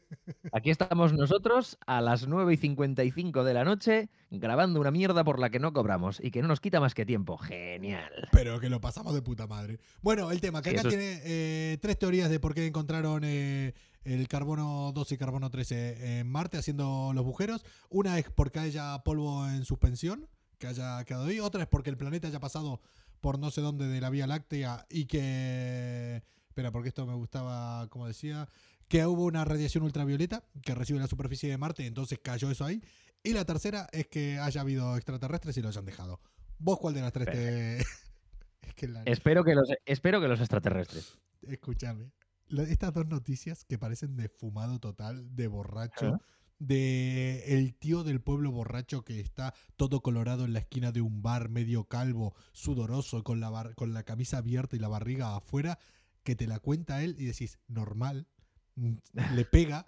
aquí 0.52 0.70
estamos 0.70 1.12
nosotros 1.12 1.78
a 1.86 2.00
las 2.00 2.26
9 2.26 2.54
y 2.54 2.56
55 2.56 3.44
de 3.44 3.54
la 3.54 3.64
noche 3.64 4.08
grabando 4.30 4.80
una 4.80 4.90
mierda 4.90 5.22
por 5.22 5.38
la 5.38 5.50
que 5.50 5.58
no 5.58 5.72
cobramos 5.72 6.18
y 6.22 6.30
que 6.30 6.40
no 6.42 6.48
nos 6.48 6.60
quita 6.60 6.80
más 6.80 6.94
que 6.94 7.04
tiempo. 7.04 7.36
Genial. 7.38 8.10
Pero 8.32 8.58
que 8.58 8.70
lo 8.70 8.80
pasamos 8.80 9.12
de 9.14 9.22
puta 9.22 9.46
madre. 9.46 9.78
Bueno, 10.02 10.30
el 10.30 10.40
tema, 10.40 10.62
que 10.62 10.70
Sí, 10.70 10.76
acá 10.76 10.88
es- 10.88 10.94
tiene 10.94 11.20
eh, 11.24 11.78
tres 11.82 11.98
teorías 11.98 12.30
de 12.30 12.40
por 12.40 12.54
qué 12.54 12.66
encontraron 12.66 13.22
eh, 13.24 13.74
el 14.04 14.28
carbono 14.28 14.92
12 14.92 15.14
y 15.16 15.18
carbono 15.18 15.50
13 15.50 16.20
en 16.20 16.28
Marte 16.28 16.56
haciendo 16.58 17.10
los 17.12 17.22
agujeros. 17.22 17.64
Una 17.90 18.18
es 18.18 18.30
porque 18.30 18.60
haya 18.60 18.98
polvo 19.04 19.46
en 19.48 19.64
suspensión, 19.64 20.26
que 20.58 20.68
haya 20.68 21.04
quedado 21.04 21.26
ahí. 21.26 21.40
Otra 21.40 21.62
es 21.62 21.68
porque 21.68 21.90
el 21.90 21.96
planeta 21.96 22.28
haya 22.28 22.40
pasado 22.40 22.80
por 23.20 23.38
no 23.38 23.50
sé 23.50 23.60
dónde 23.60 23.86
de 23.88 24.00
la 24.00 24.08
Vía 24.10 24.26
Láctea 24.26 24.86
y 24.88 25.04
que... 25.06 26.22
Espera, 26.48 26.70
porque 26.72 26.88
esto 26.88 27.04
me 27.06 27.12
gustaba, 27.14 27.86
como 27.90 28.06
decía, 28.06 28.48
que 28.88 29.04
hubo 29.06 29.24
una 29.24 29.44
radiación 29.44 29.84
ultravioleta 29.84 30.44
que 30.62 30.74
recibe 30.74 30.98
la 30.98 31.06
superficie 31.08 31.50
de 31.50 31.58
Marte 31.58 31.86
entonces 31.86 32.18
cayó 32.22 32.50
eso 32.50 32.64
ahí. 32.64 32.82
Y 33.22 33.32
la 33.32 33.44
tercera 33.44 33.88
es 33.92 34.06
que 34.06 34.38
haya 34.38 34.60
habido 34.60 34.96
extraterrestres 34.96 35.56
y 35.56 35.62
lo 35.62 35.68
hayan 35.68 35.84
dejado. 35.84 36.20
¿Vos 36.58 36.78
cuál 36.78 36.94
de 36.94 37.00
las 37.00 37.12
tres 37.12 37.26
te...? 37.26 37.78
es 38.62 38.74
que 38.76 38.86
la... 38.88 39.02
Espero 39.06 39.42
que 39.44 39.54
los, 39.54 39.68
espero 39.84 40.20
que 40.20 40.28
los 40.28 40.38
extraterrestres. 40.40 41.18
Escúchame. 41.42 42.12
Estas 42.48 42.92
dos 42.94 43.06
noticias 43.08 43.64
que 43.64 43.78
parecen 43.78 44.16
de 44.16 44.28
fumado 44.28 44.78
total, 44.78 45.34
de 45.34 45.48
borracho, 45.48 46.20
de 46.60 47.42
el 47.58 47.74
tío 47.74 48.04
del 48.04 48.20
pueblo 48.20 48.52
borracho 48.52 49.02
que 49.02 49.18
está 49.20 49.52
todo 49.76 50.00
colorado 50.00 50.44
en 50.44 50.52
la 50.52 50.60
esquina 50.60 50.92
de 50.92 51.00
un 51.00 51.22
bar, 51.22 51.48
medio 51.48 51.84
calvo, 51.84 52.34
sudoroso, 52.52 53.24
con 53.24 53.40
la, 53.40 53.50
bar- 53.50 53.74
con 53.74 53.92
la 53.92 54.04
camisa 54.04 54.38
abierta 54.38 54.76
y 54.76 54.78
la 54.78 54.86
barriga 54.88 55.36
afuera, 55.36 55.78
que 56.22 56.36
te 56.36 56.46
la 56.46 56.60
cuenta 56.60 57.02
él 57.02 57.16
y 57.18 57.24
decís, 57.26 57.58
normal, 57.66 58.28
le 59.34 59.44
pega, 59.44 59.86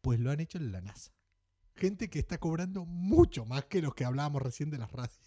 pues 0.00 0.20
lo 0.20 0.30
han 0.30 0.40
hecho 0.40 0.58
en 0.58 0.72
la 0.72 0.80
NASA. 0.80 1.12
Gente 1.76 2.10
que 2.10 2.18
está 2.18 2.38
cobrando 2.38 2.84
mucho 2.84 3.44
más 3.46 3.64
que 3.64 3.82
los 3.82 3.94
que 3.94 4.04
hablábamos 4.04 4.42
recién 4.42 4.70
de 4.70 4.78
las 4.78 4.92
radios. 4.92 5.18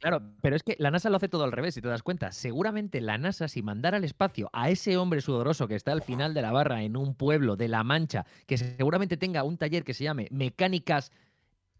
Claro, 0.00 0.34
pero 0.40 0.56
es 0.56 0.62
que 0.62 0.76
la 0.78 0.90
NASA 0.90 1.10
lo 1.10 1.16
hace 1.16 1.28
todo 1.28 1.44
al 1.44 1.52
revés, 1.52 1.74
si 1.74 1.82
te 1.82 1.88
das 1.88 2.02
cuenta. 2.02 2.32
Seguramente 2.32 3.02
la 3.02 3.18
NASA, 3.18 3.48
si 3.48 3.62
mandara 3.62 3.98
al 3.98 4.04
espacio 4.04 4.48
a 4.54 4.70
ese 4.70 4.96
hombre 4.96 5.20
sudoroso 5.20 5.68
que 5.68 5.74
está 5.74 5.92
al 5.92 6.02
final 6.02 6.32
de 6.32 6.40
la 6.42 6.52
barra 6.52 6.82
en 6.82 6.96
un 6.96 7.14
pueblo 7.14 7.56
de 7.56 7.68
La 7.68 7.84
Mancha, 7.84 8.24
que 8.46 8.56
seguramente 8.56 9.18
tenga 9.18 9.44
un 9.44 9.58
taller 9.58 9.84
que 9.84 9.92
se 9.92 10.04
llame 10.04 10.26
Mecánicas 10.30 11.12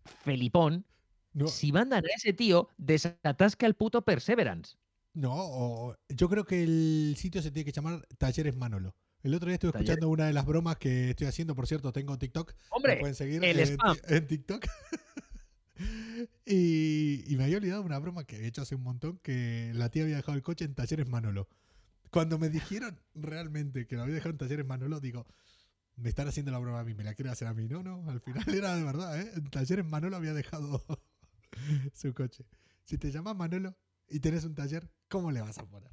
Felipón, 0.05 0.87
No, 1.33 1.49
si 1.49 1.73
mandan 1.73 2.05
a 2.05 2.09
ese 2.17 2.33
tío, 2.33 2.69
desatasca 2.79 3.67
el 3.67 3.75
puto 3.75 4.03
Perseverance. 4.05 4.77
No, 5.13 5.95
yo 6.09 6.29
creo 6.29 6.45
que 6.45 6.63
el 6.63 7.15
sitio 7.17 7.43
se 7.43 7.51
tiene 7.51 7.65
que 7.65 7.73
llamar 7.73 8.07
Talleres 8.19 8.57
Manolo. 8.57 8.95
El 9.23 9.35
otro 9.35 9.49
día 9.49 9.55
estuve 9.55 9.73
Talleres. 9.73 9.91
escuchando 9.91 10.09
una 10.09 10.27
de 10.27 10.33
las 10.33 10.47
bromas 10.47 10.77
que 10.79 11.11
estoy 11.11 11.27
haciendo, 11.27 11.55
por 11.55 11.67
cierto, 11.67 11.93
tengo 11.93 12.17
TikTok. 12.19 12.55
Hombre, 12.71 12.97
pueden 12.99 13.15
seguir 13.15 13.45
el 13.45 13.59
en, 13.61 13.67
spam. 13.67 13.97
en 14.09 14.27
TikTok. 14.27 14.67
y, 16.47 17.25
y 17.33 17.37
me 17.37 17.45
había 17.45 17.59
olvidado 17.59 17.83
una 17.83 17.99
broma 17.99 18.25
que 18.25 18.37
he 18.37 18.47
hecho 18.47 18.63
hace 18.63 18.75
un 18.75 18.83
montón, 18.83 19.19
que 19.19 19.73
la 19.75 19.91
tía 19.91 20.05
había 20.05 20.17
dejado 20.17 20.37
el 20.37 20.43
coche 20.43 20.65
en 20.65 20.75
Talleres 20.75 21.09
Manolo. 21.09 21.49
Cuando 22.11 22.39
me 22.39 22.49
dijeron 22.49 23.01
realmente 23.15 23.87
que 23.87 23.97
lo 23.97 24.03
había 24.03 24.15
dejado 24.15 24.31
en 24.31 24.39
Talleres 24.39 24.67
Manolo, 24.67 25.01
digo, 25.01 25.27
me 25.97 26.09
están 26.09 26.27
haciendo 26.29 26.51
la 26.51 26.59
broma 26.59 26.81
a 26.81 26.85
mí, 26.85 26.95
me 26.95 27.05
la 27.05 27.15
quieren 27.15 27.33
hacer 27.33 27.47
a 27.47 27.55
mí. 27.55 27.69
No, 27.69 27.83
no, 27.83 28.09
al 28.11 28.21
final 28.21 28.45
era 28.55 28.75
de 28.75 28.83
verdad, 28.85 29.21
¿eh? 29.21 29.31
En 29.37 29.51
Talleres 29.51 29.85
Manolo 29.85 30.17
había 30.17 30.33
dejado 30.35 30.83
su 31.95 32.15
coche. 32.15 32.47
Si 32.85 32.99
te 32.99 33.11
llamas 33.11 33.37
Manolo 33.37 33.77
y 34.09 34.21
tenés 34.21 34.45
un 34.45 34.55
taller, 34.55 34.91
¿cómo 35.09 35.31
le 35.31 35.41
vas 35.41 35.59
a 35.59 35.67
poner? 35.67 35.91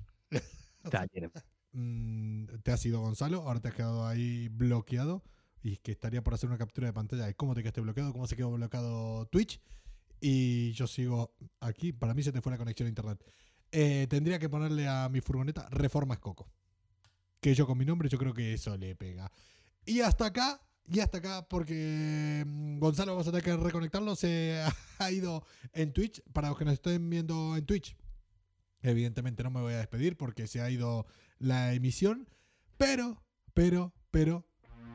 Taller. 0.89 1.31
Mm, 1.77 2.45
te 2.63 2.71
has 2.71 2.83
ido 2.87 3.01
Gonzalo, 3.01 3.43
ahora 3.43 3.59
te 3.59 3.67
has 3.67 3.75
quedado 3.75 4.07
ahí 4.07 4.47
bloqueado. 4.49 5.23
y 5.61 5.77
que 5.77 5.91
estaría 5.91 6.23
por 6.23 6.33
hacer 6.33 6.49
una 6.49 6.57
captura 6.57 6.87
de 6.87 6.93
pantalla 6.93 7.25
de 7.25 7.35
cómo 7.35 7.53
te 7.53 7.61
quedaste 7.61 7.81
bloqueado, 7.81 8.13
cómo 8.13 8.25
se 8.25 8.35
quedó 8.35 8.51
bloqueado 8.51 9.27
Twitch. 9.27 9.59
Y 10.19 10.71
yo 10.71 10.87
sigo 10.87 11.35
aquí. 11.59 11.93
Para 11.93 12.13
mí 12.15 12.23
se 12.23 12.31
te 12.31 12.41
fue 12.41 12.51
la 12.51 12.57
conexión 12.57 12.87
a 12.87 12.89
internet. 12.89 13.23
Eh, 13.71 14.07
tendría 14.09 14.39
que 14.39 14.49
ponerle 14.49 14.87
a 14.87 15.09
mi 15.09 15.21
furgoneta 15.21 15.67
Reformas 15.69 16.19
Coco. 16.19 16.49
Que 17.41 17.53
yo 17.53 17.67
con 17.67 17.77
mi 17.77 17.85
nombre, 17.85 18.09
yo 18.09 18.17
creo 18.17 18.33
que 18.33 18.53
eso 18.53 18.75
le 18.77 18.95
pega. 18.95 19.31
Y 19.85 20.01
hasta 20.01 20.27
acá, 20.27 20.61
y 20.87 20.99
hasta 20.99 21.19
acá, 21.19 21.47
porque 21.47 22.43
mm, 22.47 22.79
Gonzalo 22.79 23.11
vamos 23.11 23.27
a 23.27 23.31
tener 23.31 23.43
que 23.43 23.55
reconectarlo. 23.55 24.15
Se 24.15 24.63
ha 24.99 25.11
ido 25.11 25.43
en 25.73 25.93
Twitch. 25.93 26.23
Para 26.33 26.49
los 26.49 26.57
que 26.57 26.65
nos 26.65 26.73
estén 26.75 27.07
viendo 27.09 27.55
en 27.55 27.65
Twitch, 27.65 27.95
evidentemente 28.81 29.43
no 29.43 29.51
me 29.51 29.61
voy 29.61 29.73
a 29.73 29.79
despedir 29.79 30.17
porque 30.17 30.47
se 30.47 30.61
ha 30.61 30.69
ido 30.71 31.05
la 31.39 31.73
emisión. 31.73 32.27
Pero, 32.77 33.23
pero, 33.53 33.93
pero, 34.11 34.45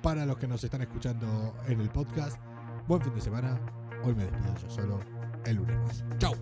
para 0.03 0.27
los 0.27 0.39
que 0.39 0.47
nos 0.47 0.63
están 0.65 0.83
escuchando 0.83 1.55
en 1.67 1.81
el 1.81 1.91
podcast, 1.91 2.39
buen 2.87 3.03
fin 3.03 3.15
de 3.15 3.21
semana. 3.21 3.61
Hoy 4.05 4.15
me 4.15 4.25
despido 4.25 4.55
yo 4.57 4.71
solo. 4.71 5.01
El 5.45 5.57
lunes 5.57 5.77
más. 5.79 6.05
Chao. 6.19 6.35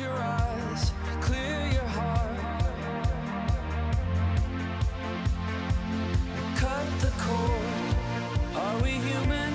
Are 0.00 0.06
we 8.82 8.90
human? 8.90 9.47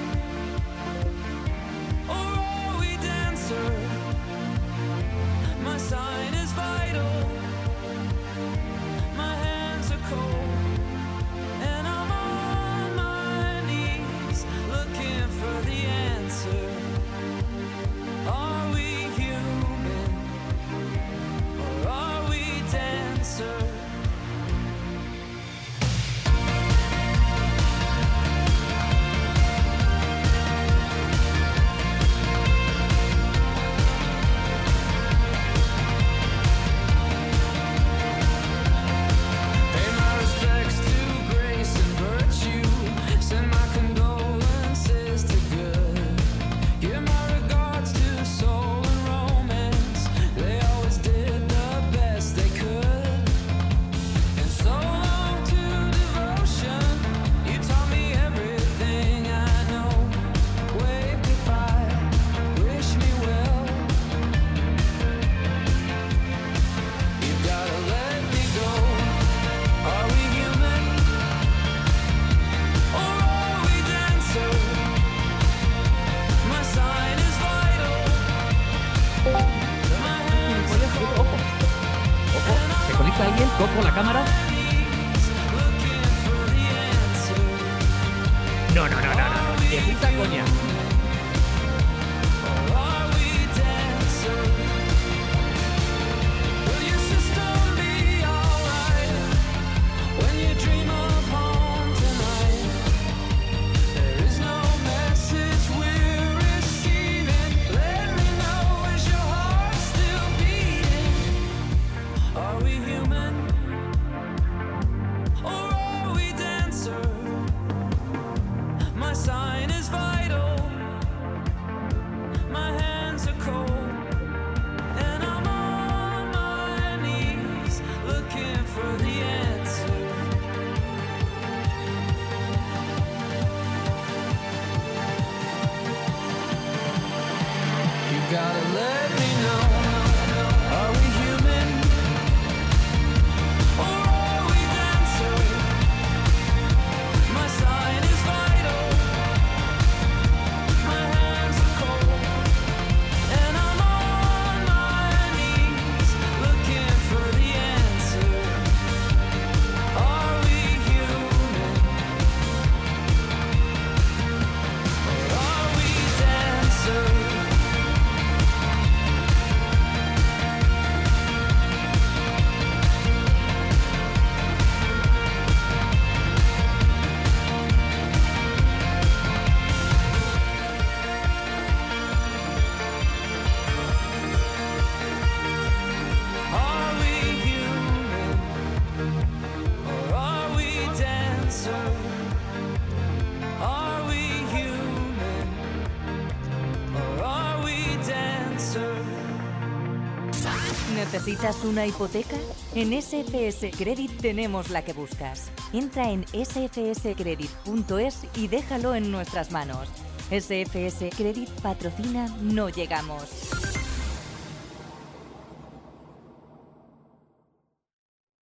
¿Necesitas 201.44 201.70
una 201.70 201.86
hipoteca? 201.86 202.38
En 202.74 202.94
SFS 203.02 203.76
Credit 203.78 204.10
tenemos 204.22 204.70
la 204.70 204.82
que 204.86 204.94
buscas. 204.94 205.52
Entra 205.74 206.10
en 206.10 206.24
sfscredit.es 206.28 208.20
y 208.38 208.48
déjalo 208.48 208.96
en 208.96 209.12
nuestras 209.12 209.52
manos. 209.52 209.90
SFS 210.30 211.10
Credit 211.18 211.50
patrocina 211.62 212.34
No 212.40 212.70
Llegamos. 212.70 213.53